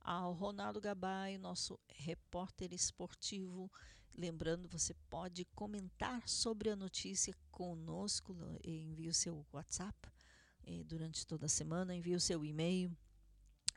ao 0.01 0.33
Ronaldo 0.33 0.81
Gabay, 0.81 1.37
nosso 1.37 1.79
repórter 1.87 2.73
esportivo. 2.73 3.71
Lembrando, 4.15 4.67
você 4.67 4.93
pode 5.09 5.45
comentar 5.55 6.27
sobre 6.27 6.69
a 6.69 6.75
notícia 6.75 7.33
conosco, 7.49 8.35
envie 8.63 9.07
o 9.07 9.13
seu 9.13 9.45
WhatsApp 9.51 9.97
eh, 10.63 10.83
durante 10.83 11.25
toda 11.25 11.45
a 11.45 11.49
semana, 11.49 11.95
envie 11.95 12.15
o 12.15 12.19
seu 12.19 12.43
e-mail, 12.43 12.95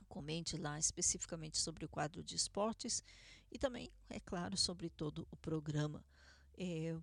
comente 0.09 0.57
lá 0.57 0.79
especificamente 0.79 1.59
sobre 1.59 1.85
o 1.85 1.89
quadro 1.89 2.23
de 2.23 2.37
esportes 2.37 3.03
e 3.51 3.59
também, 3.59 3.91
é 4.11 4.21
claro, 4.21 4.57
sobre 4.57 4.89
todo 4.89 5.27
o 5.31 5.37
programa. 5.37 6.05
Eh, 6.59 6.97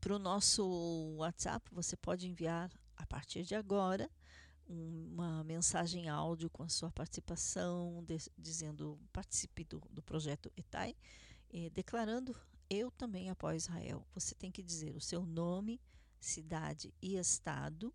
para 0.00 0.16
o 0.16 0.18
nosso 0.18 1.14
WhatsApp, 1.16 1.70
você 1.72 1.96
pode 1.96 2.28
enviar 2.28 2.70
a 2.96 3.06
partir 3.06 3.44
de 3.44 3.54
agora 3.54 4.10
uma 4.66 5.44
mensagem 5.44 6.08
áudio 6.08 6.50
com 6.50 6.62
a 6.62 6.68
sua 6.68 6.90
participação, 6.90 8.02
de, 8.04 8.18
dizendo 8.36 8.98
participe 9.12 9.64
do, 9.64 9.80
do 9.90 10.02
projeto 10.02 10.50
ETAI, 10.56 10.96
eh, 11.52 11.70
declarando 11.70 12.34
eu 12.70 12.90
também 12.90 13.28
apoio 13.28 13.56
Israel. 13.56 14.06
Você 14.14 14.34
tem 14.34 14.50
que 14.50 14.62
dizer 14.62 14.96
o 14.96 15.00
seu 15.00 15.26
nome, 15.26 15.78
cidade 16.18 16.94
e 17.02 17.16
estado. 17.16 17.94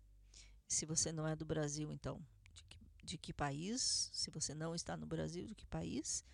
Se 0.68 0.86
você 0.86 1.12
não 1.12 1.26
é 1.26 1.34
do 1.34 1.44
Brasil, 1.44 1.92
então 1.92 2.24
de 2.54 2.62
que, 2.64 2.78
de 3.02 3.18
que 3.18 3.32
país? 3.32 4.08
Se 4.12 4.30
você 4.30 4.54
não 4.54 4.72
está 4.74 4.96
no 4.96 5.06
Brasil, 5.06 5.44
de 5.44 5.56
que 5.56 5.66
país? 5.66 6.24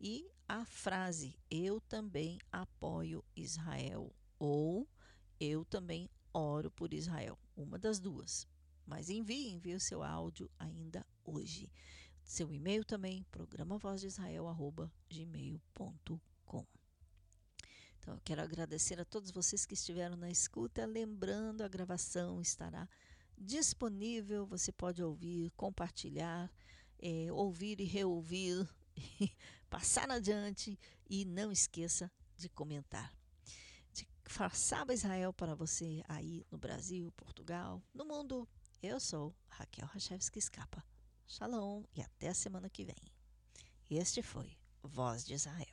E 0.00 0.26
a 0.48 0.64
frase 0.64 1.38
eu 1.50 1.80
também 1.82 2.38
apoio 2.50 3.22
Israel 3.36 4.10
ou 4.38 4.88
eu 5.38 5.62
também 5.64 6.08
oro 6.32 6.70
por 6.70 6.94
Israel. 6.94 7.38
Uma 7.54 7.78
das 7.78 8.00
duas. 8.00 8.48
Mas 8.86 9.10
envie, 9.10 9.50
envie 9.50 9.74
o 9.74 9.80
seu 9.80 10.02
áudio 10.02 10.50
ainda 10.58 11.06
hoje. 11.22 11.70
Seu 12.24 12.50
e-mail 12.50 12.82
também, 12.84 13.26
programavozdisrael.gmail.com 13.30 16.29
Então, 18.00 18.14
eu 18.14 18.20
quero 18.24 18.42
agradecer 18.42 19.00
a 19.00 19.04
todos 19.04 19.30
vocês 19.30 19.64
que 19.64 19.74
estiveram 19.74 20.16
na 20.16 20.30
escuta. 20.30 20.84
Lembrando, 20.84 21.62
a 21.62 21.68
gravação 21.68 22.40
estará 22.40 22.88
disponível. 23.38 24.46
Você 24.46 24.72
pode 24.72 25.02
ouvir, 25.02 25.50
compartilhar, 25.52 26.50
é, 26.98 27.30
ouvir 27.30 27.80
e 27.80 27.84
reouvir, 27.84 28.68
passar 29.70 30.10
adiante 30.10 30.78
e 31.08 31.24
não 31.24 31.52
esqueça 31.52 32.10
de 32.36 32.48
comentar 32.48 33.12
façava 34.30 34.94
Israel 34.94 35.32
para 35.32 35.56
você 35.56 36.04
aí 36.08 36.46
no 36.50 36.56
Brasil, 36.56 37.10
Portugal, 37.12 37.82
no 37.92 38.04
mundo. 38.04 38.48
Eu 38.80 39.00
sou 39.00 39.34
Raquel 39.48 39.86
Rachevski 39.88 40.38
Escapa. 40.38 40.84
Shalom 41.26 41.82
e 41.96 42.00
até 42.00 42.28
a 42.28 42.34
semana 42.34 42.70
que 42.70 42.84
vem. 42.84 43.12
Este 43.90 44.22
foi 44.22 44.56
Voz 44.82 45.24
de 45.24 45.34
Israel. 45.34 45.69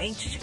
Israel 0.00 0.37